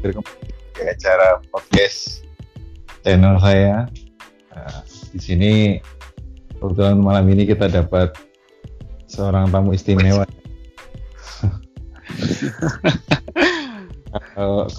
[0.00, 2.24] kembali ke acara podcast
[3.04, 3.84] channel saya.
[4.48, 4.80] Nah,
[5.12, 5.76] di sini
[6.56, 8.16] kebetulan malam ini kita dapat
[9.12, 10.24] seorang tamu istimewa.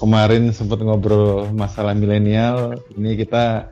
[0.02, 3.70] Kemarin sempat ngobrol masalah milenial, ini kita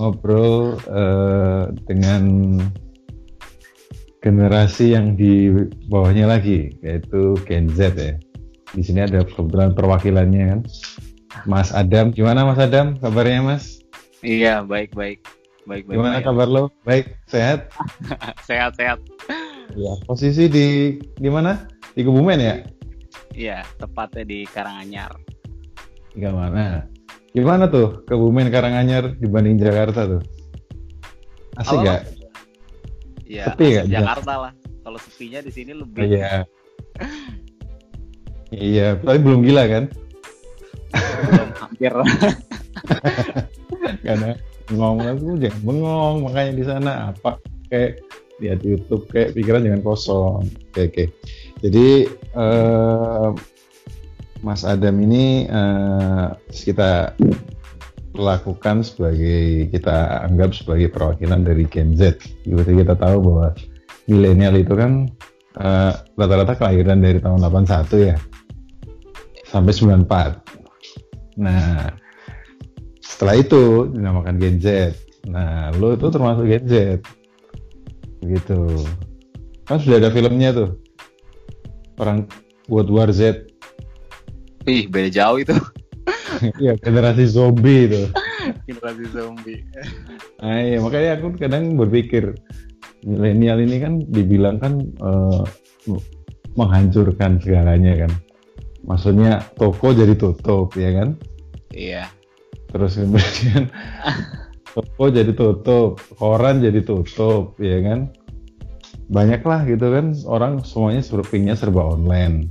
[0.00, 2.56] ngobrol uh, dengan
[4.24, 5.52] generasi yang di
[5.92, 8.16] bawahnya lagi, yaitu Gen Z ya.
[8.70, 10.60] Di sini ada kebetulan perwakilannya kan,
[11.46, 12.14] Mas Adam.
[12.14, 12.94] Gimana Mas Adam?
[13.02, 13.82] Kabarnya Mas?
[14.22, 15.24] Iya, baik baik.
[15.66, 15.96] Baik baik.
[15.96, 16.26] Gimana baik.
[16.26, 16.62] kabar lo?
[16.86, 17.70] Baik, sehat?
[18.48, 18.98] sehat sehat.
[19.74, 21.66] Ya, posisi di di mana?
[21.94, 22.62] Di Kebumen ya?
[23.34, 25.14] Iya, tepatnya di Karanganyar.
[26.14, 26.86] Di mana?
[27.30, 30.22] Gimana tuh Kebumen Karanganyar dibanding Jakarta tuh?
[31.58, 32.02] Asik nggak?
[33.30, 33.86] Iya, Sepi nggak?
[33.90, 34.52] Jakarta lah.
[34.80, 36.02] Kalau sepinya di sini lebih.
[36.02, 36.42] Iya.
[38.50, 39.84] Iya, tapi belum gila kan?
[40.90, 41.92] belum hampir.
[44.06, 44.30] Karena
[44.70, 47.38] ngomong aku jangan bengong, makanya di sana apa
[47.70, 48.02] kayak
[48.42, 50.42] lihat YouTube kayak pikiran jangan kosong.
[50.72, 51.04] Oke, oke.
[51.62, 53.28] Jadi eh,
[54.40, 57.14] Mas Adam ini eh, kita
[58.18, 62.18] lakukan sebagai kita anggap sebagai perwakilan dari Gen Z.
[62.42, 63.54] Jadi kita tahu bahwa
[64.10, 65.06] milenial itu kan
[65.60, 68.18] eh, rata-rata kelahiran dari tahun 81 ya
[69.50, 71.42] sampai 94.
[71.42, 71.90] Nah,
[73.02, 74.94] setelah itu dinamakan Gen Z.
[75.26, 76.74] Nah, lo itu termasuk Gen Z.
[78.22, 78.86] Begitu.
[79.66, 80.70] Kan sudah ada filmnya tuh.
[81.98, 82.30] Orang
[82.70, 83.50] buat War Z.
[84.64, 85.56] Ih, beda jauh itu.
[86.56, 88.08] Iya, generasi zombie itu.
[88.70, 89.60] Generasi zombie.
[90.40, 92.32] Nah, iya, makanya aku kadang berpikir
[93.04, 95.42] milenial ini kan dibilang kan eh,
[96.56, 98.12] menghancurkan segalanya kan.
[98.84, 101.08] Maksudnya toko jadi tutup ya kan.
[101.70, 102.08] Iya.
[102.70, 103.68] Terus kemudian
[104.74, 108.10] toko jadi tutup, koran jadi tutup, ya kan?
[109.10, 112.50] Banyak lah gitu kan, orang semuanya surfingnya serba online.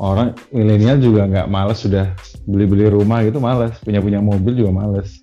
[0.00, 2.16] Orang milenial juga nggak males sudah
[2.48, 5.20] beli-beli rumah gitu males, punya-punya mobil juga males.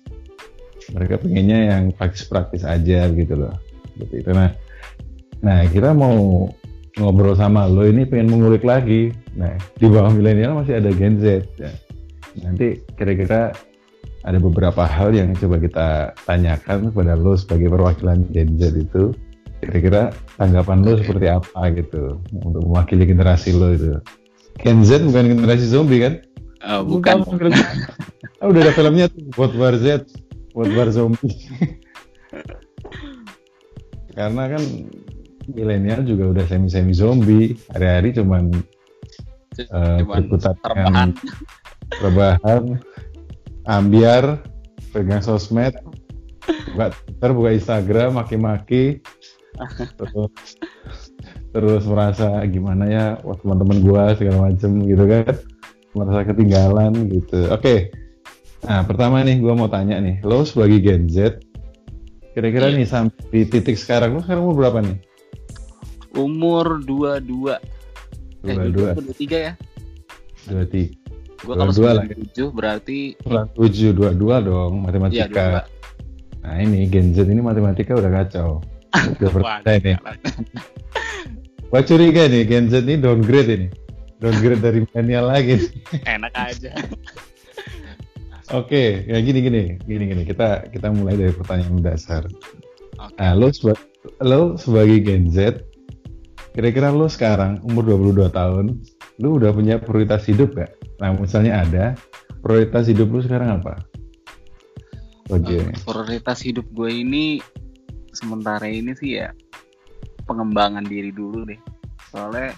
[0.94, 3.52] Mereka pengennya yang praktis-praktis aja gitu loh.
[3.92, 4.30] Seperti itu.
[4.30, 4.54] Nah,
[5.42, 6.46] nah kita mau
[6.98, 9.14] ngobrol sama lo ini pengen mengulik lagi.
[9.38, 11.46] Nah, di bawah milenial masih ada Gen Z.
[11.56, 11.72] Ya.
[12.42, 13.54] Nanti kira-kira
[14.26, 15.88] ada beberapa hal yang coba kita
[16.26, 19.14] tanyakan kepada lo sebagai perwakilan Gen Z itu
[19.58, 23.98] kira-kira tanggapan lo seperti apa gitu untuk mewakili generasi lo itu
[24.62, 26.14] Gen Z bukan generasi zombie kan?
[26.66, 27.22] Oh, bukan.
[28.38, 30.14] Ah, udah ada filmnya tuh buat War Z
[30.54, 31.26] buat War Zombie
[34.18, 34.62] karena kan
[35.48, 37.56] milenial juga udah semi-semi zombie.
[37.72, 38.52] Hari-hari cuman
[39.72, 41.16] uh, berkutat rebahan.
[41.88, 42.76] rebahan
[43.64, 44.44] ambiar
[44.92, 45.72] pegang sosmed
[46.76, 49.00] buka Twitter buka Instagram maki-maki
[49.96, 50.32] terus
[51.48, 55.32] terus merasa gimana ya wah teman-teman gua segala macem gitu kan.
[55.96, 57.48] Merasa ketinggalan gitu.
[57.48, 57.88] Oke.
[58.68, 61.40] Nah pertama nih gua mau tanya nih lo sebagai Gen Z
[62.36, 62.76] kira-kira Iya.
[62.78, 64.98] nih sampai di titik sekarang lo sekarang umur berapa nih
[66.16, 67.58] Umur 22.
[68.46, 69.52] Eh, dua dua 23 ya.
[70.46, 70.94] dua tiga
[71.38, 72.16] Gua kalau 22 lah ya.
[72.48, 72.98] 97 berarti
[73.54, 76.42] tujuh dua dua dong iya matematika 22.
[76.42, 78.58] nah ini Gen Z ini matematika udah kacau
[79.18, 79.92] udah berarti ini
[81.68, 83.68] Gua curiga nih Gen Z ini downgrade ini.
[84.18, 85.68] Downgrade dari milenial lagi.
[86.16, 86.72] Enak aja.
[88.56, 90.22] Oke, ya gini gini, gini gini.
[90.24, 92.24] Kita kita mulai dari pertanyaan dasar.
[92.96, 93.20] Oke.
[93.20, 93.84] Nah, lo, seba-
[94.24, 95.60] lo sebagai Gen Z,
[96.52, 98.66] kira-kira lo sekarang umur 22 tahun,
[99.20, 100.72] lo udah punya prioritas hidup gak?
[100.98, 101.84] Nah, misalnya ada,
[102.40, 103.78] prioritas hidup lo sekarang apa?
[105.28, 105.60] Oke.
[105.60, 107.38] Eh, prioritas hidup gue ini
[108.16, 109.28] sementara ini sih ya
[110.24, 111.60] pengembangan diri dulu deh
[112.10, 112.52] soalnya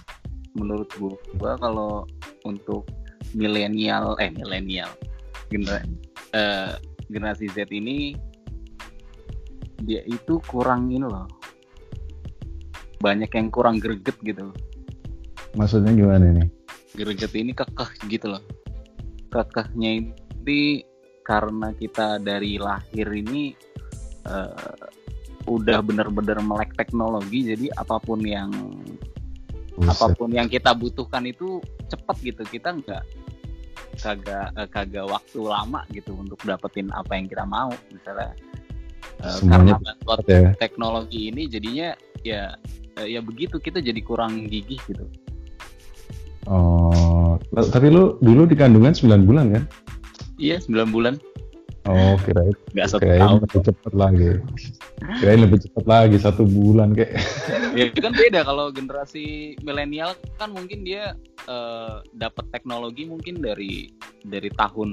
[0.55, 2.03] menurut gue gua kalau
[2.43, 2.87] untuk
[3.31, 4.91] milenial eh milenial
[5.51, 5.87] gener-
[6.35, 6.75] eh,
[7.07, 8.15] generasi Z ini
[9.83, 11.27] dia itu kurang ini loh
[13.01, 14.53] banyak yang kurang greget gitu.
[15.57, 16.61] Maksudnya gimana nih?
[16.95, 18.43] greget ini kekeh gitu loh
[19.31, 20.11] kekehnya
[20.43, 20.83] ini
[21.23, 23.55] karena kita dari lahir ini
[24.27, 24.75] eh,
[25.47, 28.51] udah bener-bener melek teknologi jadi apa pun yang
[29.71, 29.87] Buset.
[29.95, 33.03] apa pun yang kita butuhkan itu cepet gitu kita nggak
[34.03, 38.35] kagak eh, kagak waktu lama gitu untuk dapetin apa yang kita mau misalnya
[39.23, 40.51] eh, Semuanya karena buat cepat ya.
[40.59, 42.53] teknologi ini jadinya ya
[42.95, 45.05] eh, ya begitu kita jadi kurang gigih gitu
[46.49, 49.63] Oh, Tapi lu dulu di kandungan 9 bulan kan?
[50.41, 51.21] Iya 9 bulan.
[51.85, 53.37] Oh, kirain Nggak satu kirain tahun.
[53.41, 54.29] lebih cepat lagi.
[55.17, 57.13] Kirain lebih cepat lagi satu bulan kayak.
[57.77, 61.13] ya itu kan beda kalau generasi milenial kan mungkin dia
[61.45, 63.89] eh, dapat teknologi mungkin dari
[64.25, 64.89] dari tahun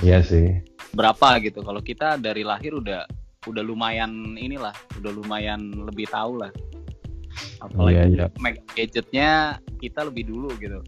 [0.00, 0.56] Iya sih.
[0.92, 1.60] berapa gitu.
[1.60, 3.04] Kalau kita dari lahir udah
[3.46, 6.50] udah lumayan inilah, udah lumayan lebih tahu lah.
[7.62, 8.26] Apalagi Iya, iya.
[8.40, 10.80] make gadgetnya kita lebih dulu gitu.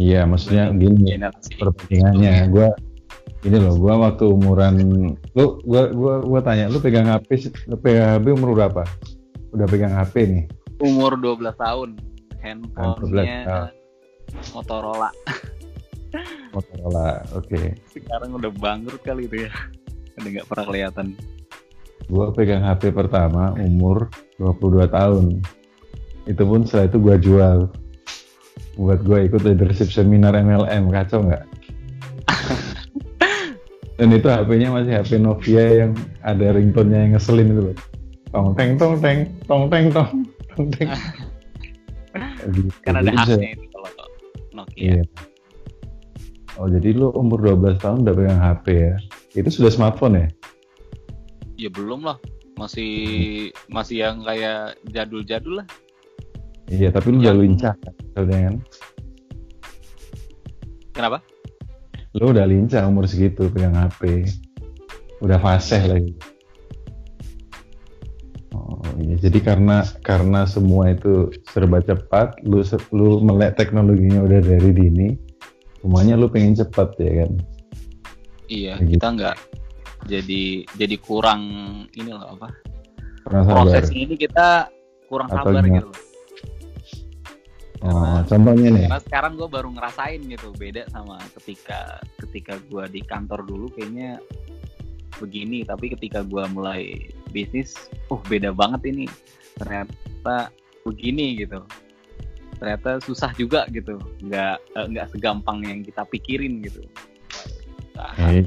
[0.00, 1.16] Iya, maksudnya gini
[1.60, 2.48] perbandingannya.
[2.48, 2.68] Gua
[3.44, 4.80] ini loh, gua waktu umuran
[5.36, 8.82] lu gua gua gua tanya, lu pegang HP lu pegang HP umur berapa?
[9.52, 10.44] Udah pegang HP nih.
[10.80, 13.72] Umur 12 tahun, 12 handphonenya tahun.
[14.56, 15.10] Motorola.
[16.54, 17.22] Motorola.
[17.36, 17.76] Oke.
[17.92, 19.52] Sekarang udah bangkrut kali itu ya.
[20.20, 21.06] Udah nggak pernah kelihatan.
[22.10, 25.24] Gua pegang HP pertama umur 22 tahun.
[26.28, 27.58] Itu pun setelah itu gua jual.
[28.76, 31.44] Buat gua ikut leadership seminar MLM, kacau nggak?
[34.00, 35.92] Dan itu HP-nya masih HP Nokia yang
[36.24, 37.76] ada ringtone-nya yang ngeselin itu loh.
[38.30, 40.10] Tong teng tong teng tong teng tong
[40.56, 40.88] tong teng.
[42.84, 43.90] Kan ada haknya itu kalau
[44.56, 44.80] Nokia.
[44.80, 45.02] Iya.
[46.58, 48.94] Oh jadi lu umur 12 tahun udah pegang HP ya?
[49.34, 50.28] Itu sudah smartphone ya?
[51.54, 52.18] Ya belum lah.
[52.58, 52.92] Masih
[53.70, 55.68] masih yang kayak jadul-jadul lah.
[56.70, 57.94] Iya tapi lu udah lincah kan?
[58.14, 58.56] Kan?
[60.94, 61.18] Kenapa?
[62.18, 64.26] Lu udah lincah umur segitu pegang HP.
[65.22, 66.12] Udah fasih lagi.
[68.50, 74.70] Oh iya, jadi karena karena semua itu serba cepat, lu lu melek teknologinya udah dari
[74.74, 75.08] dini,
[75.78, 77.32] semuanya lu pengen cepat ya kan?
[78.50, 79.36] Iya, Kayak kita nggak
[80.10, 80.42] jadi
[80.74, 81.42] jadi kurang
[81.94, 82.48] ini loh apa?
[83.22, 83.54] Pernah sabar.
[83.62, 84.48] Prosesnya ini kita
[85.06, 85.86] kurang Atau sabar gitu.
[85.86, 85.98] loh.
[87.80, 88.84] Oh, contohnya nih.
[88.90, 94.20] Karena sekarang gue baru ngerasain gitu beda sama ketika ketika gue di kantor dulu kayaknya
[95.20, 97.76] begini tapi ketika gue mulai bisnis
[98.08, 99.06] uh beda banget ini
[99.60, 100.48] ternyata
[100.82, 101.60] begini gitu
[102.56, 106.84] ternyata susah juga gitu nggak eh, nggak segampang yang kita pikirin gitu
[108.18, 108.44] Eh,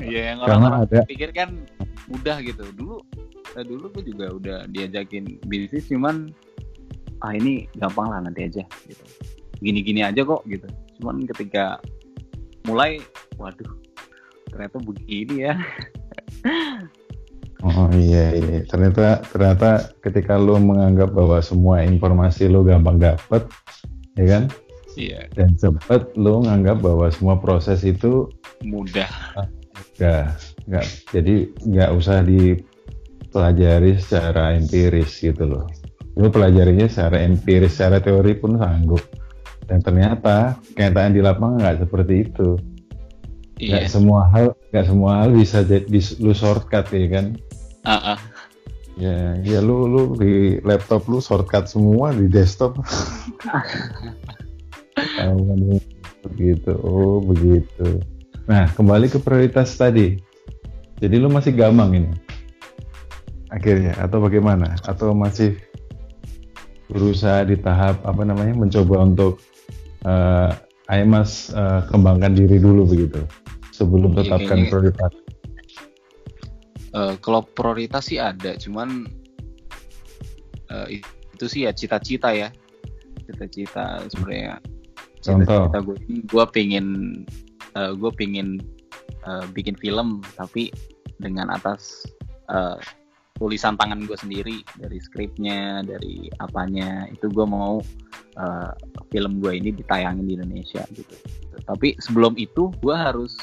[0.00, 1.60] Iya yang orang-orang ada- pikir kan
[2.08, 2.64] mudah gitu.
[2.72, 2.96] Dulu
[3.54, 6.32] eh, dulu gue juga udah diajakin bisnis cuman
[7.20, 9.04] ah ini gampang lah nanti aja gitu.
[9.60, 10.64] Gini-gini aja kok gitu.
[10.98, 11.76] Cuman ketika
[12.64, 12.96] mulai
[13.36, 13.68] waduh
[14.48, 15.54] ternyata begini ya.
[17.60, 18.64] Oh iya iya.
[18.64, 23.44] Ternyata ternyata ketika lu menganggap bahwa semua informasi lu gampang dapet,
[24.16, 24.42] ya kan?
[24.98, 28.26] Iya, Dan cepet, lu menganggap bahwa semua proses itu
[28.66, 29.10] mudah.
[29.96, 30.26] Nggak,
[30.66, 35.66] nggak, jadi nggak usah dipelajari secara empiris gitu loh.
[36.18, 39.02] Lu pelajarinya secara empiris, secara teori pun sanggup.
[39.70, 42.58] Dan ternyata kenyataan di lapangan nggak seperti itu.
[43.60, 43.92] Nggak Iya.
[43.92, 47.26] semua hal, nggak semua hal bisa jadi lu shortcut ya kan?
[47.86, 48.20] Ah, ah.
[48.98, 52.76] Ya, ya lu lu di laptop lu shortcut semua di desktop.
[55.16, 55.38] Tahu
[56.30, 58.00] begitu, oh begitu.
[58.44, 60.18] Nah, kembali ke prioritas tadi.
[61.00, 62.12] Jadi lu masih gamang ini
[63.50, 64.76] akhirnya atau bagaimana?
[64.84, 65.56] Atau masih
[66.90, 69.40] berusaha di tahap apa namanya mencoba untuk
[70.04, 70.50] eh
[70.90, 73.22] ayo mas eh, kembangkan diri dulu begitu
[73.70, 75.12] sebelum tetapkan kayaknya- prioritas.
[76.90, 79.06] Eh, kalau prioritas sih ada, cuman
[80.68, 82.50] eh, itu sih ya cita-cita ya,
[83.24, 84.58] cita-cita sebenarnya.
[85.20, 85.68] Contoh.
[85.68, 86.86] Cita-cita gue ini gue pengen,
[87.76, 88.60] eh, gue pengen
[89.28, 90.72] eh, bikin film, tapi
[91.20, 92.08] dengan atas
[92.48, 92.78] eh,
[93.36, 97.80] tulisan tangan gue sendiri dari skripnya, dari apanya, itu gue mau
[98.40, 98.72] eh,
[99.12, 101.16] film gue ini ditayangin di Indonesia gitu.
[101.68, 103.36] Tapi sebelum itu gue harus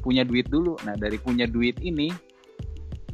[0.00, 0.80] punya duit dulu.
[0.88, 2.08] Nah dari punya duit ini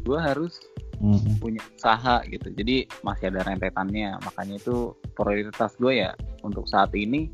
[0.05, 0.61] gue harus
[1.03, 1.43] Mhm.
[1.43, 6.15] punya usaha gitu jadi masih ada rentetannya makanya itu prioritas gue ya
[6.47, 7.29] untuk saat ini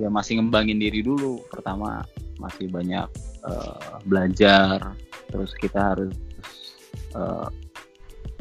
[0.00, 1.42] ya masih ngembangin diri dulu.
[1.50, 2.02] Pertama
[2.38, 3.06] masih banyak
[3.46, 4.94] eh, belajar.
[5.30, 6.14] Terus kita harus
[7.14, 7.48] eh,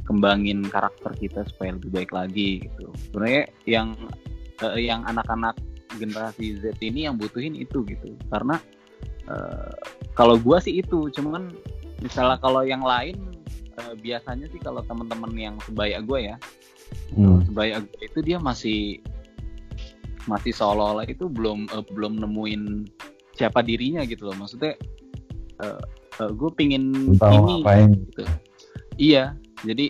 [0.03, 2.89] kembangin karakter kita supaya lebih baik lagi gitu.
[3.10, 3.95] Sebenarnya yang
[4.62, 5.57] eh, yang anak-anak
[6.01, 8.17] generasi Z ini yang butuhin itu gitu.
[8.33, 8.57] Karena
[9.29, 9.74] eh,
[10.17, 11.10] kalau gua sih itu.
[11.13, 11.53] Cuman
[12.03, 13.15] misalnya kalau yang lain
[13.77, 16.38] eh, biasanya sih kalau teman-teman yang sebaya gue ya
[17.13, 17.41] Hmm.
[17.45, 19.01] sebaya gue itu dia masih
[20.25, 22.87] masih seolah-olah itu belum eh, belum nemuin
[23.33, 24.77] siapa dirinya gitu loh maksudnya
[25.61, 25.81] eh,
[26.21, 27.89] eh, gue pingin Tahu ini ngapain?
[28.09, 28.23] gitu.
[28.93, 29.33] Iya,
[29.65, 29.89] jadi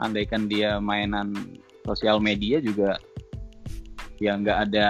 [0.00, 1.34] andaikan dia mainan
[1.84, 2.96] sosial media juga
[4.18, 4.88] yang nggak ada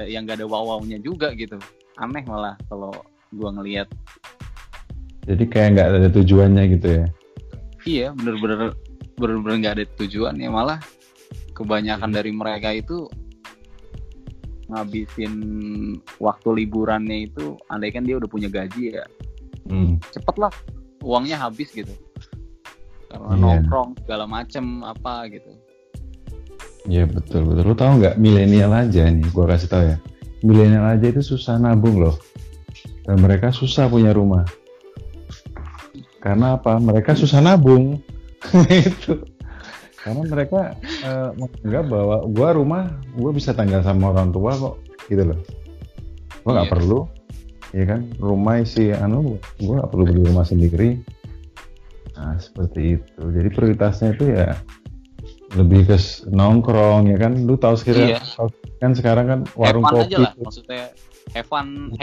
[0.00, 1.58] eh, yang nggak ada wow-wownya juga gitu
[1.96, 2.92] aneh malah kalau
[3.32, 3.88] gua ngelihat
[5.26, 7.04] Jadi kayak nggak ada tujuannya gitu ya.
[7.82, 8.74] iya bener-bener
[9.18, 10.78] bener-bener nggak ada tujuan ya malah
[11.56, 13.08] kebanyakan dari mereka itu
[14.68, 15.32] ngabisin
[16.18, 19.06] waktu liburannya itu andaikan dia udah punya gaji ya
[19.66, 19.98] Hmm.
[20.14, 20.52] cepet lah
[21.02, 21.90] uangnya habis gitu
[23.10, 23.42] karena Iya.
[23.42, 25.50] nongkrong segala macem apa gitu
[26.86, 27.66] Iya betul betul.
[27.66, 29.98] Lu tahu nggak milenial aja nih, gua kasih tahu ya.
[30.46, 32.14] Milenial aja itu susah nabung loh.
[33.02, 34.46] Dan mereka susah punya rumah.
[36.22, 36.78] Karena apa?
[36.78, 37.98] Mereka susah nabung.
[38.70, 39.18] itu.
[40.06, 40.60] Karena mereka
[41.02, 42.82] eh, menganggap bahwa gua rumah,
[43.18, 44.74] gua bisa tanggal sama orang tua kok,
[45.10, 45.38] gitu loh.
[46.46, 46.74] Gua nggak Iya.
[46.78, 46.98] perlu,
[47.74, 48.00] ya kan?
[48.22, 51.02] Rumah isi anu, gua nggak perlu beli rumah sendiri.
[52.14, 53.22] Nah seperti itu.
[53.34, 54.54] Jadi prioritasnya itu ya
[55.54, 55.96] lebih ke
[56.30, 58.20] nongkrong ya kan lu tahu sekarang Iya.
[58.82, 60.84] kan sekarang kan warung have fun kopi aja lah maksudnya
[61.32, 61.48] have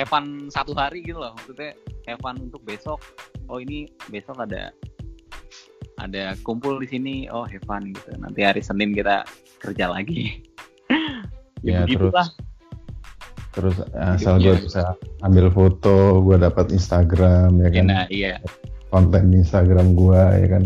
[0.09, 1.75] fun satu hari gitu loh maksudnya
[2.23, 3.03] fun untuk besok
[3.51, 4.71] oh ini besok ada
[6.01, 8.13] ada kumpul di sini oh have fun gitu.
[8.17, 9.23] Nanti hari Senin kita
[9.59, 10.41] kerja lagi.
[11.63, 12.11] Ya, ya, terus.
[12.11, 12.27] lah.
[13.55, 17.85] Terus asal gue bisa ambil foto gue dapat Instagram ya kan?
[17.87, 18.35] Nah iya.
[18.91, 20.63] Konten di Instagram gue ya kan?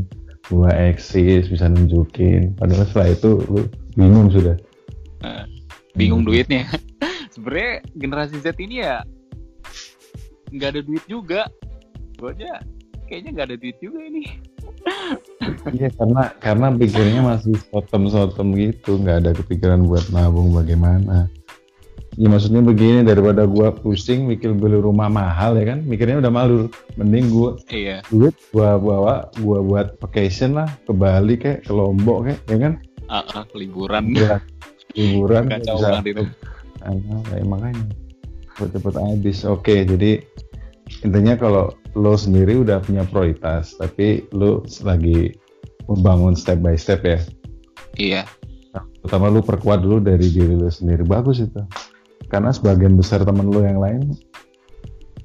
[0.50, 2.58] Gue eksis bisa nunjukin.
[2.58, 4.58] Padahal setelah itu lu bingung sudah.
[5.94, 6.34] Bingung Hmm.
[6.34, 6.66] duitnya.
[7.38, 9.06] Sebenarnya generasi Z ini ya
[10.50, 11.46] nggak ada duit juga.
[12.18, 12.58] Gue aja
[13.08, 14.24] kayaknya nggak ada duit juga ini.
[15.72, 19.00] Iya karena karena pikirnya masih sotem-sotem gitu.
[19.00, 21.32] Nggak ada kepikiran buat nabung bagaimana.
[22.18, 25.86] Ya maksudnya begini daripada gua pusing mikir beli rumah mahal ya kan?
[25.86, 26.66] Mikirnya udah malu
[26.98, 28.02] mending gua iya.
[28.10, 32.74] duit gua bawa gua buat vacation lah ke Bali kayak ke Lombok kayak ya kan?
[33.06, 34.18] Ah, ah, liburan.
[34.18, 34.42] Buat
[34.98, 35.86] liburan kacau bisa.
[35.94, 36.24] banget itu
[37.46, 37.86] makanya.
[38.58, 39.38] Cepet-cepet habis.
[39.46, 40.12] Oke jadi
[41.06, 45.34] intinya kalau lo sendiri udah punya prioritas tapi lo lagi
[45.90, 47.20] membangun step by step ya.
[47.98, 48.22] Iya.
[49.02, 51.02] Pertama lu perkuat dulu dari diri lu sendiri.
[51.02, 51.64] Bagus itu.
[52.30, 54.14] Karena sebagian besar temen lu yang lain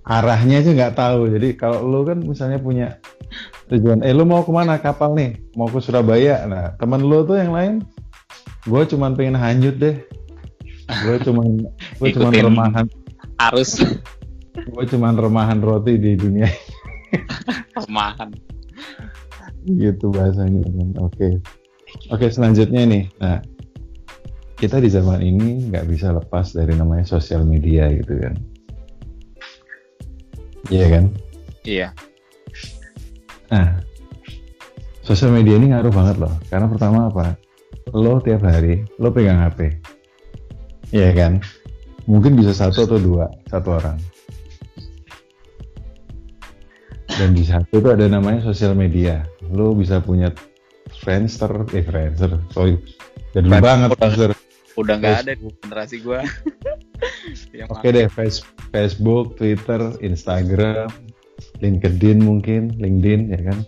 [0.03, 1.31] arahnya aja nggak tahu.
[1.31, 2.99] Jadi kalau lu kan misalnya punya
[3.71, 4.79] tujuan eh lu mau ke mana?
[4.81, 5.39] Kapal nih?
[5.55, 6.47] Mau ke Surabaya?
[6.49, 7.85] Nah temen lu tuh yang lain
[8.63, 9.99] gue cuman pengen hanyut deh.
[11.07, 11.67] Gue cuman
[11.99, 12.87] gue cuman remahan
[13.43, 13.83] harus
[14.69, 16.47] gue cuman remahan roti di dunia
[17.77, 18.31] remahan.
[19.67, 20.89] Gitu bahasanya kan.
[21.03, 21.29] Oke.
[22.09, 23.39] Oke selanjutnya nih nah
[24.57, 28.35] kita di zaman ini nggak bisa lepas dari namanya sosial media gitu kan.
[30.71, 31.05] Iya kan?
[31.67, 31.89] Iya.
[33.51, 33.83] Nah
[35.03, 36.35] sosial media ini ngaruh banget loh.
[36.47, 37.35] Karena pertama apa?
[37.93, 39.75] Lo tiap hari lo pegang HP
[40.95, 41.43] iya kan?
[42.07, 43.99] Mungkin bisa satu atau dua satu orang
[47.21, 49.25] dan di satu itu ada namanya sosial media.
[49.53, 50.33] Lo bisa punya
[51.03, 52.79] Friendster eh Friendster sorry.
[53.37, 53.61] Jadi Friendster.
[53.65, 54.31] banget Friendster.
[54.81, 55.55] Udah nggak ada Facebook.
[55.61, 56.21] generasi gua.
[57.59, 60.89] Yang oke deh Face- Facebook Twitter Instagram
[61.59, 63.59] LinkedIn mungkin LinkedIn ya kan?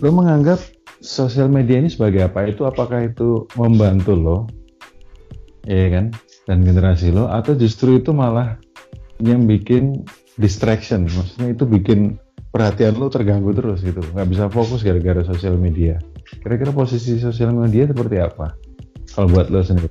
[0.00, 0.58] Lo menganggap
[1.04, 2.48] sosial media ini sebagai apa?
[2.48, 4.38] Itu apakah itu membantu lo?
[5.68, 6.14] Ya kan?
[6.44, 7.28] Dan generasi lo?
[7.28, 8.56] Atau justru itu malah
[9.22, 10.04] yang bikin
[10.38, 11.06] distraction.
[11.06, 12.18] Maksudnya itu bikin
[12.50, 14.02] perhatian lo terganggu terus gitu.
[14.14, 15.98] Nggak bisa fokus gara-gara sosial media.
[16.42, 18.54] Kira-kira posisi sosial media seperti apa?
[19.14, 19.90] Kalau buat lo sendiri.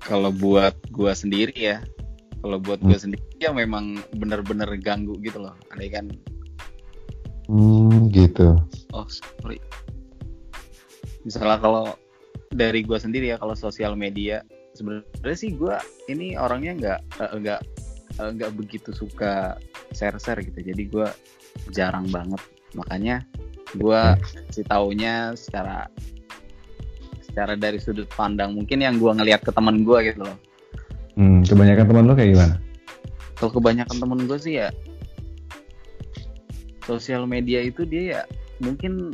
[0.00, 1.82] Kalau buat gua sendiri ya
[2.38, 3.04] kalau buat gua Hmm.
[3.10, 5.56] sendiri ya memang bener-bener ganggu gitu loh.
[5.74, 6.06] Andai kan
[7.50, 8.54] hmm gitu.
[8.94, 9.58] Oh sorry.
[11.26, 11.84] Misalnya kalau
[12.54, 14.46] dari gua sendiri ya kalau sosial media
[14.78, 17.30] sebenarnya sih gua ini orangnya nggak eh,
[18.16, 19.60] nggak eh, nggak begitu suka
[19.92, 20.60] share share gitu.
[20.64, 21.12] Jadi gua
[21.72, 22.40] jarang banget.
[22.72, 23.22] Makanya
[23.76, 24.16] gua
[24.50, 25.88] si taunya secara
[27.20, 30.38] secara dari sudut pandang mungkin yang gua ngelihat ke teman gua gitu loh.
[31.16, 32.56] Hmm, kebanyakan teman lo kayak gimana?
[33.36, 34.68] Kalau kebanyakan temen gue sih ya
[36.84, 38.20] sosial media itu dia ya
[38.62, 39.12] mungkin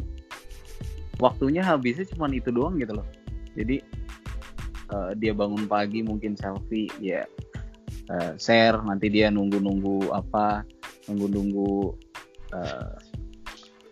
[1.19, 3.07] waktunya habisnya cuma itu doang gitu loh.
[3.55, 3.83] Jadi
[4.91, 7.27] eh, dia bangun pagi mungkin selfie dia
[8.11, 10.67] eh, share nanti dia nunggu-nunggu apa
[11.07, 11.95] nunggu-nunggu
[12.57, 12.93] eh,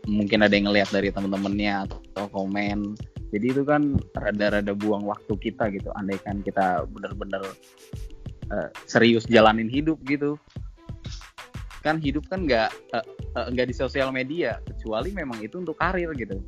[0.09, 2.97] mungkin ada yang ngeliat dari temen-temennya atau, atau komen.
[3.31, 5.93] Jadi itu kan rada-rada buang waktu kita gitu.
[5.95, 7.45] Andaikan kita bener-bener
[8.50, 10.35] eh, serius jalanin hidup gitu.
[11.87, 13.07] Kan hidup kan nggak eh,
[13.38, 16.43] eh, nggak di sosial media kecuali memang itu untuk karir gitu.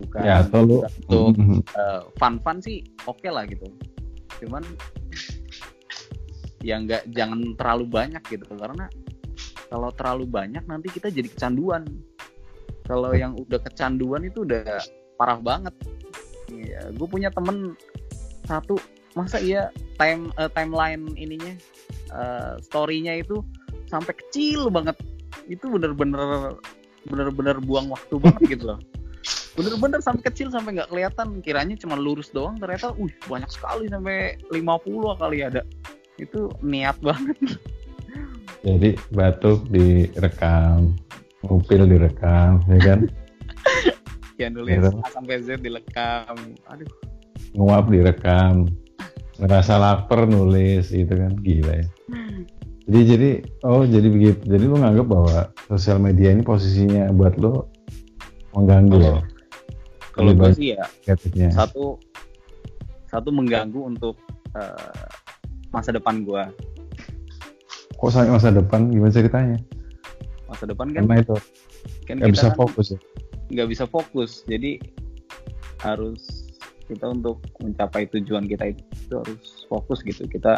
[0.00, 1.60] Bukan ya atau untuk Mhm.
[1.62, 3.70] eh, fun-fun sih oke lah gitu.
[4.42, 4.64] Cuman
[6.60, 8.44] ya nggak jangan terlalu banyak gitu.
[8.56, 8.86] Karena
[9.70, 11.86] kalau terlalu banyak nanti kita jadi kecanduan.
[12.90, 14.82] Kalau yang udah kecanduan itu udah
[15.14, 15.74] parah banget.
[16.50, 17.78] Iya, gue punya temen
[18.50, 18.82] satu
[19.14, 21.54] masa iya time eh, timeline ininya
[22.10, 23.46] eh, storynya itu
[23.86, 24.98] sampai kecil banget.
[25.46, 26.58] Itu bener-bener
[27.06, 28.80] bener-bener buang waktu banget gitu loh.
[29.54, 31.38] Bener-bener sampai kecil sampai nggak kelihatan.
[31.46, 32.58] Kiranya cuma lurus doang.
[32.58, 34.58] Ternyata uh banyak sekali sampai 50
[35.14, 35.62] kali ada
[36.20, 37.36] itu niat banget.
[38.60, 40.92] Jadi batuk direkam
[41.44, 43.00] ngupil direkam ya kan?
[44.40, 44.80] Ya nulis.
[44.80, 44.88] Gitu.
[45.04, 46.32] A sampai Z dilekam
[46.64, 46.88] aduh.
[47.52, 48.72] Nguap direkam
[49.36, 51.36] ngerasa lapar nulis gitu kan?
[51.44, 51.86] Gila ya.
[52.88, 53.30] Jadi jadi
[53.68, 54.40] oh jadi begitu.
[54.48, 57.68] Jadi lu nganggap bahwa sosial media ini posisinya buat lu
[58.56, 59.20] mengganggu ya
[60.20, 61.48] kalau gue sih ya negatifnya.
[61.54, 61.96] satu
[63.08, 64.18] satu mengganggu untuk
[64.54, 65.06] eh,
[65.70, 66.44] masa depan gue
[68.00, 68.88] kok sampai masa depan?
[68.88, 69.58] Gimana ceritanya?
[70.48, 71.36] Masa depan kan karena itu
[72.08, 72.98] kan nggak bisa kan fokus ya?
[73.50, 74.46] nggak bisa fokus.
[74.46, 74.80] Jadi
[75.84, 76.48] harus
[76.86, 80.24] kita untuk mencapai tujuan kita itu, itu harus fokus gitu.
[80.26, 80.56] Kita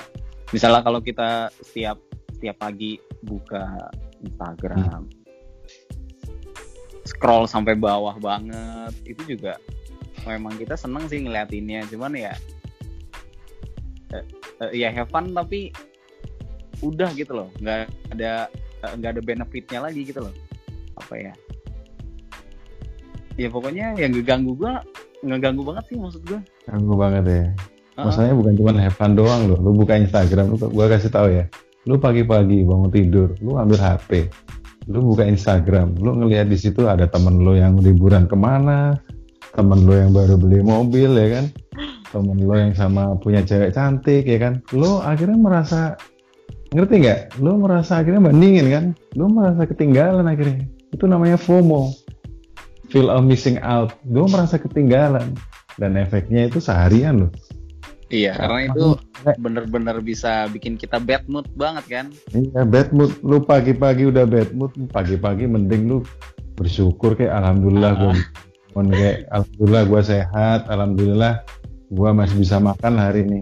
[0.54, 1.98] misalnya kalau kita setiap
[2.36, 3.90] setiap pagi buka
[4.22, 5.08] Instagram
[7.02, 9.58] scroll sampai bawah banget itu juga
[10.22, 11.90] memang kita seneng sih ngeliatinnya.
[11.90, 12.34] Cuman ya
[14.12, 14.24] eh,
[14.76, 15.72] ya have fun tapi
[16.84, 17.48] udah gitu loh.
[17.58, 18.46] Nggak ada
[18.84, 20.34] eh, nggak ada benefitnya lagi gitu loh.
[21.00, 21.32] Apa ya?
[23.40, 24.84] Ya pokoknya yang ngeganggu gua
[25.24, 26.40] ngeganggu banget sih maksud gua.
[26.68, 27.44] Ganggu banget ya.
[27.92, 28.08] Heeh.
[28.08, 29.58] masalahnya bukan cuma have fun doang loh.
[29.60, 31.44] Lu buka Instagram lu gua kasih tahu ya.
[31.82, 34.30] Lu pagi-pagi bangun tidur lu ambil HP
[34.90, 38.98] lu buka Instagram lu ngelihat di situ ada temen lu yang liburan ke mana
[39.54, 41.44] temen lu yang baru beli mobil ya kan
[42.12, 44.60] temen lu yang sama punya cewek cantik ya kan?
[44.76, 45.96] Lu akhirnya merasa
[46.76, 47.20] ngerti nggak?
[47.40, 48.84] Lu merasa akhirnya bandingin kan?
[49.16, 50.68] Lu merasa ketinggalan akhirnya.
[50.92, 51.96] Itu namanya FOMO.
[52.92, 53.96] Feel of missing out.
[54.04, 55.32] Lu merasa ketinggalan.
[55.80, 57.32] Dan efeknya itu seharian loh
[58.12, 58.86] iya karena itu
[59.40, 62.06] bener-bener bisa bikin kita bad mood banget kan?
[62.36, 65.98] Iya bad mood, lu pagi-pagi udah bad mood, pagi-pagi mending lu
[66.60, 68.14] bersyukur kayak alhamdulillah gue
[68.92, 71.40] kayak alhamdulillah gue sehat, alhamdulillah
[71.92, 73.40] gue masih bisa makan hari ini.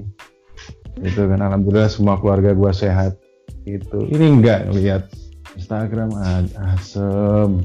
[1.01, 3.15] Itu kan alhamdulillah semua keluarga gue sehat.
[3.63, 5.07] Itu ini enggak lihat
[5.55, 6.43] Instagram ah,
[6.75, 7.63] asem.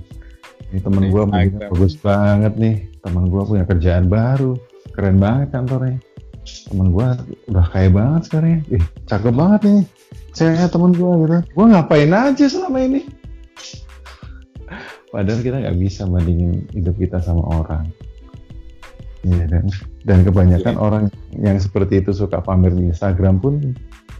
[0.69, 4.57] Ini temen gue bagus banget nih, temen gue punya kerjaan baru,
[4.93, 5.97] keren banget kantornya.
[6.45, 7.07] Temen gue
[7.49, 9.81] udah kaya banget sekarang ya, ih cakep banget nih
[10.35, 11.37] ceweknya temen gue gitu.
[11.57, 13.01] Gue ngapain aja selama ini?
[15.09, 17.87] Padahal kita nggak bisa bandingin hidup kita sama orang
[19.25, 19.65] Iya dan
[20.05, 23.73] dan kebanyakan orang yang seperti itu suka pamer di Instagram pun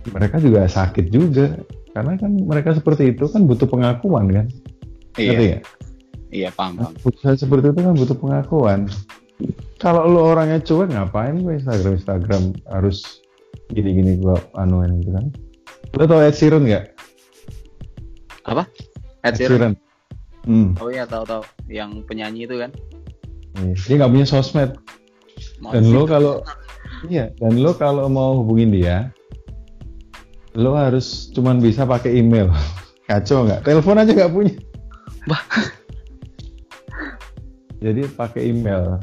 [0.09, 1.53] mereka juga sakit juga.
[1.93, 4.45] Karena kan mereka seperti itu kan butuh pengakuan kan?
[5.15, 5.59] Ngerti iya ya
[6.33, 6.93] iya paham paham.
[7.05, 8.79] Usaha seperti itu kan butuh pengakuan.
[9.79, 13.21] Kalau lu orangnya cuek ngapain gue Instagram Instagram harus
[13.71, 15.25] gini-gini gue anuin gitu kan?
[15.95, 16.85] Lu tau Ed Sheeran nggak?
[19.23, 19.73] Ed Sheeran?
[20.45, 20.77] Hmm.
[20.77, 22.69] oh iya tahu tahu yang penyanyi itu kan?
[22.69, 22.94] Iya,
[23.55, 24.71] Dia nggak punya sosmed.
[25.71, 26.43] Dan lo kalau
[27.07, 29.09] iya, dan lo kalau mau hubungin dia,
[30.53, 32.51] lo harus cuman bisa pakai email.
[33.09, 33.63] Kacau nggak?
[33.63, 34.55] Telepon aja nggak punya.
[35.29, 35.41] Bah.
[37.85, 38.97] Jadi pakai email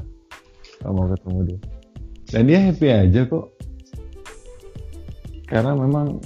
[0.82, 1.58] kalau mau ketemu dia.
[2.32, 3.46] Dan dia happy aja kok.
[5.46, 6.18] Karena memang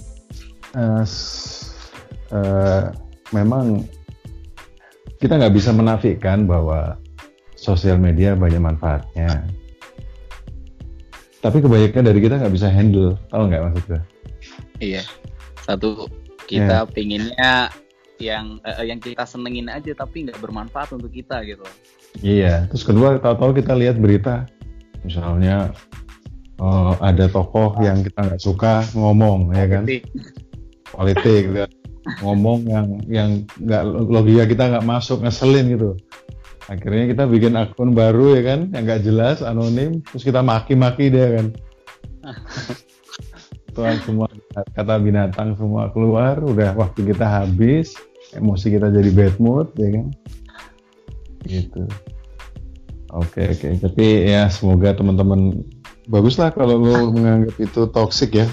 [1.03, 1.75] s-
[2.31, 2.85] eh,
[3.35, 3.85] memang
[5.19, 6.95] kita nggak bisa menafikan bahwa
[7.67, 9.43] sosial media banyak manfaatnya.
[11.43, 14.03] Tapi kebanyakan dari kita nggak bisa handle, tahu nggak maksud gue?
[14.81, 15.03] iya
[15.65, 16.09] satu
[16.47, 17.73] kita pinginnya
[18.17, 21.65] yang eh, yang kita senengin aja tapi nggak bermanfaat untuk kita gitu
[22.25, 22.65] Iya.
[22.73, 24.49] Terus kedua, tahu-tahu kita lihat berita,
[25.05, 25.69] misalnya
[26.57, 29.85] eh, ada tokoh yang kita nggak suka ngomong, ya kan?
[30.97, 31.69] Politik, gitu.
[32.25, 35.93] ngomong yang yang nggak logika kita nggak masuk, ngeselin gitu.
[36.67, 41.39] Akhirnya kita bikin akun baru ya kan, yang nggak jelas, anonim, terus kita maki-maki dia
[41.39, 41.47] kan.
[43.77, 44.27] Tuhan semua
[44.75, 47.95] kata binatang semua keluar, udah waktu kita habis,
[48.35, 50.07] emosi kita jadi bad mood, ya kan?
[51.47, 51.87] Gitu.
[53.15, 55.63] Oke oke, tapi ya semoga teman-teman
[56.11, 58.47] baguslah kalau lo menganggap itu toxic ya.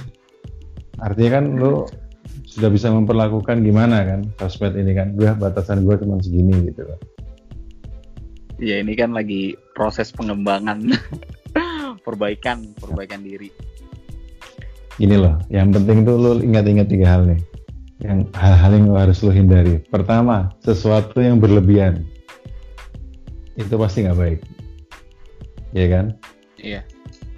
[1.01, 1.89] Artinya kan lo
[2.45, 6.99] sudah bisa memperlakukan gimana kan sosmed ini kan, gue batasan gue cuma segini gitu kan.
[8.63, 10.95] Ya ini kan lagi proses pengembangan
[12.07, 13.51] perbaikan perbaikan diri
[14.93, 17.41] Ini loh, yang penting tuh lo ingat-ingat tiga hal nih.
[18.05, 19.81] Yang hal-hal yang lo harus lo hindari.
[19.89, 22.05] Pertama, sesuatu yang berlebihan.
[23.57, 24.39] Itu pasti nggak baik.
[25.73, 26.05] Iya kan?
[26.61, 26.85] iya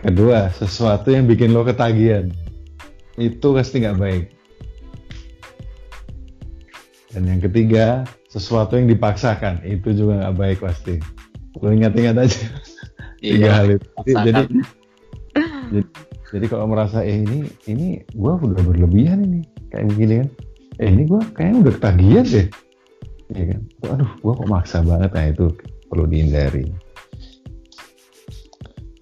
[0.03, 2.27] Kedua, sesuatu yang bikin lo ketagihan.
[3.15, 4.25] Itu pasti nggak baik.
[7.15, 8.03] Dan yang ketiga,
[8.35, 9.63] sesuatu yang dipaksakan.
[9.63, 10.99] Itu juga nggak baik pasti.
[11.63, 12.39] Lo ingat-ingat aja.
[13.23, 13.87] Tiga hal itu.
[14.03, 14.63] Jadi, jadi, paksakan.
[15.71, 15.87] jadi,
[16.35, 19.41] jadi kalau merasa, eh ini, ini gue udah berlebihan ini.
[19.71, 20.29] Kayak begini kan.
[20.83, 22.47] Eh ini gue kayaknya udah ketagihan deh.
[23.31, 23.61] Iya kan.
[23.95, 25.09] Aduh, gue kok maksa banget.
[25.15, 25.45] Nah itu
[25.87, 26.67] perlu dihindari.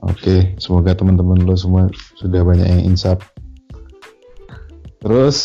[0.04, 1.88] Oke, semoga teman-teman lo semua
[2.20, 3.24] sudah banyak yang insaf.
[5.00, 5.40] Terus,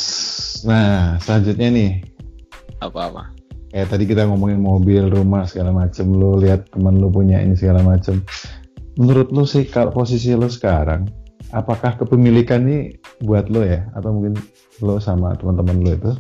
[0.67, 1.91] nah selanjutnya nih,
[2.83, 3.38] apa-apa
[3.71, 7.85] kayak tadi kita ngomongin mobil, rumah segala macem, lo lihat teman lo punya ini segala
[7.85, 8.21] macem.
[8.99, 11.07] Menurut lo sih kalau posisi lo sekarang,
[11.55, 14.37] apakah kepemilikan ini buat lo ya, atau mungkin
[14.83, 16.13] lo sama teman-teman lo itu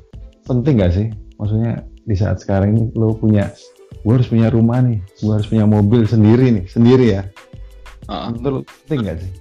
[0.46, 1.08] penting gak sih?
[1.36, 3.50] Maksudnya di saat sekarang ini lo punya,
[4.06, 7.22] gue harus punya rumah nih, gue harus punya mobil sendiri nih, sendiri ya.
[8.08, 8.28] Heeh.
[8.38, 9.32] Menurut lo penting gak sih?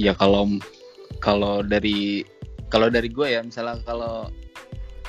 [0.00, 0.48] ya kalau
[1.20, 2.24] kalau dari
[2.72, 4.32] kalau dari gue ya misalnya kalau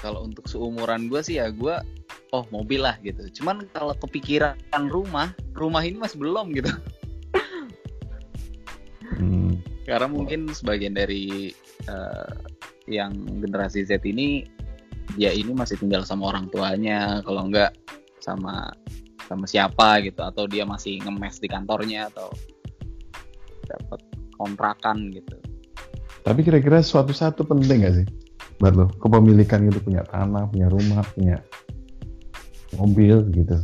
[0.01, 1.77] kalau untuk seumuran gue sih ya gue
[2.33, 3.41] oh mobil lah gitu.
[3.41, 4.57] Cuman kalau kepikiran
[4.89, 6.73] rumah rumah ini masih belum gitu.
[9.21, 11.53] Hmm, karena mungkin sebagian dari
[11.85, 12.33] eh,
[12.89, 14.47] yang generasi Z ini
[15.19, 17.21] ya ini masih tinggal sama orang tuanya.
[17.21, 17.77] Kalau enggak
[18.23, 18.73] sama
[19.29, 20.25] sama siapa gitu.
[20.25, 22.33] Atau dia masih ngemes di kantornya atau
[23.69, 24.01] dapat
[24.39, 25.37] kontrakan gitu.
[26.21, 28.07] Tapi kira-kira suatu satu penting gak sih?
[28.61, 31.41] Buat lo, kepemilikan gitu punya tanah, punya rumah, punya
[32.77, 33.57] mobil gitu.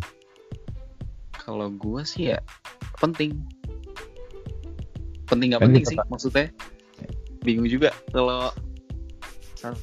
[1.38, 2.42] Kalau gue sih ya
[2.98, 3.38] penting.
[5.30, 6.50] Penting nggak penting sih tak- maksudnya?
[7.46, 8.50] Bingung juga kalau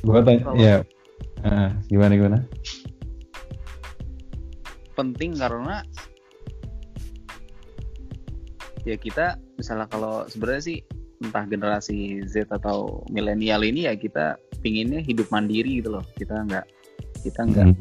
[0.07, 0.77] Gua tanya, kalau ya,
[1.43, 2.39] ah, gimana gimana?
[4.95, 5.83] penting karena
[8.87, 10.79] ya kita misalnya kalau sebenarnya sih
[11.19, 16.05] entah generasi Z atau milenial ini ya kita pinginnya hidup mandiri gitu loh.
[16.17, 16.65] Kita nggak
[17.21, 17.77] kita nggak Hmm.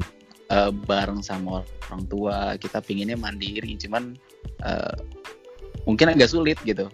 [0.52, 2.36] eh, bareng sama orang tua.
[2.60, 3.72] Kita pinginnya mandiri.
[3.80, 4.12] Cuman
[4.60, 4.96] eh,
[5.88, 6.92] mungkin agak sulit gitu.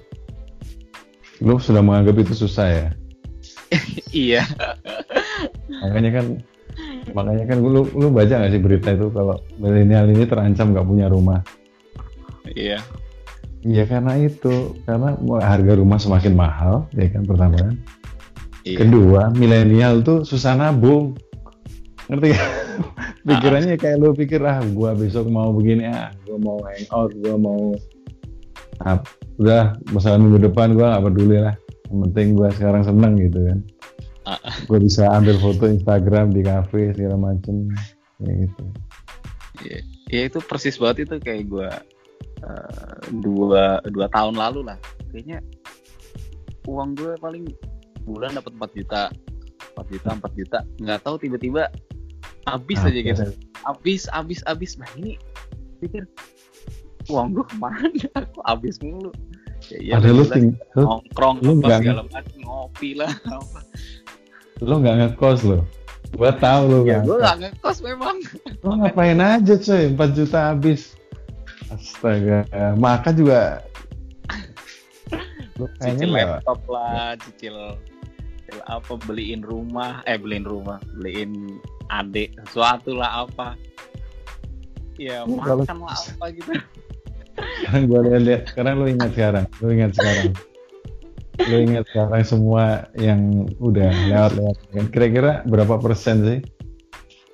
[1.42, 2.88] Lo sudah menganggap itu susah ya?
[4.12, 4.42] iya.
[5.80, 6.26] Makanya kan,
[7.16, 11.08] makanya kan lu, lu baca gak sih berita itu kalau milenial ini terancam gak punya
[11.08, 11.40] rumah?
[12.52, 12.82] Iya.
[13.60, 17.74] Iya karena itu, karena harga rumah semakin mahal, ya kan pertama kan.
[18.64, 18.84] Iya.
[18.84, 21.16] Kedua, milenial tuh susah nabung.
[22.12, 22.50] Ngerti gak?
[23.28, 27.60] Pikirannya kayak lu pikir, ah gua besok mau begini, ah gua mau hangout, gua mau
[28.84, 28.98] ah,
[29.36, 31.54] udah masalah minggu depan gua gak peduli lah.
[31.88, 33.58] Yang penting gua sekarang seneng gitu kan.
[34.28, 34.40] Ah.
[34.68, 37.68] Gua bisa ambil foto Instagram di cafe segala macem.
[38.20, 38.64] Ya gitu.
[39.64, 39.80] Iya.
[40.10, 41.70] Ya itu persis banget itu kayak gue
[43.22, 44.78] dua dua tahun lalu lah.
[45.14, 45.38] Kayaknya
[46.66, 47.46] uang gue paling
[48.10, 49.02] bulan dapat 4 juta,
[49.74, 50.58] 4 juta, 4 juta.
[50.78, 51.70] Nggak tahu tiba-tiba
[52.44, 53.22] habis aja gitu.
[53.62, 54.74] Habis, habis, habis.
[54.74, 55.14] Nah ini
[55.78, 56.04] pikir
[57.06, 57.86] uang gue ke mana?
[58.34, 59.10] Kok habis mulu?
[59.68, 63.60] Ya, iya, Padahal lu, ting- lu, nongkrong lu apa nggak- segala macam ngopi lah apa.
[64.60, 65.58] lu nggak ngekos lo.
[66.10, 67.20] Gua tahu lu ya ngekos.
[67.20, 68.16] nggak ngekos memang
[68.60, 70.96] Lo ngapain aja coy, 4 juta habis.
[71.68, 72.44] Astaga,
[72.74, 73.62] makan juga.
[75.60, 77.56] Lu kayaknya cicil laptop lah cicil
[78.66, 81.58] apa beliin rumah eh beliin rumah beliin
[81.90, 83.54] adik sesuatu lah apa
[84.98, 86.52] ya kalau- makan lah apa gitu
[87.40, 90.28] Sekarang gua lihat, sekarang lu ingat sekarang, lu ingat sekarang.
[91.48, 92.64] Lu ingat sekarang semua
[93.00, 94.56] yang udah lewat-lewat.
[94.92, 96.40] Kira-kira berapa persen sih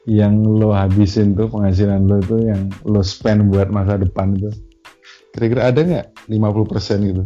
[0.07, 4.55] yang lo habisin tuh penghasilan lo itu yang lo spend buat masa depan itu?
[5.35, 7.23] Kira-kira ada nggak 50 persen gitu?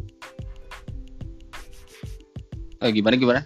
[2.80, 3.40] Eh, gimana gimana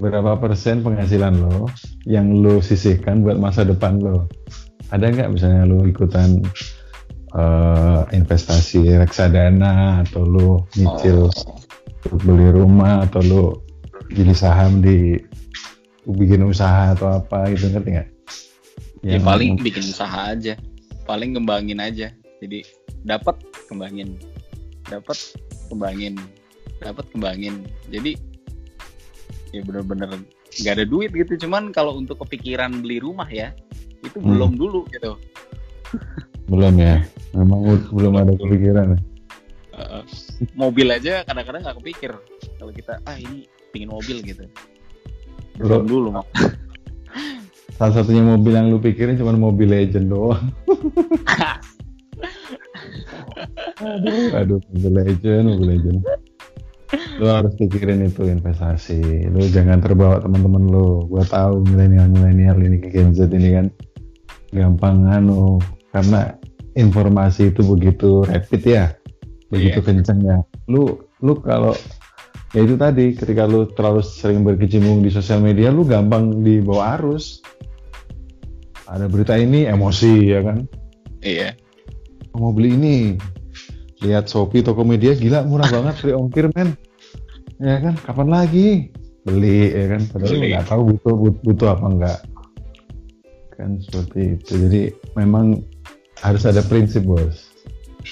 [0.00, 1.68] berapa persen penghasilan lo
[2.08, 4.26] yang lo sisihkan buat masa depan lo?
[4.90, 6.40] Ada nggak misalnya lo ikutan
[7.36, 11.28] eh, investasi reksadana atau lo nyicil
[12.00, 13.44] Oh, beli rumah atau lo
[14.08, 15.20] beli saham di
[16.08, 18.08] bikin usaha atau apa gitu ngerti nggak?
[19.04, 20.56] ya Yang- paling bikin usaha aja.
[21.04, 22.08] Paling kembangin aja.
[22.40, 22.64] Jadi
[23.04, 23.36] dapat
[23.68, 24.16] kembangin.
[24.88, 25.36] Dapat
[25.68, 26.16] kembangin.
[26.80, 27.68] Dapat kembangin.
[27.92, 28.16] Jadi
[29.50, 30.10] ya bener-bener
[30.62, 33.50] nggak ada duit gitu cuman kalau untuk kepikiran beli rumah ya
[34.00, 34.32] itu Hmm.
[34.32, 35.18] belum dulu gitu
[36.50, 36.98] belum ya.
[37.30, 38.98] Memang belum ada kepikiran?
[39.70, 40.02] Uh,
[40.58, 42.10] mobil aja kadang-kadang nggak kepikir
[42.58, 44.50] kalau kita ah ini pingin mobil gitu.
[45.62, 46.26] Belum dulu mak.
[47.78, 50.42] Salah satunya mobil yang lu pikirin cuma mobil legend doang.
[53.80, 55.98] aduh, aduh, mobil legend, mobil legend.
[57.20, 59.30] Lu harus pikirin itu investasi.
[59.30, 61.06] Lu jangan terbawa teman-teman lu.
[61.06, 63.66] Gua tahu milenial-milenial ini Gen Z ini kan
[64.50, 65.62] gampang anu
[65.94, 66.34] karena
[66.74, 68.84] informasi itu begitu rapid ya,
[69.50, 69.86] begitu yeah.
[69.86, 70.38] kenceng ya.
[70.66, 71.76] Lu lu kalau
[72.50, 77.38] ya itu tadi ketika lu terlalu sering berkecimpung di sosial media lu gampang dibawa arus
[78.90, 80.66] ada berita ini emosi ya kan
[81.22, 81.54] iya
[82.34, 82.96] mau beli ini
[84.04, 86.76] lihat Shopee Tokopedia gila murah banget free ongkir men.
[87.60, 88.88] Ya kan kapan lagi?
[89.20, 92.18] Beli ya kan padahal nggak tahu butuh butuh apa enggak
[93.60, 94.52] kan seperti itu.
[94.56, 94.82] Jadi
[95.12, 95.60] memang
[96.24, 97.52] harus ada prinsip bos.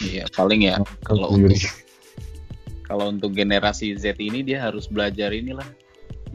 [0.05, 0.77] Iya paling ya
[1.09, 1.57] kalau untuk
[2.85, 5.65] kalau untuk generasi Z ini dia harus belajar inilah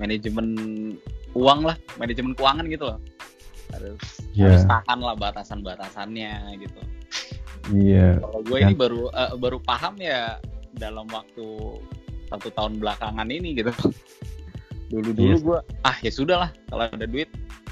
[0.02, 0.58] manajemen
[1.38, 3.00] uang lah manajemen keuangan gitu loh.
[3.70, 4.02] Harus
[4.34, 4.50] yeah.
[4.50, 6.82] harus tahan lah batasan-batasannya gitu.
[7.72, 8.20] Iya.
[8.20, 10.42] Kalau gue ini baru uh, baru paham ya
[10.76, 11.80] dalam waktu
[12.28, 13.72] satu tahun belakangan ini gitu.
[14.92, 15.40] Dulu-dulu yes.
[15.40, 15.48] Iya.
[15.48, 17.30] gue ah ya sudah lah kalau ada duit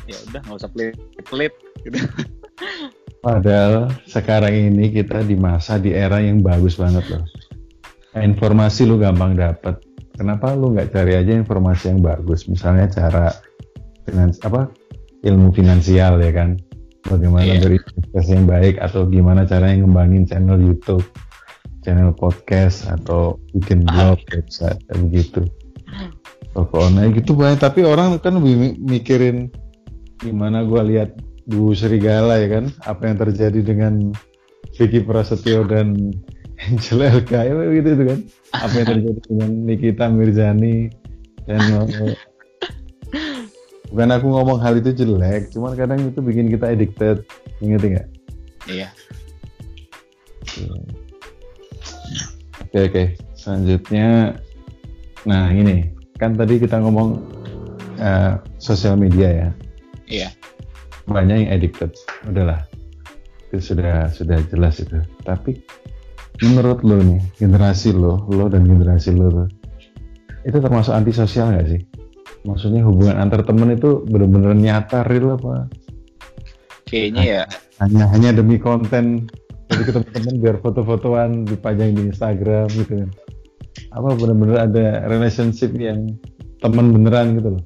[0.08, 2.00] ya udah nggak usah pelit-pelit gitu.
[3.26, 7.26] Padahal sekarang ini kita di masa di era yang bagus banget loh.
[8.18, 9.78] Informasi lu gampang dapet.
[10.18, 12.50] Kenapa lu nggak cari aja informasi yang bagus?
[12.50, 13.30] Misalnya cara
[14.10, 14.74] dengan apa
[15.22, 16.58] ilmu finansial ya kan
[17.10, 17.62] bagaimana yeah.
[17.62, 21.06] berinvestasi yang baik atau gimana caranya ngembangin channel YouTube
[21.82, 24.30] channel podcast atau bikin blog ah.
[24.38, 25.42] website kayak begitu
[26.54, 29.50] toko online gitu banyak tapi orang kan lebih mikirin
[30.22, 31.18] gimana gue lihat
[31.50, 34.14] Bu Serigala ya kan apa yang terjadi dengan
[34.78, 36.14] Vicky Prasetyo dan
[36.70, 38.20] Angel LK ya gitu itu kan
[38.62, 40.94] apa yang terjadi dengan Nikita Mirzani
[41.50, 41.62] dan
[43.92, 47.28] bukan aku ngomong hal itu jelek cuman kadang itu bikin kita addicted.
[47.62, 48.08] Inget nggak?
[48.72, 48.88] Iya.
[52.72, 53.04] Oke oke.
[53.36, 54.40] Selanjutnya
[55.28, 55.92] nah ini.
[56.18, 57.22] Kan tadi kita ngomong
[58.00, 59.50] uh, sosial media ya.
[60.08, 60.30] Iya.
[61.06, 61.92] Banyak yang addicted.
[62.26, 62.64] Udahlah.
[63.52, 65.04] Itu sudah sudah jelas itu.
[65.28, 65.60] Tapi
[66.42, 69.46] menurut lo nih generasi lo lo dan generasi lo
[70.42, 71.82] itu termasuk antisosial nggak sih
[72.48, 75.70] maksudnya hubungan antar temen itu benar-benar nyata real apa?
[76.90, 77.44] Kayaknya ya.
[77.80, 79.30] Hanya hanya demi konten.
[79.72, 83.10] Jadi ketemu temen biar foto-fotoan dipajang di Instagram gitu kan.
[83.96, 86.20] Apa benar-benar ada relationship yang
[86.60, 87.64] teman beneran gitu loh.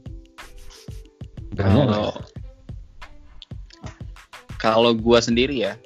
[1.56, 2.14] Kalau
[4.66, 5.78] kalau gue sendiri ya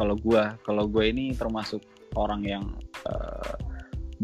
[0.00, 1.84] kalau gue kalau gue ini termasuk
[2.16, 2.64] orang yang
[3.04, 3.52] uh,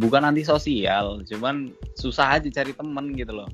[0.01, 3.49] bukan antisosial cuman susah aja cari temen gitu loh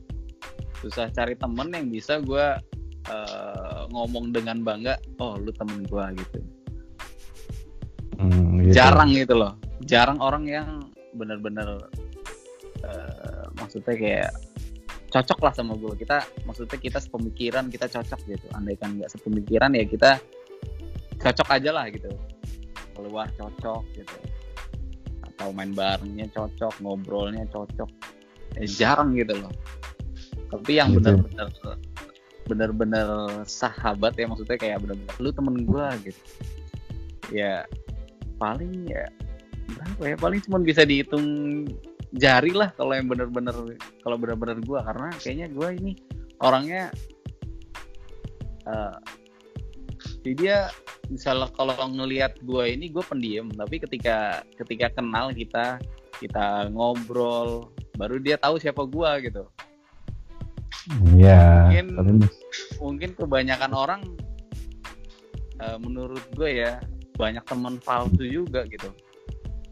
[0.83, 2.47] susah cari temen yang bisa gue
[3.07, 6.39] uh, ngomong dengan bangga oh lu temen gue gitu.
[8.19, 8.75] Hmm, gitu.
[8.75, 9.55] jarang gitu loh.
[9.87, 10.69] Jarang orang yang
[11.15, 11.87] bener-bener
[12.83, 14.33] uh, maksudnya kayak
[15.13, 18.47] cocok lah sama gue kita maksudnya kita sepemikiran kita cocok gitu.
[18.59, 20.19] Andaikan nggak sepemikiran ya kita
[21.23, 22.11] cocok aja lah gitu.
[22.99, 24.19] Keluar cocok gitu.
[25.31, 27.91] Atau main barengnya cocok ngobrolnya cocok.
[28.59, 29.49] Eh, jarang gitu loh
[30.53, 31.17] tapi yang gitu.
[31.17, 31.49] benar-benar
[32.43, 33.09] benar-benar
[33.49, 36.21] sahabat ya maksudnya kayak benar-benar lu temen gue gitu.
[37.33, 37.65] Ya
[38.37, 39.09] paling ya
[39.73, 41.27] berapa ya paling cuma bisa dihitung
[42.13, 43.57] jari lah kalau yang benar-benar
[44.05, 45.93] kalau benar-benar gue karena kayaknya gue ini
[46.45, 46.93] orangnya
[48.69, 49.01] uh,
[50.21, 50.59] jadi dia
[51.09, 55.81] misalnya kalau ngelihat gue ini gue pendiam tapi ketika ketika kenal kita
[56.21, 59.49] kita ngobrol baru dia tahu siapa gue gitu
[60.91, 61.71] Iya.
[61.71, 62.11] Mungkin tapi...
[62.83, 64.03] mungkin kebanyakan orang
[65.63, 66.83] uh, menurut gue ya
[67.15, 68.91] banyak teman palsu juga gitu.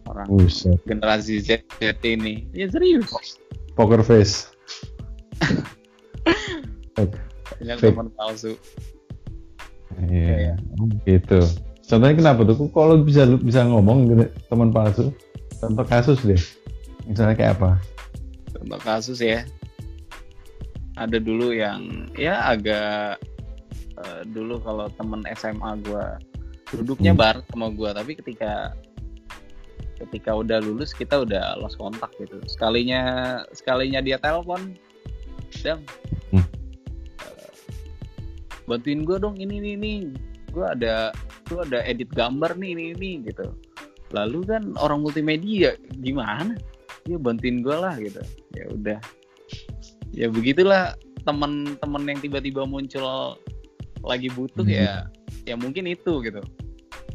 [0.06, 0.78] Orang Buset.
[0.86, 2.46] generasi Z, Z ini.
[2.54, 3.38] Ya serius.
[3.74, 4.50] Poker face.
[6.94, 8.54] banyak teman palsu.
[10.06, 10.56] Iya, yeah.
[11.06, 11.42] gitu.
[11.90, 12.70] Contohnya kenapa tuh?
[12.70, 15.10] Kalau bisa bisa ngomong gitu, teman palsu,
[15.58, 16.38] contoh kasus deh.
[17.10, 17.70] Misalnya kayak apa?
[18.54, 19.42] Contoh kasus ya
[21.00, 23.16] ada dulu yang ya agak
[23.96, 26.06] uh, dulu kalau temen SMA gue
[26.76, 27.20] duduknya hmm.
[27.20, 28.76] bareng sama gue tapi ketika
[30.04, 32.40] ketika udah lulus kita udah lost kontak gitu.
[32.48, 33.00] Sekalinya
[33.52, 34.76] sekalinya dia telepon
[35.60, 35.82] dang
[36.32, 36.46] hmm.
[37.24, 37.52] uh,
[38.68, 39.94] bantuin gue dong ini ini ini.
[40.52, 41.16] Gue ada
[41.48, 43.56] tuh ada edit gambar nih ini ini gitu.
[44.12, 46.60] Lalu kan orang multimedia gimana?
[47.08, 48.20] Dia bantuin gue lah gitu.
[48.52, 49.00] Ya udah
[50.10, 53.36] ya begitulah teman-teman yang tiba-tiba muncul
[54.00, 54.72] lagi butuh Hmm.
[54.72, 54.94] ya
[55.44, 56.40] ya mungkin itu gitu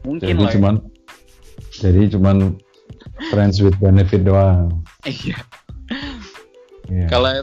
[0.05, 0.53] mungkin jadi lah ya.
[0.57, 0.75] cuman
[1.75, 2.37] jadi cuman
[3.33, 4.69] friends with benefit doang
[5.09, 5.37] iya
[6.85, 7.09] Iya.
[7.09, 7.33] kalau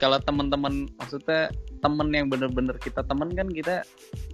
[0.00, 1.52] kalau teman-teman maksudnya
[1.84, 3.84] temen yang bener-bener kita temen kan kita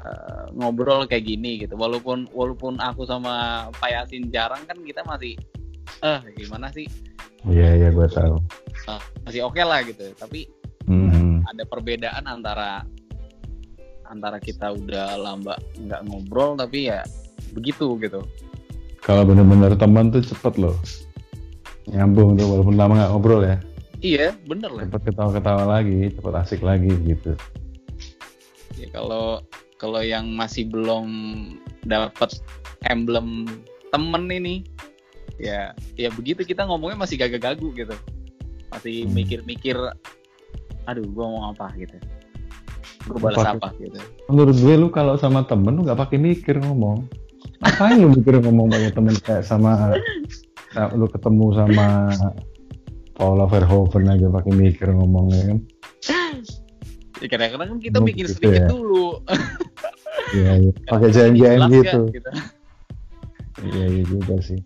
[0.00, 5.34] eh, ngobrol kayak gini gitu walaupun walaupun aku sama Pak Yasin jarang kan kita masih
[6.02, 6.86] eh gimana sih?
[7.44, 8.40] Iya iya gue tahu.
[8.88, 10.12] Eh, masih oke lah gitu.
[10.16, 10.48] Tapi
[10.84, 11.48] Mhm.
[11.48, 12.84] ada perbedaan antara
[14.04, 17.00] antara kita udah lama nggak ngobrol tapi ya
[17.56, 18.20] begitu gitu.
[19.00, 20.76] Kalau bener-bener teman tuh cepet loh.
[21.88, 23.56] Nyambung tuh walaupun lama nggak ngobrol ya.
[24.04, 24.84] Iya bener lah.
[24.84, 27.32] Cepet ketawa-ketawa lagi cepet asik lagi gitu.
[28.76, 29.40] Ya kalau
[29.80, 31.08] kalau yang masih belum
[31.84, 32.40] dapat
[32.88, 33.48] emblem
[33.92, 34.64] temen ini
[35.36, 37.94] ya ya begitu kita ngomongnya masih gagak-gagu gitu.
[38.70, 39.12] Masih Hmm.
[39.12, 39.76] mikir-mikir
[40.84, 41.96] aduh gua mau apa gitu.
[43.06, 43.98] Gua balas Pakai- apa gitu.
[44.32, 47.04] Menurut gue lu kalau sama temen lu nggak pakai mikir ngomong.
[47.60, 49.92] Ngapain lu mikir ngomong banyak temen kayak sama
[50.72, 52.10] sa- lu ketemu sama
[53.14, 55.58] Paula Verhoeven aja pakai mikir ngomongnya kan?
[57.22, 58.68] Ya kadang-kadang kan kita bikin gitu sedikit ya.
[58.68, 59.06] dulu.
[60.34, 60.72] Iya iya.
[60.84, 62.00] Pakai Jelas gitu?
[62.10, 62.30] gitu.
[63.64, 64.58] iya iya juga sih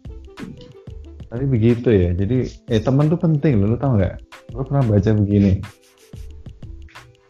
[1.28, 4.16] tapi begitu ya jadi eh teman tuh penting lo lu tau nggak?
[4.56, 5.52] Lu pernah baca begini.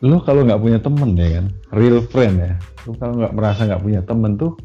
[0.07, 2.55] Lu kalau nggak punya temen ya kan real friend ya
[2.87, 4.57] lu kalau nggak merasa nggak punya temen tuh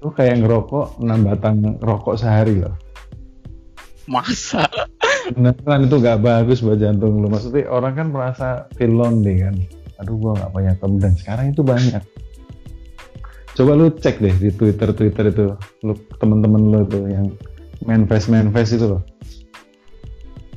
[0.00, 2.76] lu kayak ngerokok 6 batang rokok sehari loh.
[4.08, 4.64] Masa?
[5.36, 7.28] Beneran itu nggak bagus buat jantung lu.
[7.28, 9.54] Maksudnya orang kan merasa feel lonely kan.
[10.00, 10.98] Aduh gua nggak punya temen.
[10.98, 12.02] Dan sekarang itu banyak.
[13.54, 15.44] Coba lu cek deh di twitter twitter itu
[15.84, 17.28] lu temen-temen lu tuh yang
[17.84, 19.02] manifest manifest itu loh.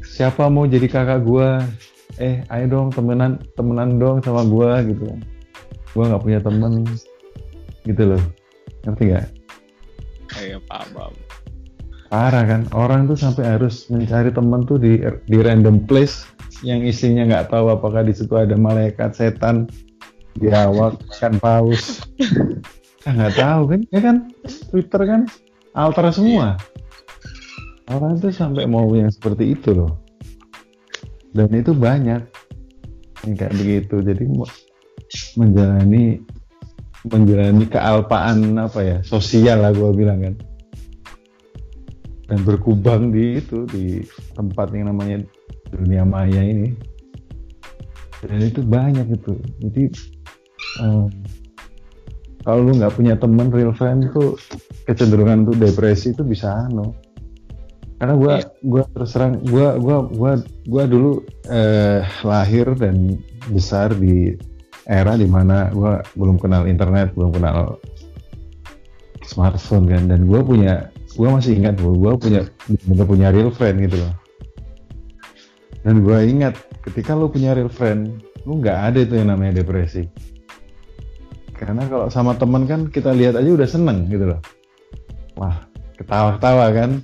[0.04, 1.64] Siapa mau jadi kakak gua?
[2.22, 5.18] Eh ayo dong temenan temenan dong sama gua gitu
[5.94, 6.86] gua nggak punya temen
[7.86, 8.22] gitu loh.
[8.86, 9.28] Ngerti nggak?
[10.30, 10.90] Kayak paham.
[10.94, 11.16] Paham.
[12.14, 12.62] parah kan?
[12.78, 16.30] Orang tuh sampai harus mencari teman tuh di di random place
[16.62, 19.66] yang isinya nggak tahu apakah di situ ada malaikat setan
[20.38, 22.02] biawak kan paus.
[23.04, 23.82] Ah, nggak tahu kan?
[23.92, 24.32] Ya kan?
[24.72, 25.22] Twitter kan?
[25.76, 26.56] Alter semua
[27.92, 30.00] orang tuh sampai mau yang seperti itu loh.
[31.34, 32.22] Dan itu banyak
[33.26, 33.96] yang kayak begitu.
[34.00, 34.24] Jadi
[35.36, 36.22] menjalani
[37.04, 40.36] menjalani kealpaan apa ya sosial lah gua bilang kan.
[42.32, 44.00] Dan berkubang di itu di
[44.38, 45.20] tempat yang namanya
[45.74, 46.72] dunia maya ini.
[48.24, 49.36] Dan itu banyak itu.
[49.60, 49.84] Jadi
[50.80, 51.12] em,
[52.48, 54.40] kalau lu nggak punya teman real friend tuh
[54.88, 56.96] kecenderungan tuh depresi itu bisa anu
[58.04, 58.48] karena gua Iya.
[58.68, 60.32] gua terus terang gua gua gua
[60.68, 63.16] gua dulu eh, lahir dan
[63.48, 64.36] besar di
[64.92, 67.80] era di mana gua belum kenal internet belum kenal
[69.24, 70.12] smartphone kan.
[70.12, 72.44] Dan gua punya gua masih ingat gua, gua punya
[72.84, 74.14] bener punya real friend gitu loh.
[75.88, 80.12] Dan gua ingat ketika lu punya real friend lu nggak ada itu yang namanya depresi.
[81.56, 84.44] Karena kalau sama temen kan kita lihat aja udah seneng gitu loh.
[85.40, 85.64] Wah
[85.96, 87.00] ketawa-ketawa kan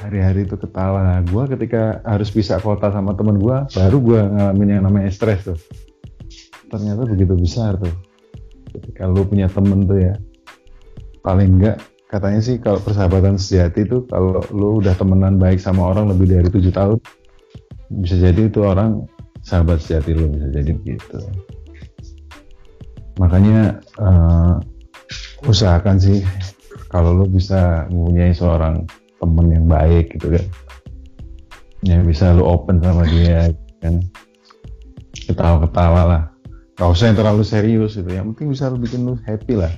[0.00, 1.04] hari-hari itu ketawa.
[1.04, 5.44] Nah gue ketika harus pisah kota sama temen gue baru gue ngalamin yang namanya stres
[5.44, 5.58] tuh.
[6.72, 7.92] Ternyata begitu besar tuh.
[8.70, 10.14] Ketika lu punya temen tuh ya
[11.20, 16.10] paling enggak katanya sih kalau persahabatan sejati itu kalau lu udah temenan baik sama orang
[16.10, 16.98] lebih dari tujuh tahun
[18.02, 19.04] bisa jadi itu orang
[19.44, 21.18] sahabat sejati lu bisa jadi begitu.
[23.20, 24.54] Makanya eh,
[25.44, 26.24] usahakan sih
[26.90, 28.86] kalau lu bisa mempunyai seorang
[29.20, 30.44] temen yang baik gitu kan.
[31.84, 33.52] Yang bisa lu open sama dia
[33.84, 34.00] kan.
[35.28, 36.22] Ketawa-ketawa lah.
[36.80, 38.08] Gak usah yang terlalu serius gitu.
[38.08, 39.72] Yang penting bisa lu bikin lu happy lah.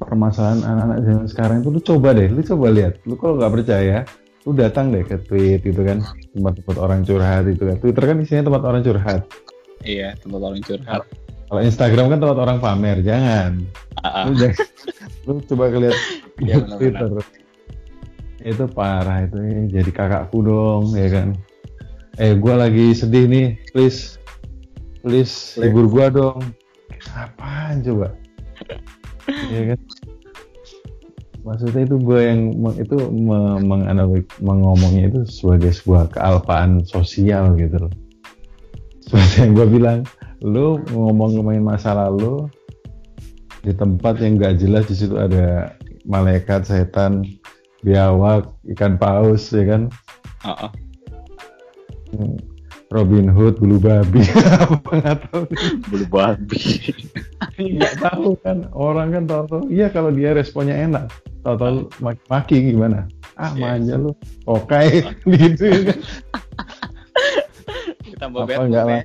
[0.00, 3.00] Permasalahan anak-anak zaman sekarang itu lu coba deh lu coba lihat.
[3.08, 4.04] Lu kalau nggak percaya
[4.48, 6.04] lu datang deh ke tweet gitu kan.
[6.36, 7.76] Tempat-tempat orang curhat itu kan.
[7.80, 9.20] Twitter kan isinya tempat orang curhat.
[9.84, 11.02] Iya tempat orang curhat.
[11.50, 13.58] Kalau Instagram kan tempat orang pamer jangan.
[14.00, 14.24] Ah, ah.
[14.30, 14.56] lu, jangan,
[15.26, 15.98] lu coba lihat
[16.38, 16.78] benar-benar.
[16.78, 17.10] Twitter
[18.44, 19.36] itu parah itu
[19.68, 21.28] jadi kakakku dong ya kan?
[22.16, 24.16] Eh gua lagi sedih nih please.
[25.00, 26.40] Please hibur gua dong.
[27.16, 28.12] Apaan coba?
[29.30, 29.80] Ya kan?
[31.40, 32.40] Maksudnya itu gue yang
[32.76, 37.92] itu me- menganalog mengomongnya itu sebagai sebuah kealpaan sosial gitu loh.
[39.00, 39.98] Seperti yang gue bilang
[40.44, 42.48] lu ngomong ngomongin masa lalu
[43.60, 45.76] di tempat yang nggak jelas di situ ada
[46.08, 47.24] malaikat setan
[47.80, 49.82] biawak ikan paus ya kan?
[50.44, 50.72] Uh -uh.
[52.90, 54.26] Robin Hood bulu babi.
[54.66, 55.42] Apa nggak tahu
[55.86, 56.62] bulu babi.
[57.54, 58.66] Nggak tahu kan.
[58.74, 61.06] Orang kan tahu tahu iya kalau dia responnya enak.
[61.46, 61.76] Tahu tahu
[62.26, 63.06] maki gimana?
[63.38, 63.78] Ah yeah.
[63.78, 64.10] manja lu.
[64.50, 65.06] Oke
[65.38, 65.98] gitu ya kan.
[68.18, 69.02] Tambah apa enggak lah.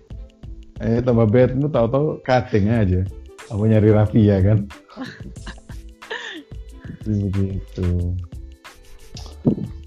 [0.83, 3.05] eh tambah bed lu tahu tahu cutting aja.
[3.53, 4.65] Aku nyari rapi ya kan.
[7.05, 8.17] Begitu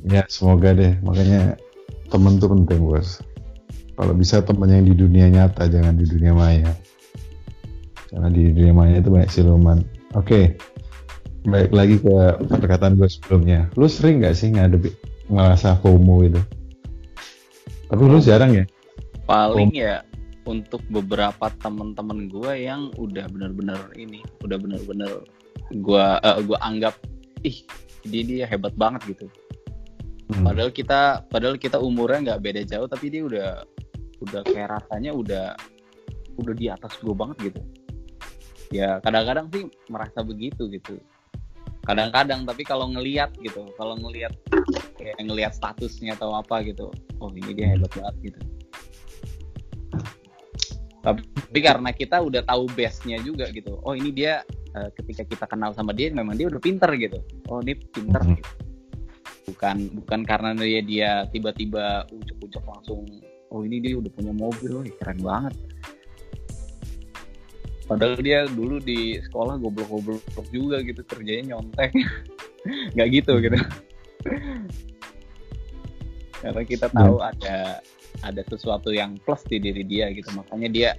[0.07, 0.95] ya semoga deh.
[1.05, 1.59] Makanya
[2.09, 3.23] temen tuh penting bos.
[3.99, 6.73] Kalau bisa temen yang di dunia nyata jangan di dunia maya.
[8.09, 9.79] Karena di dunia maya itu banyak siluman.
[10.17, 10.45] Oke okay.
[11.49, 12.17] baik lagi ke
[12.49, 13.69] perkataan gue sebelumnya.
[13.77, 14.91] Lu sering gak sih ngadepi
[15.29, 16.41] ngerasa FOMO itu
[17.89, 18.65] tapi lu jarang ya?
[19.25, 19.81] Paling FOMO.
[19.81, 19.97] ya
[20.49, 25.25] untuk beberapa temen-temen gue yang udah bener-bener ini udah bener-bener
[25.69, 26.97] gue uh, gue anggap
[27.45, 27.61] ih
[28.09, 29.29] dia dia hebat banget gitu
[30.33, 30.45] hmm.
[30.45, 33.49] padahal kita padahal kita umurnya nggak beda jauh tapi dia udah
[34.24, 35.47] udah kayak rasanya udah
[36.39, 37.61] udah di atas gue banget gitu
[38.74, 41.01] ya kadang-kadang sih merasa begitu gitu
[41.89, 44.37] kadang-kadang tapi kalau ngelihat gitu kalau ngelihat
[45.01, 46.93] kayak ngelihat statusnya atau apa gitu
[47.24, 48.41] oh ini dia hebat banget gitu
[51.01, 54.45] tapi karena kita udah tahu base-nya juga gitu oh ini dia
[54.76, 58.37] uh, ketika kita kenal sama dia memang dia udah pinter gitu oh ini pinter hmm.
[58.37, 58.68] gitu.
[59.49, 63.09] Bukan bukan karena dia dia tiba-tiba ujuk-ujuk langsung
[63.49, 65.55] oh ini dia udah punya mobil keren banget.
[67.89, 70.21] Padahal dia dulu di sekolah goblok-goblok
[70.53, 71.97] juga gitu kerjanya nyontek.
[72.93, 73.57] Nggak gitu gitu.
[76.45, 76.97] Karena kita iya.
[77.01, 77.57] tahu ada
[78.29, 80.29] ada sesuatu yang plus di diri dia gitu.
[80.37, 80.91] Makanya dia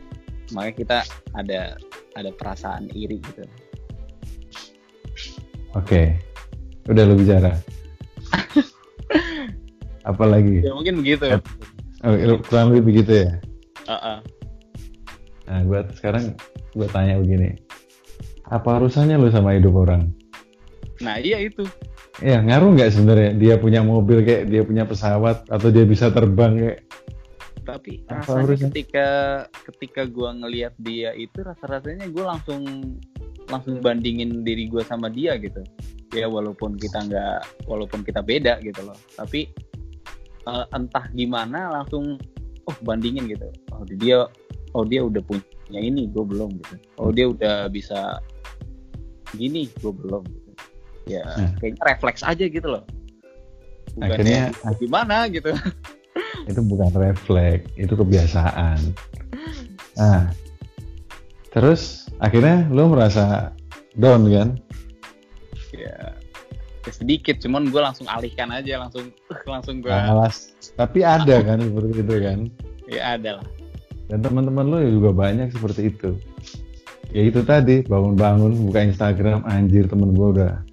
[0.50, 0.97] makanya kita
[1.38, 1.78] ada
[2.18, 3.45] ada perasaan iri gitu.
[5.78, 5.86] Oke.
[5.86, 6.08] Okay.
[6.89, 7.54] udah lu bicara
[10.10, 11.39] apalagi ya mungkin begitu ya
[11.99, 12.16] Oh,
[12.47, 13.32] kurang lebih begitu ya.
[13.84, 14.18] Uh -uh.
[15.51, 16.32] Nah, gue sekarang
[16.72, 17.60] gue tanya begini,
[18.47, 20.07] apa urusannya lo sama hidup orang?
[21.03, 21.68] Nah, iya itu.
[22.24, 26.55] Ya ngaruh nggak sebenarnya dia punya mobil kayak dia punya pesawat atau dia bisa terbang
[26.55, 26.80] kayak?
[27.68, 29.07] Tapi apa rasanya ketika
[29.72, 32.64] ketika gue ngelihat dia itu rasa rasanya gue langsung
[33.51, 35.64] langsung bandingin diri gue sama dia gitu.
[36.16, 38.97] Ya walaupun kita nggak walaupun kita beda gitu loh.
[39.16, 39.51] Tapi
[40.50, 42.18] uh, entah gimana langsung
[42.66, 43.50] oh bandingin gitu.
[43.74, 44.26] Oh dia
[44.74, 46.76] oh dia udah punya ini gue belum gitu.
[46.97, 48.18] Oh dia udah bisa
[49.38, 50.52] gini gue belum gitu.
[51.10, 51.58] Ya hmm.
[51.62, 52.84] kayaknya refleks aja gitu loh.
[53.97, 55.54] Bukan akhirnya gimana gitu.
[56.50, 58.78] Itu bukan refleks itu kebiasaan.
[59.97, 60.34] Nah
[61.54, 63.54] terus akhirnya lo merasa
[63.93, 64.50] down kan?
[65.74, 66.18] Ya
[66.89, 69.13] ya sedikit cuman gue langsung alihkan aja langsung
[69.53, 72.39] langsung gue alas tapi ada kan seperti itu kan?
[72.87, 73.47] Ya ada lah.
[74.09, 76.17] Dan teman-teman lo juga banyak seperti itu.
[77.13, 80.63] Ya itu tadi bangun-bangun buka Instagram anjir temen gue udah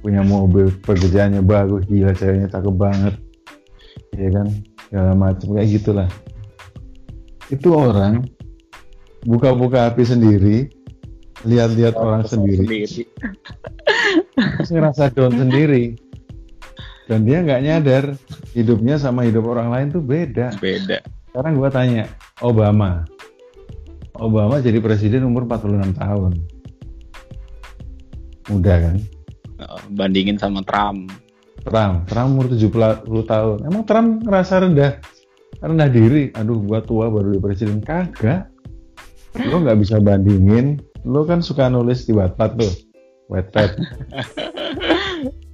[0.00, 3.14] punya mobil pekerjaannya bagus gila ceweknya cakep banget.
[4.16, 4.46] Ya kan?
[4.88, 6.08] Segala macam kayak gitulah.
[7.52, 8.30] Itu orang
[9.26, 10.56] buka-buka api sendiri
[11.44, 13.04] lihat-lihat orang sendiri, sendiri.
[14.40, 15.96] terus ngerasa down sendiri.
[17.10, 18.04] Dan dia nggak nyadar
[18.54, 20.54] hidupnya sama hidup orang lain tuh beda.
[20.62, 21.02] Beda.
[21.30, 22.04] Sekarang gue tanya
[22.38, 23.02] Obama.
[24.14, 26.32] Obama jadi presiden umur 46 tahun.
[28.50, 28.96] Muda kan?
[29.58, 31.10] Oh, bandingin sama Trump.
[31.66, 32.06] Trump.
[32.06, 33.58] Trump umur 70 tahun.
[33.66, 35.02] Emang Trump ngerasa rendah?
[35.58, 36.30] Rendah diri.
[36.38, 37.78] Aduh gua tua baru jadi presiden.
[37.82, 38.54] Kagak.
[39.50, 40.78] Lo nggak bisa bandingin.
[41.02, 42.89] Lo kan suka nulis di Wattpad tuh
[43.30, 43.78] Wattpad.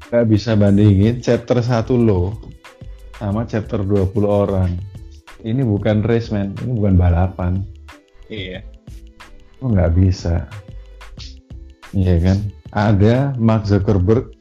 [0.08, 2.32] Gak bisa bandingin chapter 1 lo
[3.20, 4.72] sama chapter 20 orang.
[5.44, 7.60] Ini bukan race man, ini bukan balapan.
[8.32, 8.64] Iya.
[9.60, 10.48] Lo nggak bisa.
[11.92, 12.38] Iya kan?
[12.72, 14.32] Ada Mark Zuckerberg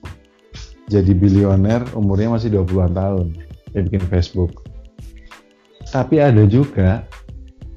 [0.87, 3.27] jadi bilioner umurnya masih 20-an tahun.
[3.75, 4.63] Dia bikin Facebook.
[5.91, 7.03] Tapi ada juga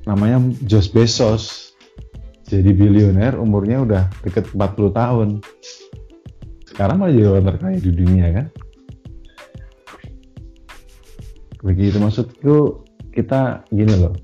[0.07, 1.68] namanya Josh Bezos
[2.49, 5.29] jadi bilioner umurnya udah deket 40 tahun.
[6.65, 8.47] Sekarang malah jadi orang terkaya di dunia kan?
[11.61, 14.17] Begitu maksudku kita gini loh.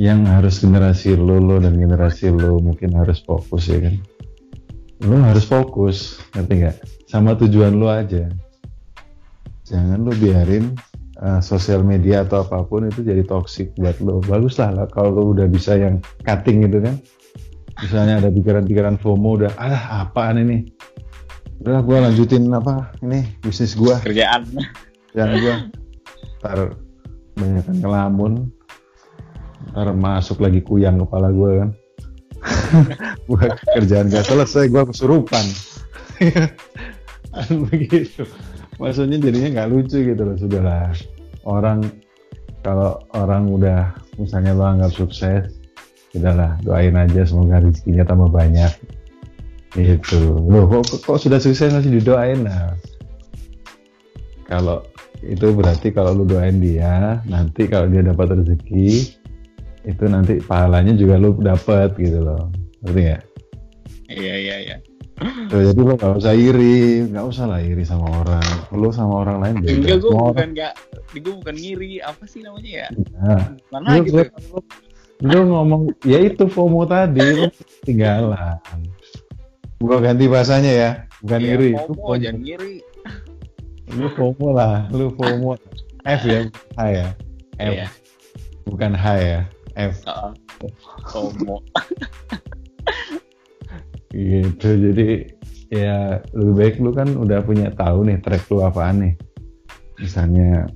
[0.00, 4.00] Yang harus generasi lo lo dan generasi lo mungkin harus fokus ya kan?
[5.04, 6.76] Lo harus fokus ngerti nggak?
[7.12, 8.24] Sama tujuan lo aja.
[9.68, 10.72] Jangan lo biarin
[11.20, 14.24] uh, sosial media atau apa pun itu jadi toxic buat lo.
[14.24, 16.96] Bagus lah kalau lo udah bisa yang cutting gitu kan
[17.84, 20.68] misalnya ada pikiran-pikiran FOMO udah ah apaan ini?
[21.60, 24.48] Udah gue lanjutin apa ini bisnis gue kerjaan.
[25.12, 25.54] Kerjaan gue
[26.40, 26.72] ntar
[27.36, 28.48] banyak kelamun
[29.72, 31.70] ntar masuk lagi kuyang kepala gue kan.
[33.28, 33.44] Gue
[33.76, 35.44] kerjaan gak selesai gue kesurupan.
[37.68, 38.24] Begitu.
[38.80, 40.88] Maksudnya jadinya nggak lucu gitu loh sudahlah.
[41.44, 41.84] Orang
[42.64, 45.59] kalau orang udah misalnya lo anggap sukses
[46.16, 48.72] udahlah doain aja semoga rezekinya tambah banyak.
[49.78, 50.34] Gitu.
[50.50, 52.42] Loh kok, kok sudah sukses masih didoain?
[52.42, 52.74] Nah
[54.50, 54.82] kalau
[55.22, 59.14] itu berarti kalau lu doain dia nanti kalau dia dapat rezeki
[59.86, 62.50] itu nanti pahalanya juga lu dapat gitu loh.
[62.82, 63.18] Ngerti ya
[64.10, 64.76] iya iya iya.
[65.20, 68.48] Tuh, jadi lo gak usah iri, gak usah lah iri sama orang.
[68.72, 69.76] Lo sama orang lain beda.
[69.76, 70.72] enggak gue bukan nggak
[71.12, 72.88] gue bukan ngiri apa sih namanya ya?
[73.20, 74.64] Nah, mana gitu lu,
[75.20, 77.46] lu ngomong ya itu FOMO tadi lu
[77.80, 78.56] ketinggalan.
[79.80, 80.90] Gua ganti bahasanya ya,
[81.24, 81.70] bukan Iya, iri.
[81.72, 82.20] Lu FOMO, FOMO.
[82.20, 82.74] jangan ngiri
[83.90, 85.52] Lu FOMO lah, lu FOMO.
[86.04, 86.40] F ya,
[86.76, 87.06] H ya.
[87.60, 87.86] F, Iya.
[88.64, 89.40] bukan H ya.
[89.76, 89.94] F.
[90.08, 90.32] Heeh.
[91.08, 91.56] FOMO
[94.10, 94.68] Gitu.
[94.68, 95.08] Jadi
[95.70, 99.14] ya lebih baik lu kan udah punya tahu nih track lu apaan nih.
[100.00, 100.66] Misalnya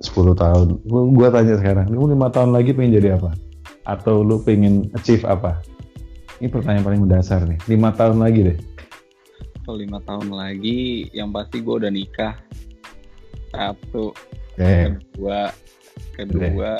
[0.00, 0.80] 10 tahun.
[0.88, 3.36] Gua, gua tanya sekarang, lu lima tahun lagi pengen jadi apa?
[3.90, 5.58] Atau lu pengen achieve apa?
[6.38, 7.58] Ini pertanyaan paling mendasar nih.
[7.66, 8.58] Lima tahun lagi deh.
[9.70, 12.34] kalau lima tahun lagi yang pasti gue udah nikah
[13.54, 14.10] satu
[14.58, 14.98] Oke.
[14.98, 15.54] kedua
[16.18, 16.70] kedua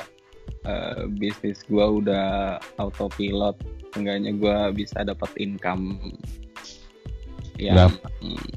[0.67, 3.55] eh, bisnis gue udah autopilot
[3.95, 5.99] enggaknya gue bisa dapat income
[7.63, 7.95] yang
[8.25, 8.51] hmm,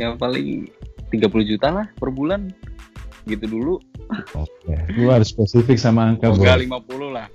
[0.00, 0.68] yang paling
[1.12, 2.48] 30 juta lah per bulan
[3.26, 3.74] gitu dulu
[4.36, 4.76] Oke.
[4.98, 6.84] Lu harus spesifik sama angka, semoga Bos.
[6.84, 7.28] 50 lah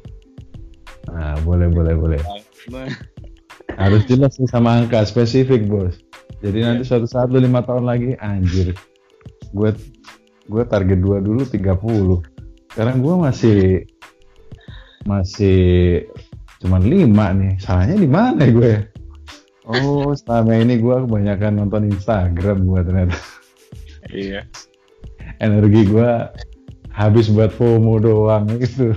[1.08, 2.22] Nah, boleh, boleh, boleh.
[3.82, 5.96] Harus jelas nih sama angka spesifik, Bos.
[6.44, 6.68] Jadi Iya.
[6.76, 8.76] nanti suatu saat lu lima tahun lagi, anjir.
[9.56, 9.72] Gue
[10.48, 12.22] gue target dua dulu 30.
[12.76, 13.60] Sekarang gue masih
[15.08, 16.04] masih
[16.60, 17.54] cuman lima nih.
[17.58, 18.74] Salahnya di mana ya gue?
[19.68, 23.18] Oh, selama ini gue kebanyakan nonton Instagram gue ternyata.
[24.08, 24.44] iya
[25.44, 26.10] Energi gue
[26.98, 28.96] habis buat FOMO doang gitu.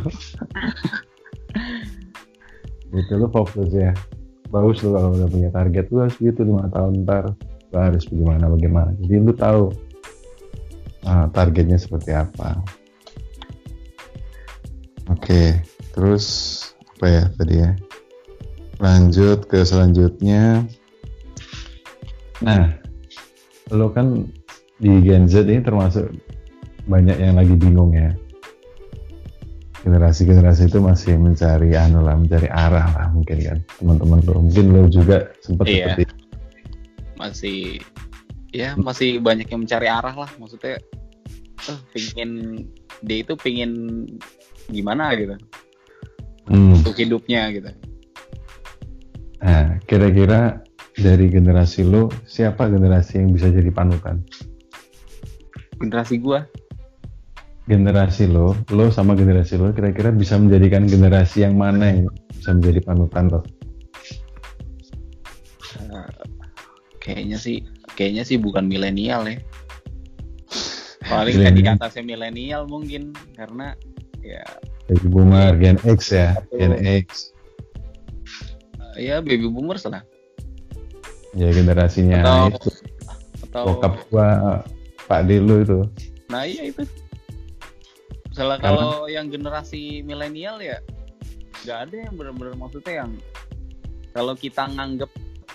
[2.96, 3.92] gitu lu fokus ya.
[4.50, 7.36] Bagus lu kalau udah punya target lu harus gitu lima tahun ntar
[7.70, 8.90] lu harus bagaimana bagaimana.
[8.98, 9.62] Jadi lu tahu
[11.04, 12.58] ah, targetnya seperti apa.
[15.10, 15.58] Oke,
[15.92, 16.24] terus
[16.96, 17.70] apa ya tadi ya?
[18.80, 20.64] Lanjut ke selanjutnya.
[22.40, 22.72] Nah,
[23.68, 24.24] lo kan
[24.80, 26.08] di Gen Z ini termasuk
[26.88, 28.10] banyak yang lagi bingung ya.
[29.80, 34.44] Generasi-generasi itu masih mencari anu lah, mencari arah lah mungkin kan teman-teman lo.
[34.44, 35.96] Mungkin lo juga sempat Iya.
[35.96, 36.04] seperti
[37.20, 37.76] masih
[38.50, 40.80] ya masih banyak yang mencari arah lah maksudnya
[41.68, 42.64] eh pingin
[43.04, 43.72] dia itu pingin
[44.72, 45.36] gimana gitu
[46.48, 46.80] Hmm.
[46.80, 47.68] untuk hidupnya gitu
[49.40, 50.60] Nah, kira-kira
[50.96, 54.20] dari generasi lo siapa generasi yang bisa jadi panutan?
[55.80, 56.44] Generasi gua
[57.64, 62.80] Generasi lo, lo sama generasi lo kira-kira bisa menjadikan generasi yang mana yang bisa menjadi
[62.82, 63.40] panutan lo?
[65.80, 66.10] eh,
[66.98, 67.62] kayaknya sih
[67.94, 69.38] kayaknya sih bukan milenial ya
[71.06, 72.62] paling kayak di Milenial.
[72.66, 73.74] mungkin karena
[74.20, 74.42] ya
[74.90, 77.30] Baby boomer, Gen X ya, Gen X.
[78.98, 80.02] ya baby boomers lah
[81.30, 82.70] Ya generasinya Atau- itu.
[83.46, 84.28] atau Bokap gua
[85.10, 85.82] Pak Dilo itu.
[86.30, 86.86] nah iya itu.
[88.30, 90.78] Misalnya Karena- kalau yang generasi milenial ya
[91.66, 93.10] nggak ada yang benar-benar maksudnya yang
[94.14, 95.10] kalau kita nganggep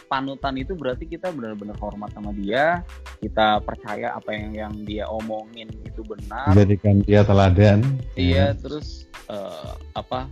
[0.06, 2.86] panutan itu berarti kita benar-benar hormat sama dia
[3.24, 6.52] kita percaya apa yang yang dia omongin itu benar.
[6.52, 7.80] Menjadikan dia teladan.
[8.20, 8.52] iya.
[8.54, 10.28] terus eh, apa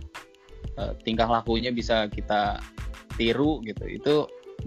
[0.78, 2.60] eh, tingkah lakunya bisa kita
[3.16, 3.88] tiru gitu.
[3.88, 4.14] Itu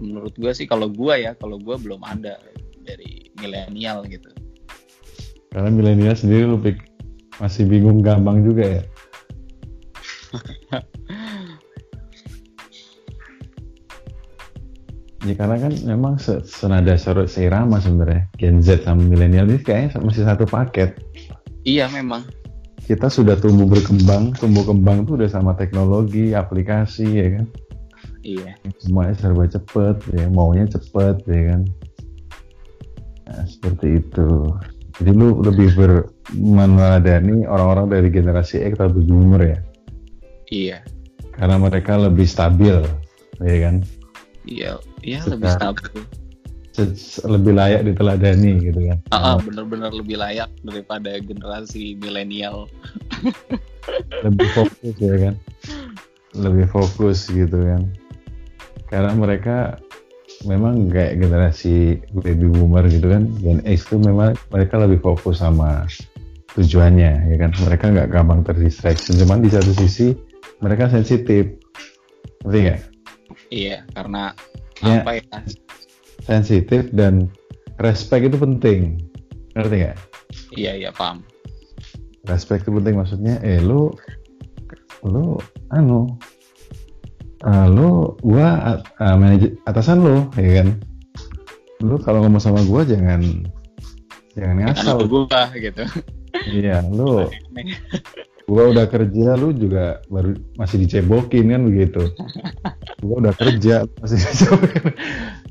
[0.02, 2.36] menurut gua sih kalau gua ya kalau gua belum ada
[2.84, 4.28] dari milenial gitu
[5.48, 6.84] Karena milenial sendiri lu pik-
[7.38, 8.82] masih bingung gampang juga ya.
[15.26, 19.98] Ya karena kan memang se- senada serut seirama sebenarnya Gen Z sama milenial ini kayaknya
[19.98, 20.94] masih satu paket.
[21.66, 22.22] iya memang
[22.86, 27.46] Kita sudah tumbuh berkembang, tumbuh kembang tuh udah sama teknologi, aplikasi ya kan.
[28.24, 31.60] iya Semuanya serba cepet, ya maunya cepet ya kan.
[33.28, 34.28] Nah, seperti itu.
[34.98, 39.58] Jadi lu lebih ber meneladani orang-orang dari generasi X atau boomer ya.
[40.50, 40.78] iya.
[41.38, 42.82] Karena mereka lebih stabil
[43.38, 43.86] ya kan?
[44.42, 45.86] Iya iya lebih stabil.
[47.26, 48.98] lebih layak diteladani gitu kan?
[49.10, 52.70] Ah ah, bener-bener lebih layak daripada generasi milenial.
[54.26, 55.34] Lebih fokus ya kan?
[56.36, 57.82] Lebih fokus gitu kan?
[58.92, 59.80] Karena mereka
[60.46, 65.88] memang kayak generasi baby boomer gitu kan Gen X itu memang mereka lebih fokus sama
[66.54, 67.50] tujuannya ya kan?
[67.54, 70.14] Mereka nggak gampang terdistraction cuman di satu sisi
[70.62, 71.58] mereka sensitif.
[72.46, 72.80] Ngerti nggak?
[73.50, 74.30] Iya karena
[74.78, 75.02] Ya.
[75.02, 75.38] apa ya?
[76.22, 77.26] Sensitif dan
[77.82, 79.02] respect itu penting.
[79.58, 79.96] Ngerti nggak?
[80.54, 81.26] Iya iya paham.
[82.30, 82.94] Respect itu penting.
[82.94, 83.90] Maksudnya eh lu
[85.02, 85.38] lu
[85.70, 86.14] anu
[87.46, 90.68] ah, lu gua uh, manajer atasan lu ya kan?
[91.84, 93.22] Lu kalau ngomong sama gua jangan
[94.34, 95.06] jangan ngasal.
[95.06, 95.84] gua gitu.
[96.50, 97.26] Iya lu
[98.50, 102.02] gua udah kerja lu juga baru masih dicebokin kan begitu?
[103.04, 104.82] Gua udah kerja masih dicebokin.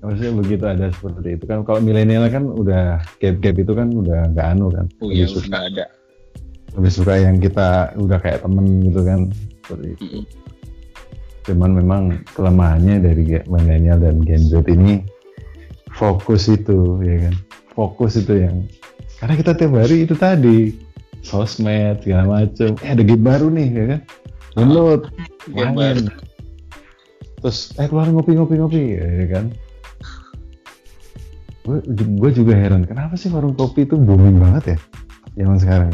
[0.01, 1.43] Maksudnya begitu ada seperti itu.
[1.47, 4.85] Kan kalau milenial kan udah gap gap itu kan udah nggak anu kan?
[4.99, 5.85] Oh iya suka ada.
[6.77, 9.33] lebih suka yang kita udah kayak temen gitu kan?
[9.65, 10.05] Seperti itu.
[11.47, 12.01] Cuman memang
[12.35, 15.07] kelemahannya dari milenial dan Gen Z ini
[15.95, 17.35] fokus itu ya kan?
[17.71, 18.67] Fokus itu yang
[19.23, 20.75] karena kita tiap hari itu tadi
[21.23, 22.75] sosmed segala macem.
[22.83, 24.01] Eh ada game baru nih ya kan?
[24.59, 25.01] Download.
[25.55, 26.11] Main.
[27.39, 29.45] Terus eh keluar ngopi ngopi ngopi ya kan?
[31.97, 34.77] Gue juga heran kenapa sih warung kopi itu booming banget ya
[35.39, 35.91] zaman sekarang?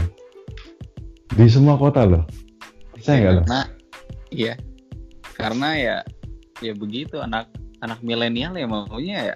[1.34, 2.24] Di semua kota loh.
[2.94, 3.44] Percaya nggak lo?
[3.46, 3.62] Karena
[4.34, 4.54] iya
[5.44, 5.98] karena ya
[6.64, 7.52] ya begitu anak
[7.84, 9.36] anak milenial ya maunya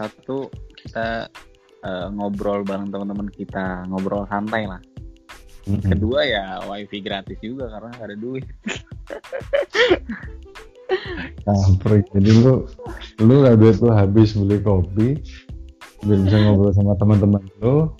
[0.00, 1.28] satu kita
[1.84, 4.80] eh, ngobrol bareng teman-teman kita ngobrol santai lah.
[5.66, 5.82] Mm-mm.
[5.82, 8.46] kedua ya wifi gratis juga karena nggak ada duit.
[11.44, 12.06] Kampret.
[12.14, 12.64] Jadi lu
[13.20, 15.20] lu lah duit lu habis beli kopi
[16.06, 17.92] biar bisa ngobrol sama teman-teman lu.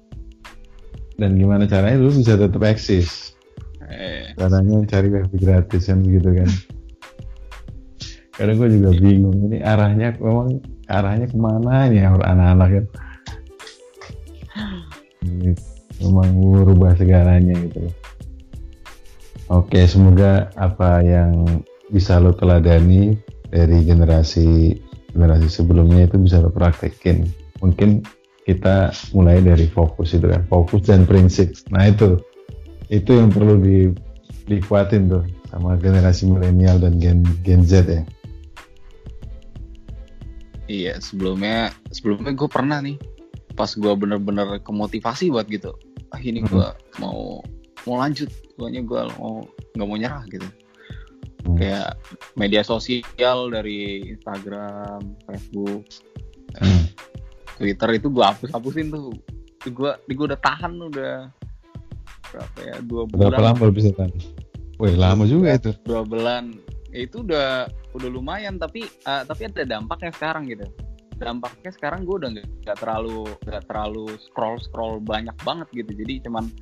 [1.19, 3.35] Dan gimana caranya lu bisa tetap eksis?
[3.85, 6.51] Eh, caranya cari wifi gratis kan begitu kan
[8.37, 10.61] kadang gue juga bingung ini arahnya memang
[10.93, 12.85] arahnya ke mana ini ya anak-anak kan
[16.05, 17.89] memang merubah segalanya gitu.
[19.49, 23.17] Oke semoga apa yang bisa lo teladani
[23.49, 24.75] dari generasi
[25.15, 27.25] generasi sebelumnya itu bisa lo praktekin.
[27.65, 28.05] Mungkin
[28.45, 31.57] kita mulai dari fokus itu kan fokus dan prinsip.
[31.73, 32.21] Nah itu
[32.93, 33.91] itu yang perlu di
[34.47, 38.03] dikuatin tuh sama generasi milenial dan gen gen Z ya
[40.67, 42.99] iya sebelumnya sebelumnya gue pernah nih
[43.55, 45.73] pas gue bener-bener kemotivasi buat gitu
[46.11, 46.51] ah ini Hmm.
[46.53, 46.69] gue
[47.01, 47.41] mau
[47.87, 50.47] mau lanjut pokoknya gue mau nggak mau nyerah gitu
[51.47, 51.55] Hmm.
[51.55, 51.95] kayak
[52.35, 54.99] media sosial dari Instagram,
[55.31, 55.87] Facebook,
[56.59, 56.91] Hmm.
[57.55, 59.15] Twitter itu gue hapus hapusin tuh.
[59.63, 61.31] Itu gue, gue udah tahan udah
[62.27, 64.11] berapa ya dua berapa bulan, lama lo bisa tahan
[64.77, 66.59] Wih lama juga itu dua bulan.
[66.95, 67.67] Ya, itu udah
[67.97, 70.67] udah lumayan tapi eh, tapi ada dampaknya sekarang gitu.
[71.17, 75.93] Dampaknya sekarang gue udah nggak terlalu nggak terlalu scroll scroll banyak banget gitu.
[75.97, 76.53] Jadi cuman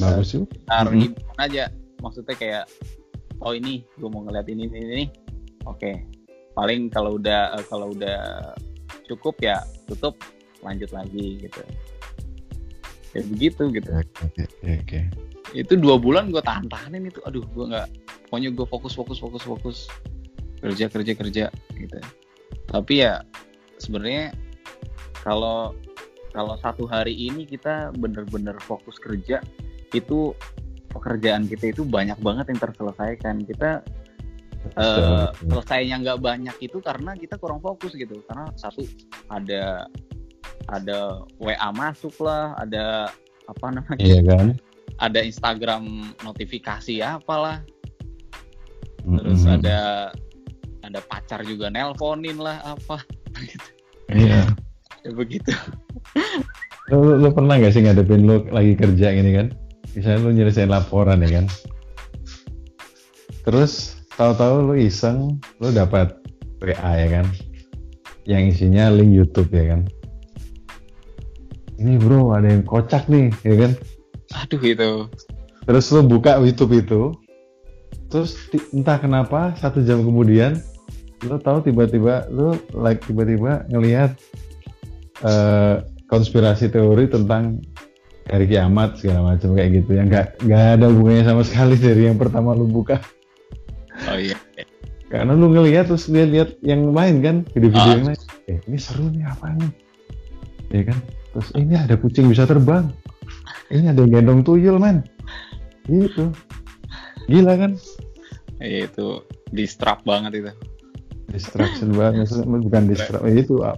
[0.00, 0.44] bagus sih.
[0.70, 1.12] Mhm.
[1.12, 1.64] hiburan aja.
[2.00, 2.64] Maksudnya kayak
[3.42, 5.04] oh ini gue mau ngeliat ini ini ini.
[5.66, 6.06] Oke.
[6.54, 8.54] Paling kalau udah eh, kalau udah
[9.10, 9.60] cukup ya
[9.90, 10.16] tutup
[10.62, 11.60] lanjut lagi gitu.
[13.12, 13.90] Ya begitu gitu.
[13.92, 15.00] Oke oke oke
[15.54, 17.22] itu dua bulan gue tahan tahanin itu.
[17.24, 17.88] Aduh gue nggak
[18.28, 19.78] pokoknya gue fokus fokus fokus fokus.
[20.58, 21.44] Kerja kerja kerja
[21.78, 21.98] gitu.
[22.66, 23.22] Tapi ya
[23.78, 24.34] sebenarnya
[25.22, 25.72] kalau
[26.34, 29.38] kalau satu hari ini kita bener-bener fokus kerja
[29.94, 30.34] itu
[30.90, 33.46] pekerjaan kita itu banyak banget yang terselesaikan.
[33.46, 33.70] Kita
[34.74, 38.18] eh, selesainya nggak banyak itu karena kita kurang fokus gitu.
[38.26, 38.82] Karena satu
[39.30, 39.86] ada
[40.66, 43.14] ada WA masuk lah ada
[43.46, 44.02] apa namanya?
[44.02, 44.58] Iya kan
[45.02, 47.62] ada Instagram notifikasi apalah.
[49.04, 49.56] Terus Mm-mm.
[49.60, 49.78] ada
[50.84, 53.00] ada pacar juga nelponin lah apa
[53.48, 53.68] gitu.
[54.12, 54.48] Iya.
[55.04, 55.52] Ya begitu.
[56.92, 59.52] Lo, lo- lo pernah gak sih ngadepin lo lagi kerja gini kan?
[59.96, 61.46] Misalnya lo nyelesain laporan ya kan?
[63.44, 66.16] Terus tahu-tahu lo iseng lo dapat
[66.64, 67.26] WA ya kan?
[68.24, 69.84] Yang isinya link YouTube ya kan?
[71.76, 73.72] Ini bro ada yang kocak nih ya kan
[74.34, 74.90] aduh itu
[75.64, 77.02] terus lo buka YouTube itu.
[78.12, 78.36] Terus
[78.70, 80.60] entah kenapa satu jam kemudian
[81.24, 84.14] lo tahu tiba-tiba lo like tiba-tiba ngelihat
[85.24, 87.64] eh, konspirasi teori tentang
[88.28, 89.96] hari kiamat segala macam kayak gitu.
[89.98, 93.00] Yang nggak nggak ada hubungannya sama sekali dari yang pertama lo buka.
[94.10, 94.36] Oh iya.
[95.08, 97.36] Karena lu ngeliat terus lihat-lihat yang lain kan?
[97.56, 97.94] Video-video Ah.
[97.98, 98.20] yang lain.
[98.50, 99.70] Eh ini seru nih apa nih?
[100.74, 100.98] Ya kan?
[101.34, 102.90] Terus "Eh, ini ada kucing bisa terbang
[103.72, 105.04] ini ada yang gendong tuyul men.
[105.88, 106.32] Gitu.
[107.28, 107.72] Gila kan?
[108.60, 110.52] Iya, itu distrap banget itu.
[111.32, 113.76] Distraction banget bukan distract itu ah,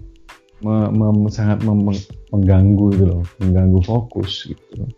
[0.65, 4.89] me- me- sangat mem- mengganggu gitu loh mengganggu fokus gitu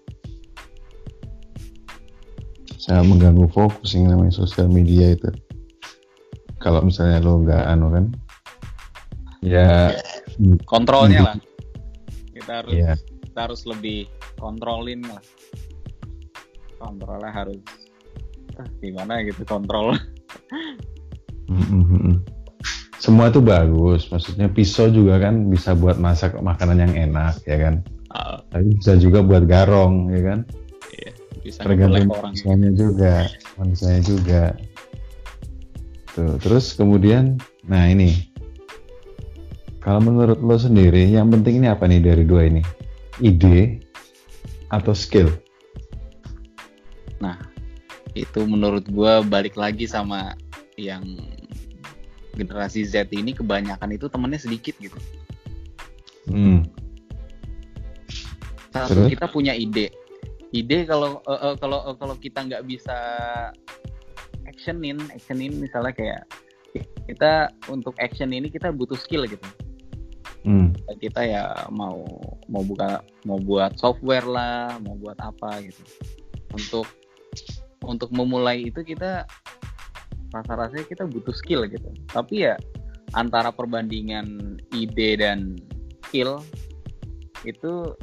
[2.79, 5.29] sangat mengganggu fokus yang namanya sosial media itu.
[6.59, 8.05] Kalau misalnya lo nggak anu kan
[9.45, 9.93] ya
[10.65, 11.29] kontrolnya Hmm.
[11.29, 11.37] lah.
[12.33, 12.95] Kita harus ya
[13.39, 15.23] kita harus lebih kontrolin lah.
[16.83, 17.63] Kontrolnya harus
[18.59, 19.95] ah, gimana gitu kontrol?
[21.47, 22.17] Mm, mm, mm, mm.
[22.99, 27.75] semua itu bagus maksudnya pisau juga kan bisa buat masak makanan yang enak ya kan?
[28.11, 30.39] Ah, tapi bisa juga buat garong ya kan?
[31.39, 34.43] Bisa tergantung manusianya juga manusianya juga.
[36.11, 37.39] Tuh terus kemudian
[37.71, 38.35] nah ini.
[39.79, 42.88] Kalau menurut lo sendiri yang penting ini apa nih dari dua ini
[43.21, 43.83] ide
[44.69, 45.33] atau skill
[48.19, 50.35] itu menurut gua balik lagi sama
[50.75, 51.03] yang
[52.35, 54.99] generasi Z ini kebanyakan itu temennya sedikit gitu
[56.31, 56.67] hmm.
[58.75, 59.11] satu Terus?
[59.15, 59.95] kita punya ide
[60.51, 62.99] ide kalau eh, eh, kalau eh, kalau kita nggak bisa
[64.47, 66.23] actionin actionin misalnya kayak
[67.11, 69.49] kita untuk action ini kita butuh skill gitu
[70.47, 70.71] Hmm.
[71.03, 72.07] kita ya mau
[72.47, 75.83] mau buka mau buat software lah mau buat apa gitu.
[76.55, 76.87] Untuk
[77.85, 79.27] untuk memulai itu kita
[80.33, 81.91] rasa-rasanya kita butuh skill gitu.
[82.11, 82.55] Tapi ya
[83.17, 85.57] antara perbandingan ide dan
[86.09, 86.41] skill
[87.47, 87.95] itu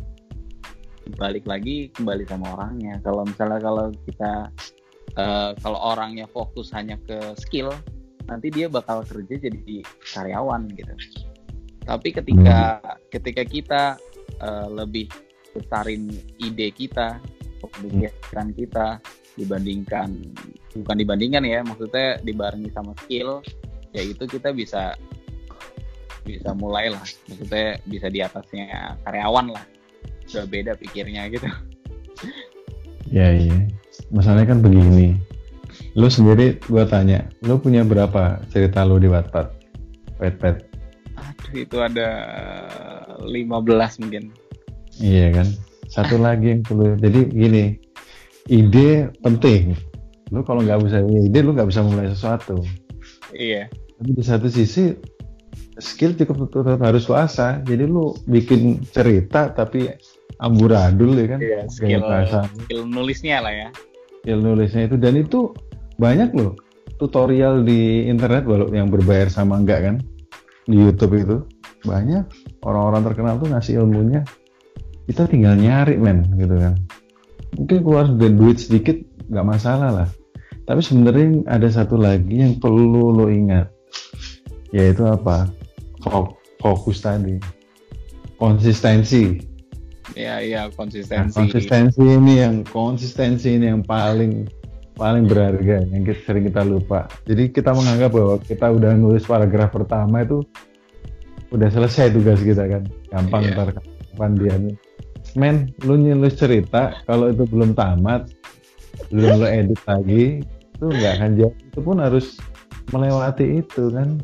[1.22, 2.98] balik lagi kembali sama orangnya.
[3.06, 4.34] Kalau misalnya kalau kita
[5.18, 7.72] eh, kalau orangnya fokus hanya ke skill
[8.26, 10.94] nanti dia bakal kerja jadi karyawan gitu
[11.86, 12.82] tapi ketika
[13.14, 13.84] ketika kita
[14.42, 15.08] eh, lebih
[15.56, 16.12] besarin
[16.42, 17.22] ide kita
[17.62, 19.00] pemikiran kita
[19.40, 20.10] dibandingkan
[20.76, 23.40] bukan dibandingkan ya maksudnya dibarengi sama skill
[23.96, 24.94] ya itu kita bisa
[26.26, 27.06] bisa mulai lah.
[27.30, 29.64] Maksudnya bisa di atasnya karyawan lah.
[30.34, 31.48] Udah beda pikirnya gitu.
[33.06, 33.70] Ya iya
[34.10, 35.14] masalahnya kan begini.
[35.96, 39.48] Lo sendiri gua tanya lo punya berapa cerita lo di Wattpad?
[40.20, 40.75] Wattpad
[41.54, 42.10] itu ada
[43.22, 44.34] 15 mungkin
[45.00, 45.48] Iya kan.
[45.92, 46.96] Satu lagi yang perlu.
[46.96, 47.64] Jadi gini,
[48.48, 49.76] ide penting.
[50.32, 52.64] Lu kalau nggak bisa punya ide, lu nggak bisa mulai sesuatu.
[53.36, 53.68] iya
[54.00, 54.96] Tapi di satu sisi,
[55.80, 57.60] skill cukup tetap harus lu asah.
[57.64, 59.92] Jadi lu bikin cerita tapi
[60.40, 61.40] amburadul ya kan.
[61.44, 63.70] Iya, skill bahasa, skill nulisnya lah ya
[64.24, 64.96] skill nulisnya itu.
[64.96, 65.52] Dan itu
[66.00, 66.56] banyak loh
[66.96, 69.96] tutorial di internet walau yang berbayar sama enggak kan
[70.66, 71.38] di YouTube itu
[71.86, 72.26] banyak
[72.66, 74.22] orang-orang terkenal tuh ngasih ilmunya.
[75.06, 76.74] Kita tinggal nyari men gitu kan.
[77.56, 78.98] Mungkin keluar dari duit sedikit
[79.30, 80.10] nggak masalah lah.
[80.66, 83.70] Tapi sebenarnya ada satu lagi yang perlu lo ingat
[84.74, 85.46] yaitu apa?
[86.02, 87.38] Fo- fokus tadi.
[88.42, 89.40] Konsistensi.
[90.14, 91.34] Iya iya Nah, konsistensi.
[91.34, 94.46] konsistensi ini yang konsistensi ini yang paling
[94.96, 97.08] paling berharga yang kita, sering kita lupa.
[97.28, 100.42] Jadi kita menganggap bahwa kita udah nulis paragraf pertama itu
[101.52, 103.54] udah selesai tugas kita kan, gampang Iya.
[103.54, 103.70] ntar
[104.40, 104.76] nih.
[105.36, 108.32] Men, lu nulis cerita kalau itu belum tamat,
[109.12, 111.56] belum lo edit lagi, itu nggak akan jadi.
[111.72, 112.40] Itu pun harus
[112.96, 114.24] melewati itu kan.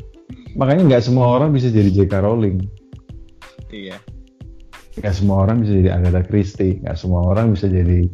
[0.56, 2.24] Makanya nggak semua orang bisa jadi J.K.
[2.24, 2.82] Rowling
[3.72, 3.96] iya
[5.00, 8.04] nggak semua orang bisa jadi Agatha Christie nggak semua orang bisa jadi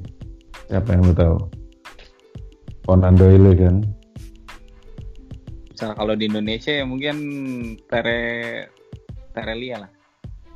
[0.70, 1.36] siapa yang lu tahu
[2.88, 3.84] Conan Doyle kan?
[5.68, 7.16] Misal kalau di Indonesia ya mungkin
[7.84, 8.64] Tere
[9.36, 9.92] Terelia lah.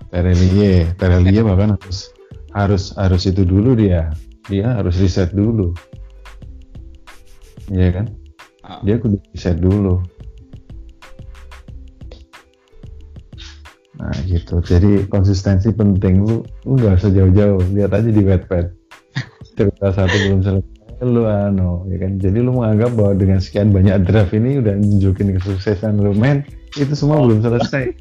[0.08, 2.08] Terelie Terelie bahkan harus
[2.56, 4.08] harus harus itu dulu dia.
[4.48, 5.76] Dia harus riset dulu.
[7.68, 8.06] Iya kan?
[8.64, 10.00] Ah, dia kudu riset dulu.
[14.00, 14.64] Nah gitu.
[14.64, 17.60] Jadi konsistensi penting lu lu nggak usah jauh-jauh.
[17.76, 18.72] Lihat aja di Wattpad
[19.60, 20.71] cerita satu belum selesai
[21.02, 22.22] lu ano ya kan?
[22.22, 26.46] Jadi lu menganggap bahwa dengan sekian banyak draft ini udah nunjukin kesuksesan lu men
[26.78, 27.92] itu semua belum selesai.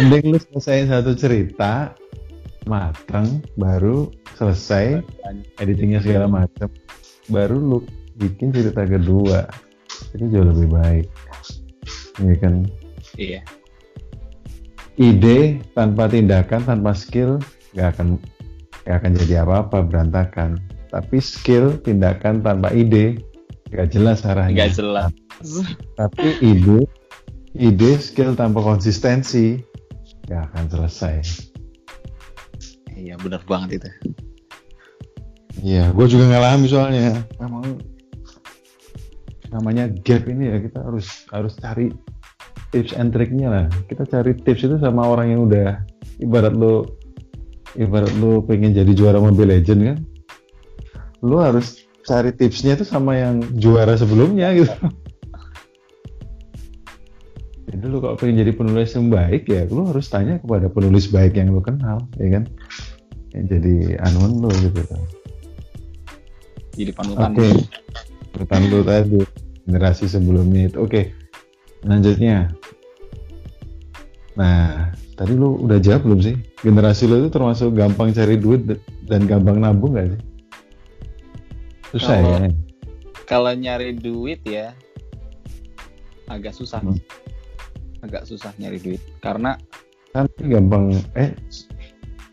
[0.00, 1.92] Mending lu selesai satu cerita
[2.64, 5.02] matang baru selesai
[5.60, 6.70] editingnya segala macam
[7.28, 7.78] baru lu
[8.16, 9.46] bikin cerita kedua.
[10.16, 11.06] Itu jauh lebih baik.
[12.20, 12.66] Ya kan?
[13.20, 13.40] Iya.
[15.00, 17.40] Ide tanpa tindakan tanpa skill
[17.72, 18.20] nggak akan
[18.84, 20.60] nggak akan jadi apa-apa berantakan
[20.92, 23.32] tapi skill tindakan tanpa ide
[23.72, 24.68] Gak jelas arahnya.
[24.68, 25.08] Gak jelas.
[25.96, 26.84] Tapi ide,
[27.56, 29.64] ide skill tanpa konsistensi
[30.28, 31.16] gak akan selesai.
[32.92, 33.90] Iya benar banget itu.
[35.64, 37.24] Iya, gue juga ngalami soalnya.
[37.40, 37.80] Emang
[39.48, 41.88] namanya gap ini ya kita harus harus cari
[42.76, 43.66] tips and triknya lah.
[43.88, 45.80] Kita cari tips itu sama orang yang udah
[46.20, 47.00] ibarat lo
[47.72, 49.98] ibarat lo pengen jadi juara Mobile Legend kan,
[51.22, 54.74] lo harus cari tipsnya itu sama yang juara sebelumnya gitu.
[57.70, 61.38] Jadi lo kalau pengen jadi penulis yang baik ya, lo harus tanya kepada penulis baik
[61.38, 62.44] yang lo kenal, ya kan?
[63.32, 65.02] Yang jadi anuan lo gitu kan.
[66.74, 67.30] Jadi panutan.
[67.32, 67.48] Oke,
[68.34, 69.20] panutan lo tadi
[69.64, 70.76] generasi sebelumnya itu.
[70.82, 71.14] Oke,
[71.86, 72.50] lanjutnya.
[74.34, 76.34] Nah, tadi lo udah jawab belum sih?
[76.66, 78.66] Generasi lo itu termasuk gampang cari duit
[79.06, 80.31] dan gampang nabung gak sih?
[81.92, 82.48] Susah Kalau- ya?
[83.28, 84.72] Kalau nyari duit ya
[86.28, 86.80] agak susah.
[86.80, 86.96] Hmm.
[88.02, 89.54] Agak susah nyari duit karena
[90.12, 91.32] Kan gampang, eh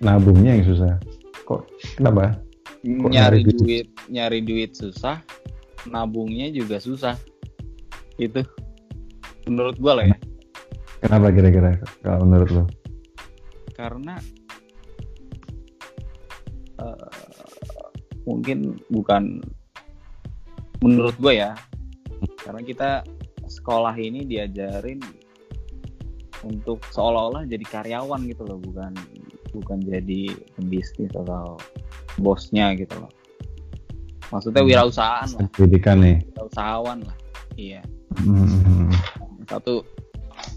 [0.04, 1.00] nabungnya yang susah.
[1.48, 1.64] Kok
[1.96, 2.36] kenapa?
[2.84, 3.60] Kok nyari nyari duit?
[3.60, 5.24] duit nyari duit susah,
[5.88, 7.16] nabungnya juga susah.
[8.20, 8.44] Itu
[9.48, 10.18] menurut gua lah ya.
[11.00, 12.64] Kenapa kira-kira kalau menurut lo?
[13.80, 14.20] karena
[16.84, 17.29] eh,
[18.30, 18.58] mungkin
[18.88, 19.42] bukan
[20.80, 21.58] menurut gue ya
[22.40, 22.90] karena kita
[23.50, 25.02] sekolah ini diajarin
[26.40, 28.94] untuk seolah-olah jadi karyawan gitu loh bukan
[29.50, 31.58] bukan jadi pembisnis atau
[32.16, 33.12] bosnya gitu loh
[34.30, 34.70] maksudnya Hmm.
[34.70, 36.18] wirausahaan lah Pendidikan nih.
[36.32, 37.18] wirausahawan lah
[37.58, 37.82] iya
[38.20, 38.92] Hmm.
[39.48, 39.82] satu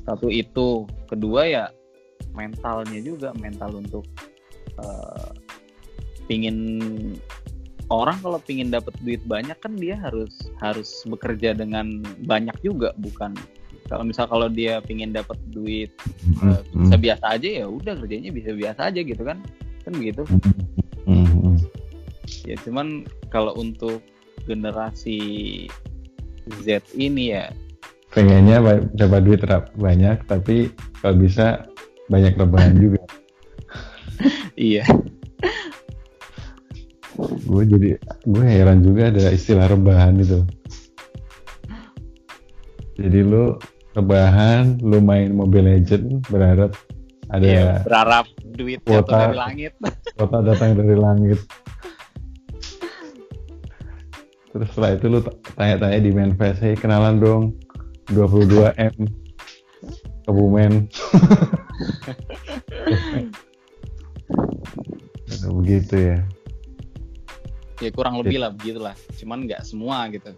[0.04, 1.64] satu itu kedua ya
[2.32, 4.04] mentalnya juga mental untuk
[4.78, 5.30] eh,
[6.24, 6.56] pingin
[7.92, 10.32] orang kalau pingin dapat duit banyak kan dia harus
[10.64, 13.36] harus bekerja dengan banyak juga bukan
[13.92, 15.92] kalau misal kalau dia pingin dapat duit
[16.40, 16.56] Hmm.
[16.56, 19.38] eh, bisa biasa aja ya udah kerjanya bisa biasa aja gitu kan
[19.84, 20.24] kan begitu
[21.04, 21.26] Hmm.
[21.28, 21.56] Hmm.
[22.48, 24.00] ya cuman kalau untuk
[24.48, 25.20] generasi
[26.64, 27.52] Z ini ya
[28.10, 28.58] pengennya
[28.96, 29.42] dapat duit
[29.78, 30.72] banyak tapi
[31.04, 31.66] kalau bisa
[32.10, 33.02] banyak rebahan juga
[34.58, 34.84] iya
[37.52, 37.88] gue jadi
[38.24, 40.40] gue heran juga ada istilah rebahan itu
[42.96, 43.60] jadi lu
[43.92, 46.72] rebahan lu main Mobile Legend berharap
[47.28, 48.26] ada Iya, berharap
[48.56, 49.16] duit jatuh Kuota.
[49.28, 49.72] dari langit.
[50.20, 51.40] kota datang dari langit
[54.48, 55.20] terus setelah itu lu
[55.56, 57.42] tanya-tanya di manifest hey kenalan dong
[58.12, 58.96] 22 M
[60.22, 60.92] Kebumen
[65.24, 66.18] Ada begitu ya
[67.82, 68.94] Ya kurang lebih lah begitulah.
[69.18, 70.30] Cuman nggak semua gitu.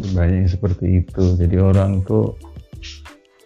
[0.00, 2.32] banyak yang seperti itu jadi orang tuh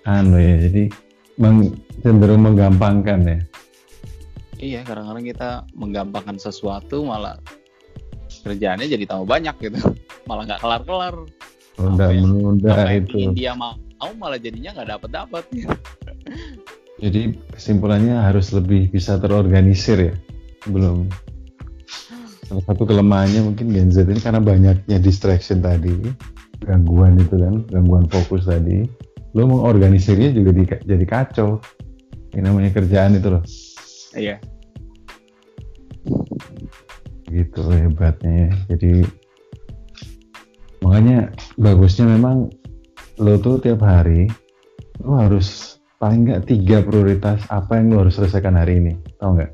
[0.06, 0.86] anu ya jadi
[1.34, 3.38] meng- cenderung menggampangkan ya
[4.54, 7.36] Iya, kadang-kadang kita menggampangkan sesuatu malah
[8.46, 9.76] kerjaannya jadi tambah banyak gitu.
[10.30, 11.14] Malah nggak kelar-kelar.
[11.76, 12.20] menunda Apa ya?
[12.22, 13.74] menunda yang itu dia mau
[14.16, 15.44] malah jadinya nggak dapet-dapet.
[17.02, 20.14] jadi kesimpulannya harus lebih bisa terorganisir ya
[20.70, 21.10] belum
[22.44, 25.96] salah satu kelemahannya mungkin Gen Z ini karena banyaknya distraction tadi
[26.64, 28.88] gangguan itu kan gangguan fokus tadi.
[29.34, 31.58] Lo mengorganisirnya juga di- jadi kacau.
[32.34, 33.44] Ini namanya kerjaan itu loh.
[34.14, 34.38] Iya.
[37.34, 38.50] gitu hebatnya ya.
[38.70, 39.02] jadi
[40.86, 42.46] makanya bagusnya memang
[43.18, 44.30] lo tuh tiap hari
[45.02, 48.92] lo harus paling nggak tiga prioritas apa yang lo harus selesaikan hari ini.
[49.18, 49.50] Tau nggak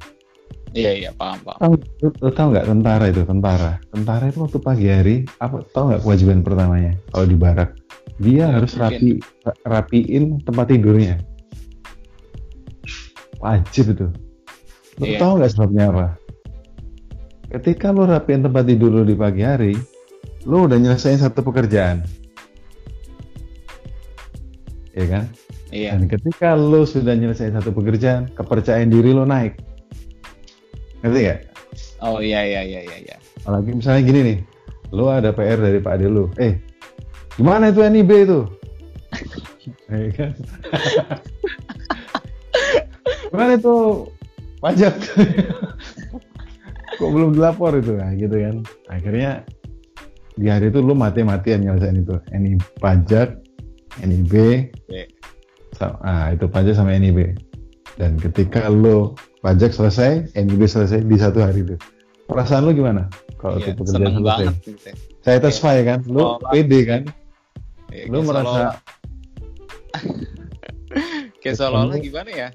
[0.70, 1.82] Iya, iya, paham, paham.
[2.22, 6.46] lo tau nggak tentara itu tentara tentara itu waktu pagi hari apa tau nggak kewajiban
[6.46, 7.74] pertamanya kalau di barak
[8.22, 8.86] dia harus mungkin.
[8.86, 9.10] rapi
[9.66, 11.18] rapiin tempat tidurnya
[13.42, 14.06] wajib itu
[15.00, 15.18] lo Iya.
[15.18, 16.06] tau nggak sebabnya apa
[17.50, 19.74] ketika lo rapiin tempat tidur lo di pagi hari
[20.46, 22.06] lo udah nyelesain satu pekerjaan
[24.94, 25.24] ya kan
[25.74, 25.98] Iya.
[25.98, 29.58] dan ketika lo sudah nyelesain satu pekerjaan kepercayaan diri lo naik
[31.00, 31.40] ngerti gak?
[32.00, 33.16] Oh iya, iya, iya, iya, iya.
[33.40, 34.38] Apalagi misalnya gini nih,
[34.90, 36.56] lo ada PR dari Pak Ade lo, eh
[37.36, 38.40] gimana itu NIB itu?
[39.90, 40.32] Eh, kan?
[43.28, 43.74] gimana itu
[44.58, 44.94] pajak?
[46.94, 47.94] Kok belum dilapor itu?
[47.94, 48.56] Nah gitu kan.
[48.86, 49.42] Akhirnya
[50.34, 52.16] di hari itu lo mati-matian nyelesain itu.
[52.30, 53.42] NIB pajak,
[54.00, 54.32] NIB,
[54.88, 55.02] Oke.
[55.74, 57.34] sa- ah, itu pajak sama NIB.
[58.00, 61.76] Dan ketika lo pajak selesai, NIB selesai di satu hari itu.
[62.24, 64.22] perasaan lu gimana kalau Iya, tuh pekerjaan selesai?
[64.22, 64.94] banget gitu ya.
[65.20, 65.98] saya satisfy kan?
[66.06, 67.02] Lu seolah- pede kan?
[67.90, 68.62] Iya, kayak merasa
[71.42, 72.48] kayak seolah-olah gimana ya?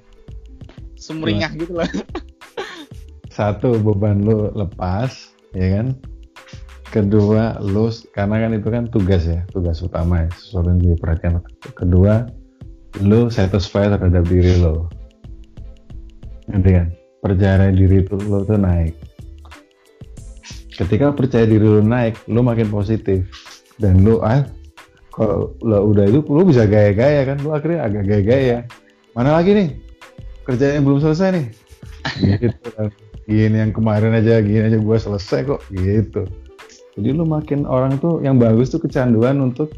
[0.96, 1.90] Sumringah gitu lah
[3.28, 5.12] satu beban lu lepas
[5.52, 5.92] ya kan?
[6.88, 11.44] Kedua lu karena kan itu kan tugas ya tugas utama ya sesuatu yang diperhatikan.
[11.76, 12.24] Kedua
[13.04, 14.88] lu satisfied terhadap diri lo
[16.46, 16.86] ngerti kan
[17.22, 18.94] percaya diri itu lo tuh naik.
[20.76, 23.26] Ketika percaya diri lo naik lo makin positif.
[23.76, 24.40] Dan lo ah
[25.12, 28.58] kalau lo udah itu lo bisa gaya-gaya kan lo akhirnya agak gaya-gaya.
[29.12, 29.68] Mana lagi nih?
[30.46, 31.46] Kerjaan yang belum selesai nih.
[32.20, 32.88] Gitu kan.
[33.26, 35.60] Gini yang kemarin aja gini aja gue selesai kok.
[35.74, 36.22] Gitu.
[36.96, 39.74] Jadi lu makin orang tuh yang bagus tuh kecanduan untuk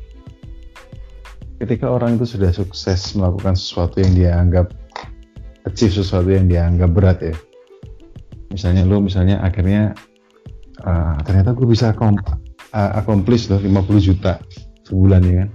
[1.59, 4.71] ketika orang itu sudah sukses melakukan sesuatu yang dia anggap
[5.69, 7.35] achieve sesuatu yang dia anggap berat ya.
[8.49, 9.93] Misalnya lu misalnya akhirnya
[10.83, 14.41] uh, ternyata gue bisa uh, accomplish loh 50 juta
[14.89, 15.51] sebulan ya kan.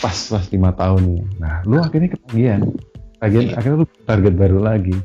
[0.00, 1.24] Pas pas lima tahun ya.
[1.36, 2.64] nah lu akhirnya ketagihan
[3.20, 3.52] Iya.
[3.60, 4.96] akhirnya lu target baru lagi.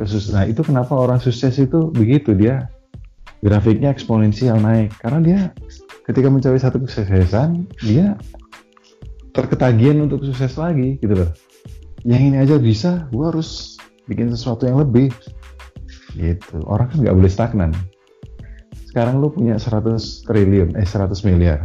[0.00, 2.32] Terus, nah itu kenapa orang sukses itu begitu?
[2.32, 2.72] Dia
[3.44, 4.96] grafiknya eksponensial naik.
[4.96, 5.40] Karena dia
[6.08, 8.16] ketika mencapai satu kesuksesan dia
[9.36, 11.30] terketagihan untuk sukses lagi gitu loh
[12.04, 15.12] yang ini aja bisa gua harus bikin sesuatu yang lebih.
[16.16, 16.56] Gitu.
[16.66, 17.72] Orang kan nggak boleh stagnan.
[18.90, 21.62] Sekarang lu punya 100 triliun eh 100 miliar.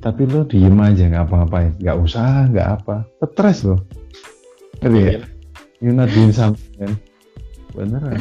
[0.00, 1.72] Tapi lu diem aja nggak apa-apain.
[1.80, 2.96] Nggak usah nggak apa.
[3.24, 3.80] Stres lo
[4.80, 5.12] ngerti ya?
[5.80, 6.76] You're not doing something.
[6.76, 6.96] Man.
[7.72, 8.20] beneran.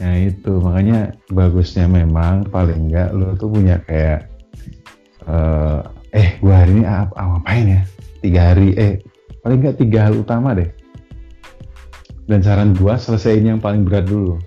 [0.00, 0.52] Ya itu.
[0.62, 4.30] Makanya bagusnya memang paling enggak lo tuh punya kayak
[5.28, 5.80] eh,
[6.16, 7.82] eh gua hari ini apa, ngapain ya?
[8.22, 8.94] Tiga hari eh
[9.42, 10.70] paling enggak tiga hal utama deh.
[12.30, 14.38] Dan saran gua selesaiin yang paling berat dulu.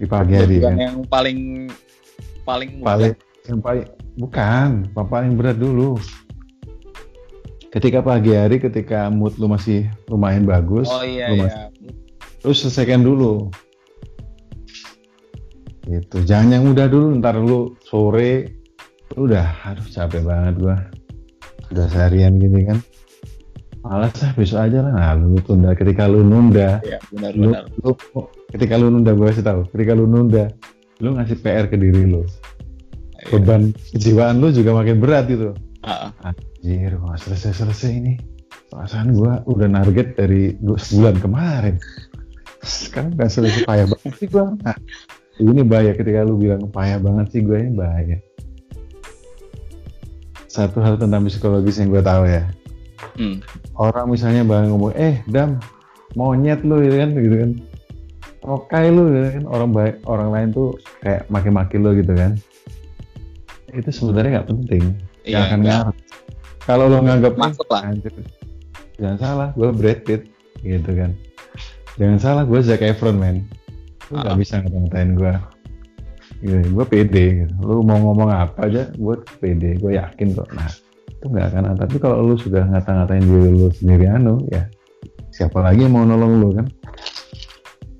[0.00, 1.68] Di pagi hari kan yang paling
[2.46, 2.86] paling mudah.
[2.88, 3.12] paling
[3.44, 3.84] yang paling
[4.16, 4.68] bukan.
[4.96, 5.98] Yang paling berat dulu.
[7.70, 11.44] Ketika pagi hari ketika mood lu masih lumayan bagus oh iya lu iya.
[11.46, 11.70] masih-
[12.46, 13.50] lu selesaikan dulu.
[15.84, 16.16] Gitu.
[16.22, 18.62] Jangan yang mudah dulu ntar lu sore
[19.18, 20.76] lu udah aduh capek banget gua.
[21.74, 22.78] Udah seharian gini kan
[23.80, 24.92] malas lah besok aja lah.
[24.92, 26.80] Nah lu tunda ketika lu nunda.
[26.84, 27.64] Iya benar lu, benar.
[27.80, 27.90] lu
[28.52, 29.60] ketika lu nunda gue kasih tahu.
[29.72, 30.44] Ketika lu nunda
[31.00, 32.22] lu ngasih PR ke diri lu.
[33.20, 33.36] Iya.
[33.36, 35.52] beban kejiwaan lu juga makin berat gitu.
[35.84, 36.12] Ah.
[36.24, 38.16] anjir gua selesai selesai ini.
[38.72, 41.76] Perasaan gua udah target dari sebulan kemarin.
[42.64, 44.56] Sekarang nggak selesai payah banget sih gua.
[44.64, 44.76] Nah,
[45.40, 48.16] ini bahaya ketika lu bilang payah banget sih gue ini bahaya.
[50.44, 52.44] Satu hal tentang psikologis yang gue tahu ya
[53.16, 53.40] Hmm.
[53.76, 55.56] orang misalnya bahkan ngomong eh dam
[56.14, 57.50] monyet lu gitu kan gitu kan.
[58.88, 59.44] Lu gitu kan.
[59.48, 60.68] Orang baik orang lain tuh
[61.00, 62.36] kayak maki-maki lu gitu kan.
[63.70, 64.84] Itu sebenarnya nggak penting.
[65.24, 65.94] Iya, akan ngaruh
[66.60, 67.82] kalau lo nganggap Masuk lah.
[67.88, 68.12] anjir,
[69.00, 70.22] jangan salah gue Brad Pitt
[70.62, 71.10] gitu kan.
[71.98, 73.44] Jangan salah gue Zac Efron men.
[74.08, 74.38] Lu nggak Ah.
[74.38, 75.32] bisa ngata-ngatain gue
[76.40, 77.52] gitu, gue pede gitu.
[77.60, 80.48] lu mau ngomong apa aja gue pede gue yakin kok.
[80.56, 80.68] Nah
[81.20, 84.64] itu nggak akan tapi kalau lu sudah ngata-ngatain diri lu sendiri anu ya
[85.30, 86.66] siapa lagi yang mau nolong lu kan?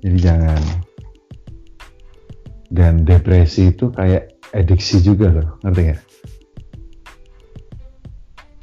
[0.01, 0.61] Jadi jangan.
[2.71, 6.01] Dan depresi itu kayak adiksi juga loh ngerti nggak?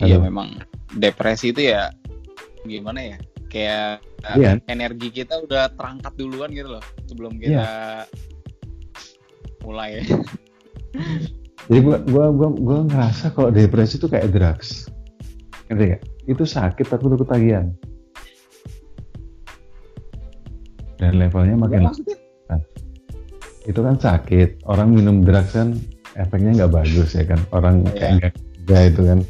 [0.05, 0.63] Iya memang.
[0.95, 1.91] Depresi itu ya
[2.65, 3.19] gimana ya?
[3.49, 4.61] Kayak uh, Iya.
[4.69, 7.47] energi kita udah terangkat duluan gitu loh sebelum Iya.
[7.49, 7.73] kita
[9.65, 9.91] mulai
[11.67, 14.87] Jadi gua gua gua gua ngerasa kalau depresi itu kayak drugs.
[15.67, 16.03] Ngerti gak?
[16.31, 17.67] Itu sakit tapi lu ketagihan.
[20.99, 22.19] Dan levelnya makin maksudnya
[23.69, 24.65] itu kan sakit.
[24.65, 25.77] Orang minum drugs kan
[26.17, 27.39] efeknya nggak bagus ya kan.
[27.53, 27.93] Orang Iya.
[27.93, 29.21] kayak nggak kerja itu kan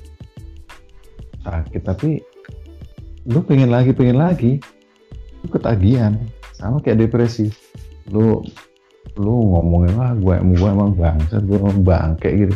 [1.49, 2.11] sakit tapi
[3.29, 4.59] lu pengen lagi pengen lagi
[5.43, 6.18] lu ketagihan
[6.55, 7.49] sama kayak depresi
[8.11, 8.43] lu
[9.19, 12.55] lu ngomongin wah gue gue emang bangsat gue emang bangke gitu.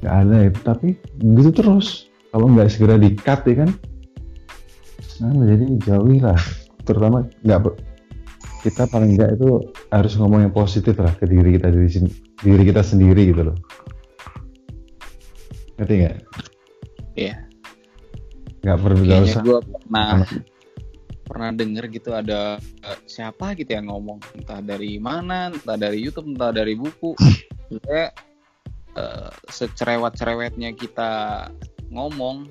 [0.00, 0.88] Nggak ada itu tapi
[1.18, 2.08] gitu terus.
[2.30, 3.70] Kalau nggak segera di cut ya kan?
[5.20, 6.40] Nah jadi jauhilah
[6.86, 7.60] terutama nggak
[8.62, 11.88] kita paling nggak itu harus ngomong yang positif lah ke diri kita diri,
[12.40, 13.56] diri kita sendiri gitu loh.
[15.76, 16.16] Ngerti nggak?
[17.18, 17.36] Iya.
[18.60, 19.40] nggak perlu nggak usah.
[19.40, 20.20] gue pernah
[21.30, 26.34] pernah denger gitu ada eh, siapa gitu yang ngomong entah dari mana entah dari YouTube
[26.34, 27.14] entah dari buku.
[27.70, 28.10] Sebenarnya
[28.98, 31.10] eh, secerewet-cerewetnya kita
[31.94, 32.50] ngomong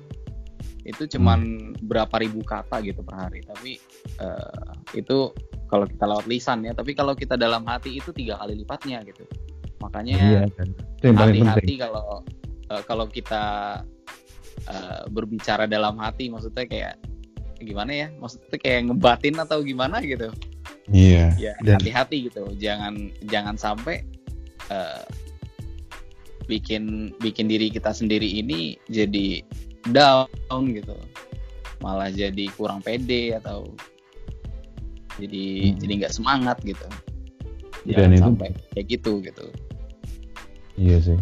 [0.88, 3.44] itu cuman berapa ribu kata gitu per hari.
[3.44, 3.76] Tapi
[4.16, 5.28] eh, itu
[5.68, 9.28] kalau kita lewat lisan ya tapi kalau kita dalam hati itu tiga kali lipatnya gitu.
[9.84, 10.68] Makanya iya kan.
[11.04, 12.24] Hati-hati kalau
[12.72, 13.44] eh, kalau kita
[14.64, 16.96] eh, berbicara dalam hati maksudnya kayak
[17.60, 18.08] gimana ya?
[18.16, 20.32] Maksudnya kayak ngebatin atau gimana gitu.
[20.90, 21.36] Iya.
[21.38, 22.50] Ya dan hati-hati gitu.
[22.56, 24.02] Jangan jangan sampai
[24.70, 25.02] eh,
[26.46, 29.44] bikin bikin diri kita sendiri ini jadi
[29.94, 30.96] down gitu.
[31.80, 33.70] Malah jadi kurang pede atau
[35.16, 35.78] jadi Hmm.
[35.78, 36.86] jadi nggak semangat gitu.
[37.86, 39.46] Dan jangan itu- sampai kayak gitu gitu.
[40.76, 41.18] Iya sih.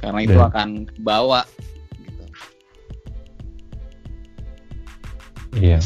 [0.00, 0.68] Karena itu Dan- akan
[1.02, 1.40] bawa
[5.56, 5.78] Iya.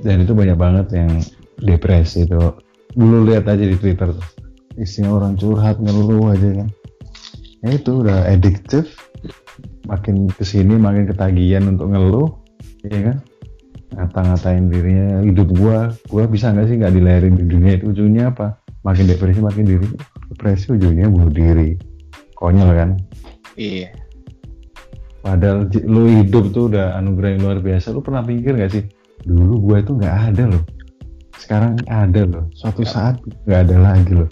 [0.00, 1.10] Dan itu banyak banget yang
[1.60, 2.38] depresi itu.
[2.92, 4.26] Dulu lihat aja di Twitter tuh.
[4.76, 6.68] Isinya orang curhat ngeluh aja kan.
[7.62, 8.88] Ya itu udah addictive.
[9.88, 12.28] Makin ke sini makin ketagihan untuk ngeluh.
[12.84, 13.16] Iya kan.
[13.92, 18.56] Ngata-ngatain dirinya hidup gua, gua bisa nggak sih nggak dilahirin di dunia itu ujungnya apa?
[18.88, 19.86] Makin depresi makin diri
[20.32, 21.76] depresi ujungnya bunuh diri.
[22.34, 22.90] Konyol kan?
[23.56, 23.92] iya
[25.22, 27.94] Padahal lu hidup tuh udah anugerah yang luar biasa.
[27.94, 28.84] Lu pernah pikir gak sih?
[29.22, 30.62] Dulu gua itu nggak ada loh.
[31.38, 32.44] Sekarang ada loh.
[32.58, 34.26] Suatu saat nggak ada lagi loh.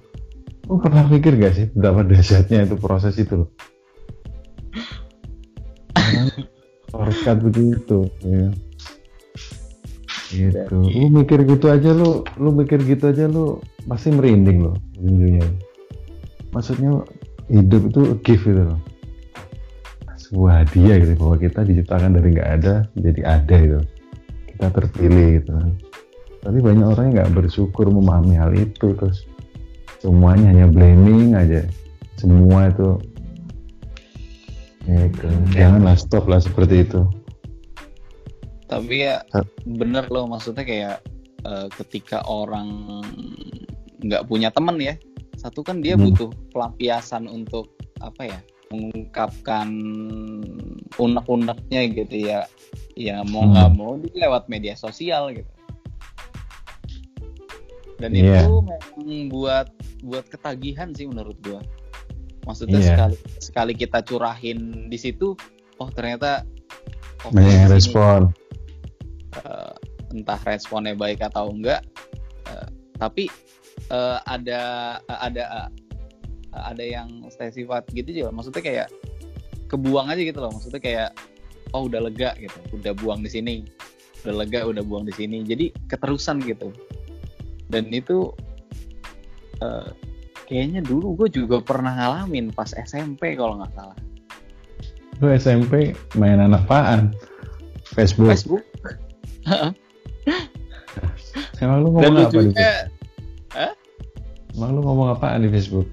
[0.67, 3.49] Lu pernah pikir gak sih betapa dahsyatnya itu proses itu loh?
[6.91, 8.11] Shortcut begitu.
[8.27, 8.51] Ya.
[10.35, 10.75] Gitu.
[10.75, 15.47] Lu mikir gitu aja lu, lu mikir gitu aja lu pasti merinding loh ujung-ujungnya.
[16.51, 17.07] Maksudnya
[17.47, 18.79] hidup itu gift gitu loh
[20.31, 23.81] sebuah hadiah gitu bahwa kita diciptakan dari nggak ada jadi ada gitu
[24.55, 25.51] kita terpilih gitu
[26.41, 29.27] tapi banyak orang yang nggak bersyukur memahami hal itu terus
[29.99, 31.67] semuanya hanya blaming aja
[32.17, 32.89] semua itu
[34.87, 37.03] ya itu janganlah stop lah seperti itu
[38.71, 39.43] tapi ya Hah?
[39.67, 41.03] bener loh maksudnya kayak
[41.43, 43.03] eh, ketika orang
[44.01, 44.95] nggak punya temen ya
[45.37, 46.07] satu kan dia Hmm.
[46.09, 48.39] butuh pelampiasan untuk apa ya
[48.71, 49.69] mengungkapkan
[50.95, 52.41] unek-uneknya gitu ya
[52.95, 53.53] ya mau Hmm.
[53.55, 55.51] nggak mau dia lewat media sosial gitu
[58.01, 58.47] dan Iya.
[58.47, 59.67] itu memang buat
[60.01, 61.61] buat ketagihan sih menurut gua
[62.47, 62.89] maksudnya Iya.
[62.95, 65.35] sekali sekali kita curahin di situ
[65.77, 66.47] oh ternyata
[67.27, 68.21] oh, banyak yang respon
[69.35, 69.75] eh,
[70.15, 71.83] entah responnya baik atau enggak
[72.49, 73.27] eh, tapi
[73.91, 74.63] eh, ada
[75.11, 75.69] ada eh,
[76.55, 78.31] ada yang stay sifat gitu juga.
[78.35, 78.89] Maksudnya kayak
[79.71, 80.51] kebuang aja gitu loh.
[80.51, 81.11] Maksudnya kayak
[81.75, 82.59] oh udah lega gitu.
[82.75, 83.67] Udah buang di sini.
[84.27, 85.43] Udah lega udah buang di sini.
[85.47, 86.75] Jadi keterusan gitu.
[87.71, 88.35] Dan itu
[89.63, 89.89] eh,
[90.51, 93.99] kayaknya dulu gue juga pernah ngalamin pas SMP kalau nggak salah.
[95.23, 97.15] Lu SMP main anak apaan?
[97.95, 98.65] Facebook, Facebook.
[101.61, 102.99] Emang lu dan ngomong apa di Facebook?
[104.61, 105.89] emang lu ngomong apaan di Facebook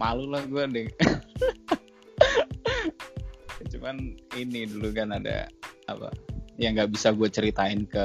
[0.00, 0.88] malu lah gue deh
[3.70, 5.46] cuman ini dulu kan ada
[5.86, 6.08] apa
[6.56, 8.04] yang nggak bisa gue ceritain ke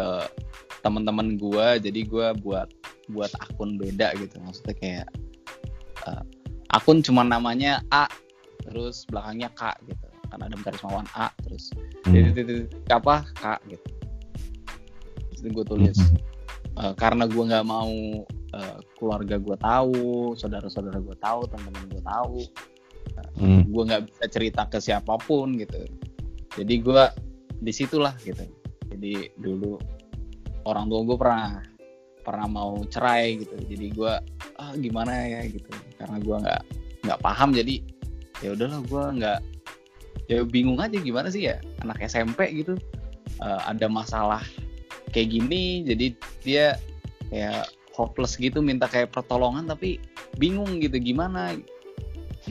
[0.83, 2.69] teman-teman gue jadi gue buat
[3.09, 5.07] buat akun beda gitu maksudnya kayak
[6.05, 6.23] eh,
[6.69, 8.05] akun cuma namanya A
[8.67, 11.71] terus belakangnya K gitu kan ada garis bawahan A terus
[12.05, 12.37] Hmm.
[12.93, 13.89] apa K gitu
[15.17, 16.17] terus gue tulis Hmm.
[16.75, 17.93] Eh, karena gue nggak mau
[18.55, 22.39] eh, keluarga gue tahu, saudara-saudara gue tahu, teman-teman gue tahu,
[23.35, 23.63] Hmm.
[23.67, 25.87] gue nggak bisa cerita ke siapa pun gitu.
[26.55, 27.03] Jadi gue
[27.63, 28.43] di situlah gitu.
[28.91, 29.79] Jadi dulu
[30.67, 31.47] orang tua gue pernah
[32.23, 33.55] pernah mau cerai gitu.
[33.71, 34.13] Jadi gue
[34.59, 35.67] ah gimana ya gitu.
[35.99, 36.61] Karena gue nggak
[37.07, 37.75] nggak paham jadi
[38.43, 39.39] ya udahlah gue nggak
[40.31, 42.75] ya bingung aja gimana sih ya anak SMP gitu
[43.35, 44.39] Eh, ada masalah
[45.15, 46.05] kayak gini jadi
[46.43, 46.65] dia
[47.31, 50.03] kayak hopeless gitu minta kayak pertolongan tapi
[50.35, 51.55] bingung gitu gimana?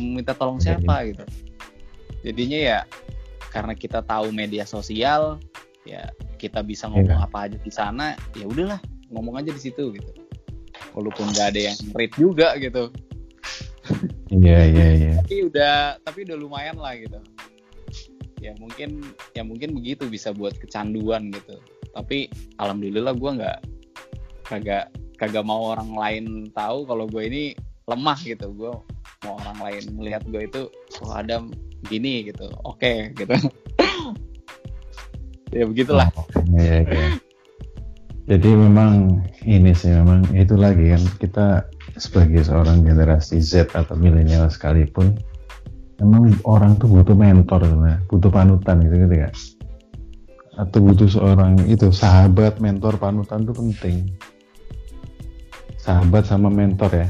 [0.01, 1.25] Minta tolong Iya, siapa gitu.
[2.25, 2.79] Jadinya ya
[3.53, 5.37] karena kita tahu media sosial
[5.85, 6.09] ya
[6.41, 7.29] kita bisa ngomong Iya.
[7.29, 8.81] apa aja di sana ya udahlah
[9.13, 10.11] ngomong aja di situ gitu.
[10.97, 12.89] Walaupun nggak ada yang read juga gitu.
[14.33, 15.13] Iya iya iya.
[15.21, 17.21] Tapi udah tapi udah lumayan lah gitu.
[18.41, 19.05] Ya mungkin
[19.37, 21.61] ya mungkin begitu bisa buat kecanduan gitu
[21.95, 23.59] tapi alhamdulillah gue nggak
[24.45, 27.45] kagak kagak mau orang lain tahu kalau gue ini
[27.87, 28.51] lemah gitu.
[28.53, 28.73] Gue
[29.25, 30.63] mau orang lain melihat gue itu
[31.01, 31.55] oh Adam
[31.87, 32.51] gini gitu.
[32.67, 33.35] Oke gitu.
[35.55, 36.11] Ya begitulah.
[36.51, 37.09] Iya, iya.
[38.27, 41.47] Jadi memang ini sih memang itu lagi kan kita
[41.95, 45.15] sebagai seorang generasi Z atau milenial sekalipun
[46.03, 49.33] memang orang tuh butuh mentor sebenarnya, butuh panutan gitu gitu kan.
[50.55, 53.97] Atau butuh seorang itu sahabat mentor panutan itu penting.
[55.83, 57.09] Sahabat sama mentor ya.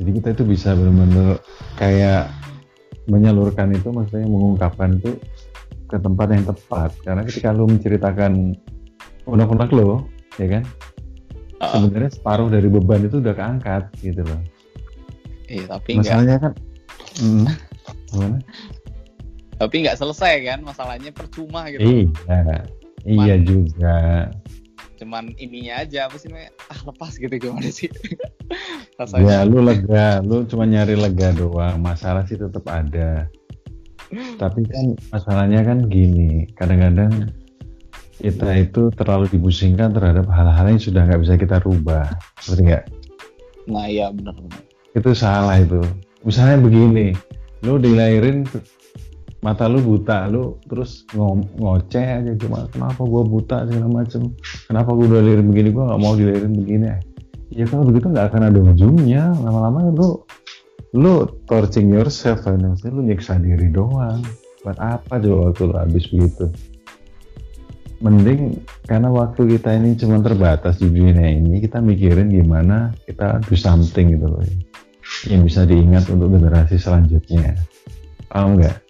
[0.00, 1.40] Jadi kita itu bisa benar-benar
[1.76, 2.32] kayak
[3.08, 5.16] menyalurkan itu maksudnya mengungkapkan itu
[5.90, 6.90] ke tempat yang tepat.
[7.02, 8.54] Karena ketika lu menceritakan
[9.28, 10.06] unek-unek lo
[10.38, 10.64] ya kan?
[11.60, 11.76] Uh.
[11.76, 14.40] sebenarnya separuh dari beban itu udah keangkat gitu loh.
[15.50, 16.44] Iya tapi masalahnya enggak.
[16.46, 16.52] kan
[18.10, 18.38] gimana
[19.60, 21.84] tapi nggak selesai kan masalahnya percuma gitu.
[21.84, 22.64] Iya
[23.04, 23.98] cuman, iya juga.
[25.00, 27.92] cuman ininya aja apa sih ah lepas gitu gimana sih?
[29.00, 29.24] Rasanya.
[29.28, 33.28] Ya lu lega lu cuma nyari lega doang masalah sih tetap ada.
[34.40, 37.28] Tapi kan masalahnya kan gini kadang-kadang
[38.20, 42.08] kita itu terlalu dibusingkan terhadap hal-hal yang sudah nggak bisa kita rubah
[42.40, 42.84] seperti nggak?
[43.68, 45.80] Nah iya benar-benar itu salah itu.
[46.26, 47.14] Misalnya begini
[47.60, 48.48] lu dilahirin
[49.40, 53.64] mata lu buta lu terus ngo ngoceh aja cuma kenapa gua buta?
[53.64, 54.36] segala macem.
[54.68, 55.68] Kenapa gua udah dilahirin begini?
[55.72, 56.86] Gua nggak mau dilahirin begini.
[57.50, 59.32] Ya kalau begitu nggak akan ada ujungnya.
[59.40, 60.08] Lama-lama lu
[60.92, 62.60] lu torching yourself kan?
[62.60, 64.20] Maksudnya lu nyiksa diri doang.
[64.60, 66.46] Buat apa coba waktu lu habis begitu?
[68.00, 73.56] Mending karena waktu kita ini cuma terbatas di dunia ini kita mikirin gimana kita do
[73.56, 74.40] something gitu loh.
[75.28, 77.56] Yang bisa diingat untuk generasi selanjutnya.
[78.28, 78.89] Paham nggak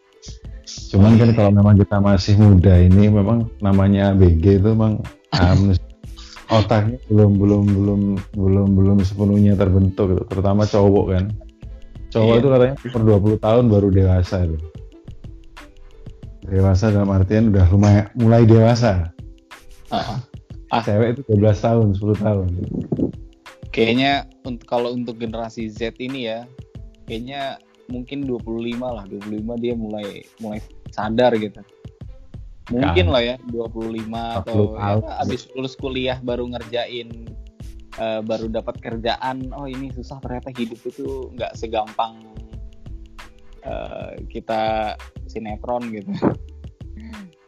[0.90, 4.98] Cuman kan kalau memang kita masih muda ini memang namanya ABG itu memang
[5.38, 5.70] um,
[6.58, 8.00] otaknya belum belum belum
[8.34, 10.22] belum belum sepenuhnya terbentuk gitu.
[10.26, 11.24] terutama cowok kan.
[12.10, 12.40] Cowok iya.
[12.42, 14.58] itu katanya per 20 tahun baru dewasa itu.
[16.50, 19.14] Dewasa dalam artian udah lumayan mulai dewasa.
[19.94, 20.18] Uh,
[20.74, 20.82] ah.
[20.82, 22.48] Cewek itu 12 tahun, 10 tahun.
[23.70, 26.50] Kayaknya untuk kalau untuk generasi Z ini ya,
[27.06, 30.58] kayaknya mungkin 25 lah 25 dia mulai mulai
[30.90, 31.60] sadar gitu.
[32.70, 33.14] Mungkin kan.
[33.14, 37.10] lah ya 25 atau ya, abis lulus kuliah baru ngerjain
[37.98, 42.22] uh, baru dapat kerjaan oh ini susah ternyata hidup itu nggak segampang
[43.66, 44.94] uh, kita
[45.26, 46.14] sinetron gitu.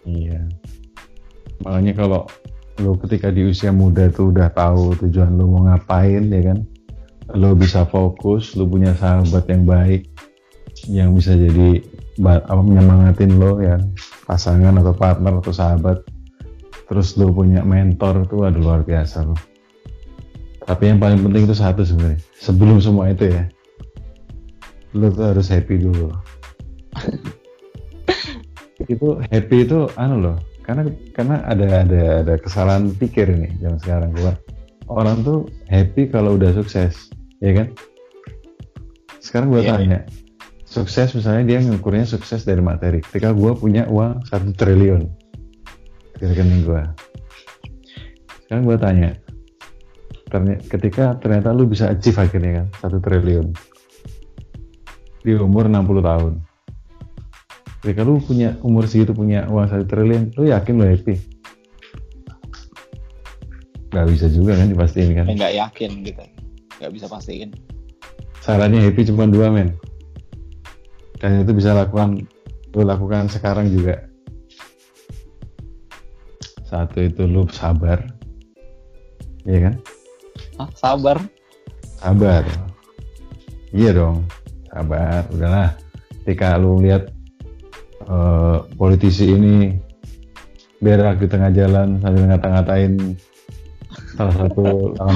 [0.02, 0.50] Iya.
[1.62, 2.26] Makanya kalau
[2.82, 6.58] lo ketika di usia muda tuh udah tahu tujuan lo mau ngapain ya kan?
[7.38, 10.10] Lo bisa fokus lo punya sahabat yang baik
[10.90, 11.78] yang bisa jadi
[12.20, 13.80] apa menyemangatin lo ya.
[14.28, 16.04] Pasangan atau partner atau sahabat.
[16.88, 19.36] Terus lo punya mentor itu ada luar biasa lo.
[20.62, 22.20] Tapi yang paling penting itu satu sebenarnya.
[22.36, 23.48] Sebelum semua itu ya.
[24.92, 26.12] Lo tuh harus happy dulu.
[28.82, 30.36] Itu happy itu anu loh
[30.66, 34.10] karena karena ada ada ada kesalahan pikir ini zaman sekarang.
[34.10, 34.34] Gua
[34.90, 37.06] orang tuh happy kalau udah sukses
[37.38, 37.70] ya kan?
[39.22, 40.21] Sekarang gua yeah, tanya yeah
[40.72, 43.04] sukses misalnya dia ngukurnya sukses dari materi.
[43.04, 45.04] Ketika gue punya uang satu triliun.
[46.16, 46.82] Di rekening gue
[48.46, 49.10] sekarang gue tanya
[50.68, 53.52] ketika ternyata lu bisa achieve akhirnya kan satu triliun.
[55.24, 56.32] Di umur 60 tahun.
[57.84, 61.16] Ketika lu punya umur segitu punya uang satu triliun lu yakin lu happy?
[63.92, 65.28] Gak bisa juga kan dipastiin kan?
[65.28, 66.24] Nggak yakin gitu.
[66.80, 67.52] Nggak bisa pastiin.
[68.40, 69.76] Sarannya happy cuma dua men
[71.22, 72.26] dan itu bisa lakukan
[72.74, 74.10] lu lakukan sekarang juga.
[76.66, 78.02] Satu itu lu sabar.
[79.46, 79.74] Iya kan?
[80.58, 81.16] Ah, sabar?
[82.02, 82.42] Sabar.
[83.70, 84.26] Iya dong.
[84.66, 85.22] Sabar.
[85.30, 85.70] Udahlah.
[86.26, 87.14] Ketika lu lihat
[88.10, 89.78] uh, politisi ini
[90.82, 93.14] berak di tengah jalan sambil ngata-ngatain
[94.18, 95.14] salah satu kan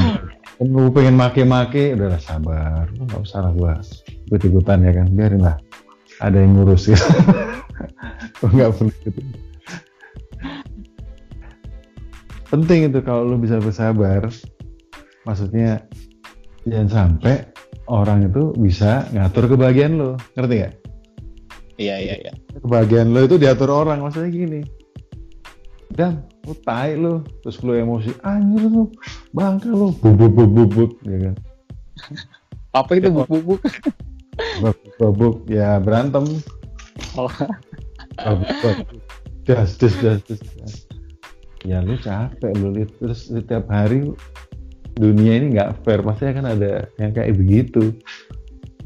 [0.62, 2.86] lu pengen maki-maki udahlah sabar.
[2.94, 3.74] Nggak usah lah gua
[4.30, 5.06] ikut-ikutan ya kan?
[5.10, 5.56] Biarin lah
[6.20, 6.98] ada yang ngurus ya
[8.54, 9.20] nggak perlu gitu.
[12.46, 14.30] Penting itu kalau lo bisa bersabar.
[15.26, 15.82] Maksudnya
[16.62, 17.42] jangan sampai
[17.90, 20.74] orang itu bisa ngatur kebahagiaan lo ngerti gak?
[21.76, 22.32] iya iya iya.
[22.62, 24.00] Kebahagiaan lo itu diatur orang.
[24.00, 24.60] Maksudnya gini.
[25.90, 28.92] Dan lu tai lu terus lu emosi anjir lu
[29.34, 31.34] bangka lu bubuk bubuk bubuk ya kan.
[32.76, 33.60] Apa itu bubuk bubuk
[35.00, 36.24] babuk ya berantem.
[37.16, 37.30] Oh.
[39.48, 40.42] das das das das.
[41.66, 44.06] Ya lu capek lu lihat terus setiap hari
[44.96, 46.00] dunia ini nggak fair.
[46.00, 47.92] Pasti akan ada yang kayak begitu.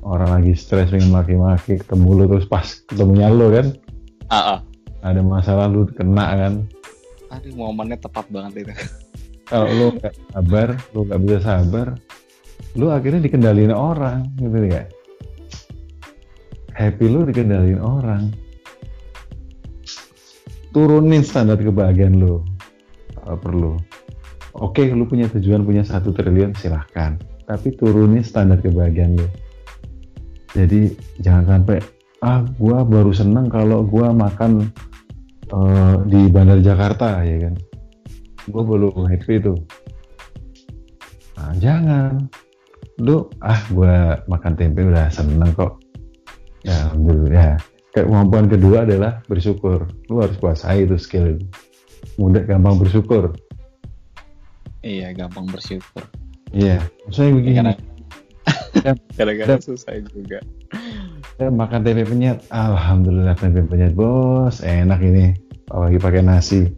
[0.01, 3.66] Orang lagi stres pengen maki-maki ketemu lu terus pas ketemunya lu kan?
[4.31, 4.59] Uh -uh.
[5.05, 6.55] ada masalah lu kena kan?
[7.31, 8.72] Aduh momennya tepat banget itu.
[9.51, 11.86] Kalau lu nggak sabar lu nggak bisa sabar
[12.78, 14.86] lu akhirnya dikendaliin orang gitu ya
[16.74, 18.34] happy lu dikendalin orang.
[20.70, 22.47] Turunin standar kebahagiaan lo
[23.14, 23.72] kalau perlu.
[24.59, 27.18] Oke lu punya tujuan punya satu triliun silahkan.
[27.47, 29.26] Tapi turunin standar kebahagiaan lo
[30.51, 30.90] jadi
[31.22, 31.78] jangan sampai
[32.26, 34.66] ah gua baru seneng kalau gua makan
[35.55, 37.55] uh, di Bandar Jakarta ya kan.
[38.51, 39.59] Gua baru happy tuh.
[41.38, 42.26] Nah, jangan.
[43.01, 45.80] Lu ah gua makan tempe udah seneng kok
[46.65, 47.32] ya alhamdulillah.
[47.32, 47.53] Ya
[48.07, 49.91] kemampuan kedua adalah bersyukur.
[50.07, 51.45] Lu harus kuasai itu skill itu
[52.16, 53.35] mudah gampang bersyukur.
[54.81, 56.05] Iya gampang bersyukur.
[56.51, 56.81] Iya.
[57.12, 57.57] Saya begini.
[57.61, 57.78] Karena-
[58.70, 60.39] Ya, gara-gara Dan- susah juga.
[61.37, 62.39] Saya makan tempe penyet.
[62.49, 64.62] Alhamdulillah tempe penyet bos.
[64.62, 65.35] Enak ini.
[65.69, 66.70] Apalagi pakai nasi.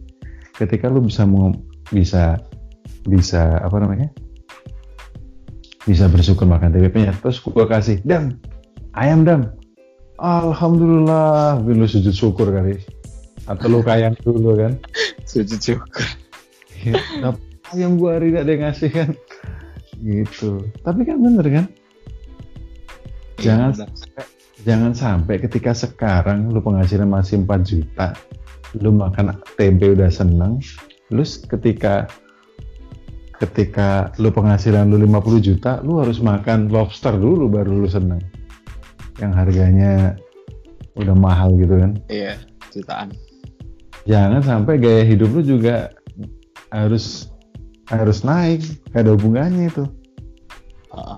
[0.57, 1.53] Ketika lu bisa mau
[1.93, 2.41] bisa
[3.05, 4.09] bisa apa namanya?
[5.85, 7.15] Bisa bersyukur makan tempe penyet.
[7.21, 8.35] Terus gua kasih dam
[8.97, 9.53] ayam dam
[10.21, 12.77] alhamdulillah lu sujud syukur kali.
[13.43, 14.79] Atau lu kayang dulu kan?
[15.29, 16.05] Sujud syukur.
[16.83, 16.95] Ya,
[17.75, 19.09] ayam gua hari ada yang ngasih kan.
[19.99, 20.63] Gitu.
[20.83, 21.65] Tapi kan bener kan?
[23.39, 24.25] Jangan- Iya, benar.
[24.63, 28.15] jangan sampai ketika sekarang lu penghasilan masih 4 juta
[28.79, 30.63] lu makan tempe udah seneng
[31.11, 31.21] lu
[31.51, 32.07] ketika
[33.37, 38.23] ketika lu penghasilan lu 50 juta lu harus makan lobster dulu baru lu seneng
[39.21, 40.17] yang harganya
[40.97, 41.91] udah mahal gitu kan.
[42.09, 42.37] Iya
[42.73, 43.13] jutaan.
[44.09, 45.93] Jangan sampai gaya hidup lu juga
[46.73, 47.29] harus
[47.89, 48.61] harus naik.
[48.91, 49.85] Gak ada hubungannya itu.
[50.93, 51.17] Heeh.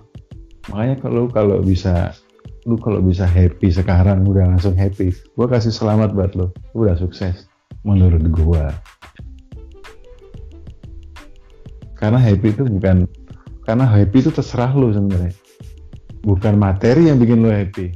[0.65, 2.09] makanya kalau kalau bisa
[2.65, 5.13] lu kalau bisa happy sekarang udah langsung happy.
[5.38, 6.84] Gua kasih selamat buat lu Lu.
[6.85, 7.45] Udah sukses.
[7.85, 8.73] Menurut gua.
[11.95, 13.07] Karena happy itu bukan
[13.65, 15.34] karena happy itu terserah lu sebenarnya
[16.26, 17.93] bukan materi yang bikin lu happy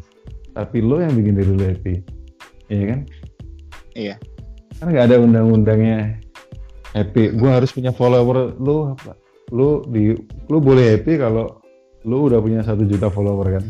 [0.59, 1.93] tapi lu yang bikin diri lu happy.
[2.67, 2.99] Iya kan?
[3.95, 4.15] Iya.
[4.79, 6.19] kan nggak ada undang-undangnya
[6.91, 7.35] happy.
[7.39, 9.15] Gua harus punya follower lu apa
[9.49, 10.13] lu di
[10.51, 11.63] lu boleh happy kalau
[12.05, 13.65] lu udah punya satu juta follower kan?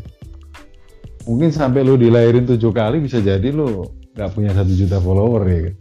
[1.30, 3.86] Mungkin sampai lu dilahirin tujuh kali bisa jadi lu
[4.18, 5.76] nggak punya satu juta follower ya kan?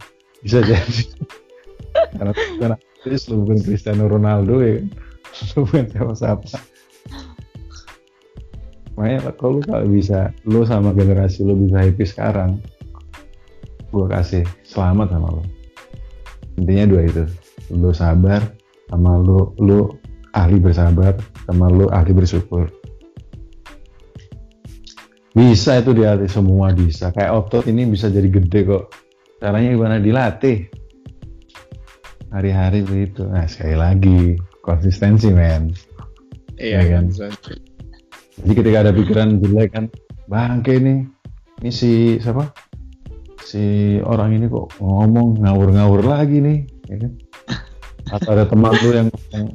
[0.45, 1.03] Bisa jadi.
[2.17, 4.87] Karena bukan artis lu bukan Cristiano Ronaldo ya kan?
[5.57, 6.45] Lu bukan siapa-siapa
[8.99, 12.59] makanya kalau lu kalau bisa lu sama generasi lu bisa happy sekarang
[13.95, 15.43] gua kasih selamat sama lu.
[16.59, 17.23] Intinya dua itu.
[17.71, 18.43] Lu sabar
[18.91, 19.87] sama lu lu
[20.35, 21.15] ahli bersabar
[21.47, 22.67] sama lu ahli bersyukur.
[25.31, 27.15] Bisa itu dilatih semua bisa.
[27.15, 28.91] Kayak otot ini bisa jadi gede kok.
[29.39, 29.95] Caranya gimana?
[30.03, 30.67] Dilatih.
[32.35, 33.23] Hari-hari begitu.
[33.23, 35.71] Nah sekali lagi konsistensi men.
[36.59, 37.05] Iya Iya kan?
[37.07, 37.68] kan
[38.39, 39.85] jadi ketika ada pikiran jelek kan
[40.31, 41.03] bangke nih
[41.59, 42.55] ini si siapa?
[43.43, 47.11] Si orang ini kok ngomong ngawur-ngawur lagi nih ya kan?
[48.15, 49.45] Atau ada teman lu yang, yang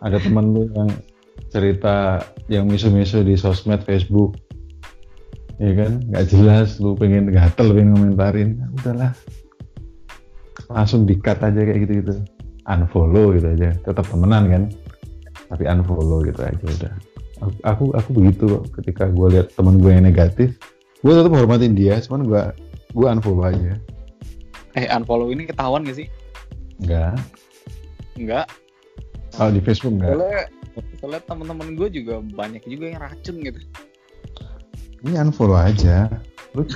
[0.00, 0.88] ada teman lu yang
[1.52, 4.40] cerita yang misu-misu di sosmed Facebook.
[5.60, 6.00] Ya kan?
[6.08, 9.12] Nggak jelas lu pengen gatel pengen komentarin Nah, udahlah.
[10.72, 12.14] Langsung di cut aja kayak gitu gitu
[12.64, 13.76] unfollow gitu aja.
[13.84, 14.62] Tetap temenan kan?
[15.52, 17.09] Tapi unfollow gitu aja udah
[17.40, 20.60] aku aku, aku begitu kok ketika gue lihat teman gue yang negatif.
[21.00, 22.42] Gue tetap hormatin dia cuman gue
[22.92, 23.80] gue unfollow aja.
[24.76, 26.08] Eh unfollow ini ketahuan gak sih?
[26.84, 27.16] Enggak.
[28.20, 28.46] Enggak.
[29.32, 30.14] Kalau di Facebook enggak?
[30.20, 30.44] Soalnya
[31.00, 33.60] soalnya teman-teman gue juga banyak juga yang racun gitu.
[35.00, 36.12] Ini unfollow aja.
[36.52, 36.68] Lu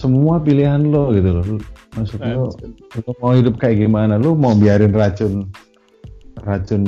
[0.00, 1.44] semua pilihan lo gitu loh.
[1.96, 2.52] Maksud lo
[2.96, 4.16] lu mau hidup kayak gimana?
[4.16, 5.52] Lu mau biarin racun
[6.44, 6.82] racun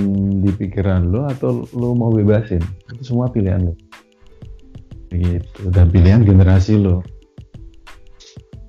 [0.44, 2.60] di pikiran lu atau lu mau bebasin?
[2.92, 3.74] Itu semua pilihan lo
[5.08, 5.72] gitu.
[5.72, 7.00] Dan pilihan generasi lo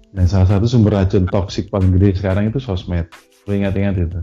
[0.10, 3.06] dan salah satu sumber racun toksik paling gede sekarang itu sosmed.
[3.45, 4.19] Lu ingat-ingat itu?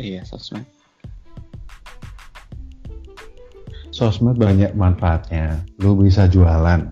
[0.00, 0.64] Iya sosmed.
[3.92, 5.60] Sosmed banyak manfaatnya.
[5.84, 6.88] Lu bisa jualan.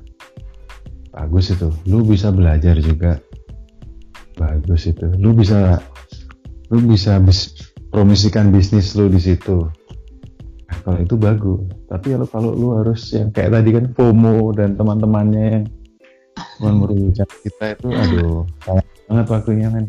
[1.09, 1.73] Bagus itu.
[1.89, 3.17] Lu bisa belajar juga.
[4.37, 5.09] Bagus itu.
[5.17, 5.81] Lu bisa
[6.69, 9.67] lu bisa bis, promosikan bisnis lu di situ.
[10.67, 11.63] Nah, kalau itu bagus.
[11.87, 15.65] Tapi kalau kalau lu harus yang kayak tadi kan FOMO dan teman-temannya yang
[16.59, 19.87] cuma merugikan kita itu aduh sayang banget waktunya men.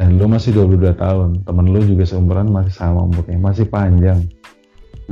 [0.00, 1.44] Dan lu masih 22 tahun.
[1.44, 4.24] Temen lu juga seumuran masih sama umurnya masih panjang.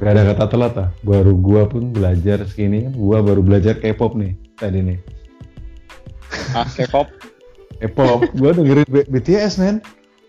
[0.01, 0.89] Gak ada kata telat ah.
[1.05, 4.99] Baru gua pun belajar segini kan gua baru belajar K-pop nih tadi nih.
[6.57, 7.38] Ah K-pop
[7.79, 8.29] K-pop.
[8.41, 9.79] Gua dengerin B- BTS men.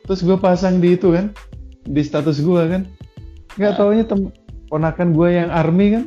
[0.06, 1.30] Terus gua pasang di itu kan.
[1.86, 2.90] Di status gua kan.
[3.58, 4.34] Nggak taunya tem
[4.70, 6.04] ponakan gua yang army kan.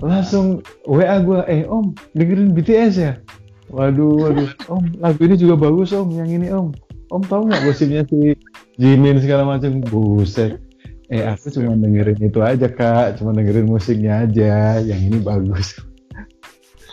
[0.00, 3.12] Langsung WA gue eh om dengerin BTS ya?
[3.68, 4.48] Waduh waduh.
[4.72, 6.72] Om lagu ini juga bagus om yang ini om.
[7.12, 8.32] Om tahu nggak gosipnya si
[8.80, 9.84] Jimin segala macam?
[9.84, 10.56] Buset.
[11.12, 13.20] Eh aku cuma dengerin itu aja kak.
[13.20, 14.80] Cuma dengerin musiknya aja.
[14.80, 15.68] Yang ini bagus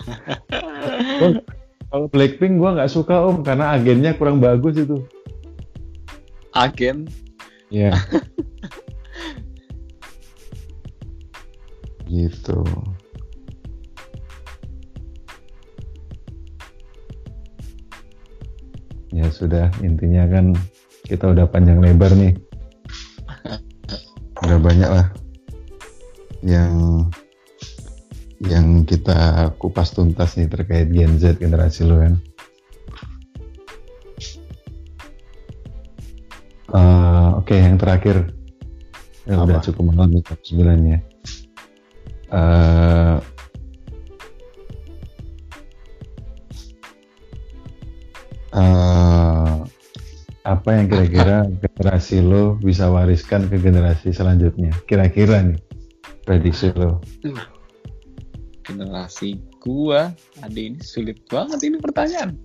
[1.88, 5.08] kalau Blackpink gue nggak suka om karena agennya kurang bagus itu.
[6.52, 7.08] Agen?
[7.72, 7.92] Ya
[12.12, 12.64] gitu.
[19.12, 20.56] Ya sudah intinya kan
[21.08, 22.36] kita udah panjang lebar nih.
[24.46, 25.10] Udah banyak lah
[26.46, 27.04] yang
[28.44, 32.14] yang kita kupas tuntas nih terkait Gen Z generasi lo kan
[36.78, 38.30] uh, oke okay, yang terakhir
[39.26, 40.98] ya udah cukup malam nih sembilannya
[42.30, 43.18] uh,
[48.54, 49.58] uh,
[50.48, 54.72] apa yang kira-kira generasi lo bisa wariskan ke generasi selanjutnya?
[54.88, 55.60] Kira-kira nih
[56.24, 57.04] prediksi lo?
[58.68, 60.12] Generasi gua,
[60.44, 62.36] ada ini sulit banget ini pertanyaan.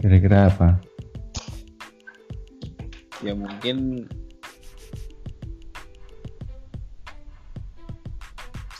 [0.00, 0.76] Kira-kira apa?
[3.24, 4.08] Ya mungkin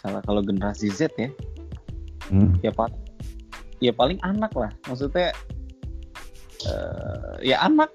[0.01, 1.28] salah kalau generasi Z ya
[2.32, 2.65] hmm.
[2.65, 2.97] ya paling
[3.85, 5.36] ya paling anak lah maksudnya
[6.65, 7.93] uh, ya anak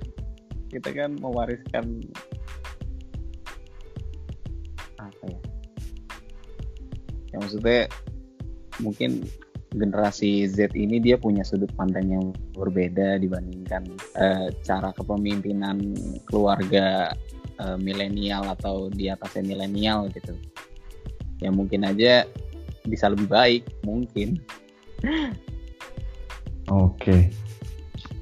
[0.69, 2.05] kita kan mewariskan
[7.35, 7.91] ya maksudnya
[8.79, 9.27] mungkin
[9.75, 12.25] generasi Z ini dia punya sudut pandang yang
[12.55, 13.83] berbeda dibandingkan
[14.15, 15.91] uh, cara kepemimpinan
[16.31, 17.11] keluarga
[17.59, 20.31] uh, milenial atau di atasnya milenial gitu.
[21.43, 22.23] Ya mungkin aja
[22.87, 24.39] bisa lebih baik mungkin.
[26.71, 27.35] Oke.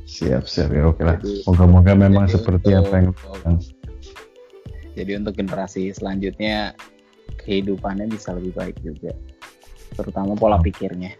[0.09, 0.73] Siap siap.
[0.73, 1.21] Ya oke lah.
[1.45, 3.07] Moga-moga memang seperti untuk, apa yang
[4.93, 6.77] jadi untuk generasi selanjutnya
[7.41, 9.11] kehidupannya bisa lebih baik juga
[9.93, 11.13] terutama pola pikirnya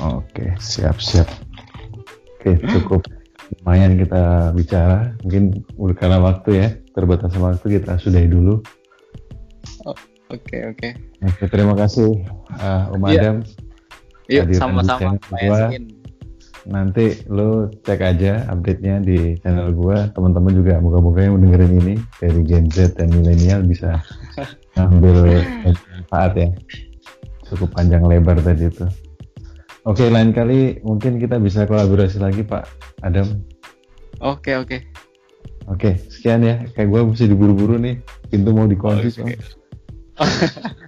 [0.00, 1.28] oke siap siap
[2.38, 3.02] oke cukup
[3.62, 5.64] lumayan kita bicara mungkin
[5.96, 8.64] karena waktu ya terbatas waktu kita sudahi dulu
[10.32, 10.88] Oke oke.
[11.28, 12.24] Oke terima kasih
[12.56, 13.20] uh, Om yeah.
[13.20, 13.36] Adam.
[14.32, 15.20] Yuk sama-sama.
[16.62, 20.06] Nanti lo cek aja update-nya di channel gua.
[20.14, 23.98] Teman-teman juga moga-moga yang mendengarin ini dari Gen Z dan milenial bisa
[24.78, 26.48] ngambil manfaat ya.
[27.50, 28.86] Cukup panjang lebar tadi itu.
[29.82, 32.62] Oke, lain kali mungkin kita bisa kolaborasi lagi Pak
[33.02, 33.42] Adam.
[34.22, 34.78] Oke, oke.
[35.66, 36.62] Oke, sekian ya.
[36.78, 37.98] Kayak gue mesti diburu-buru nih.
[38.30, 39.10] Pintu mau dikunci.
[39.18, 39.34] Okay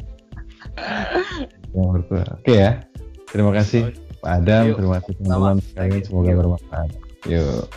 [1.75, 1.99] yang
[2.39, 2.87] Oke ya.
[3.35, 6.01] Terima kasih Pak Adam, terima kasih teman-teman sekalian.
[6.01, 6.91] Semoga bermanfaat.
[7.29, 7.69] Yuk.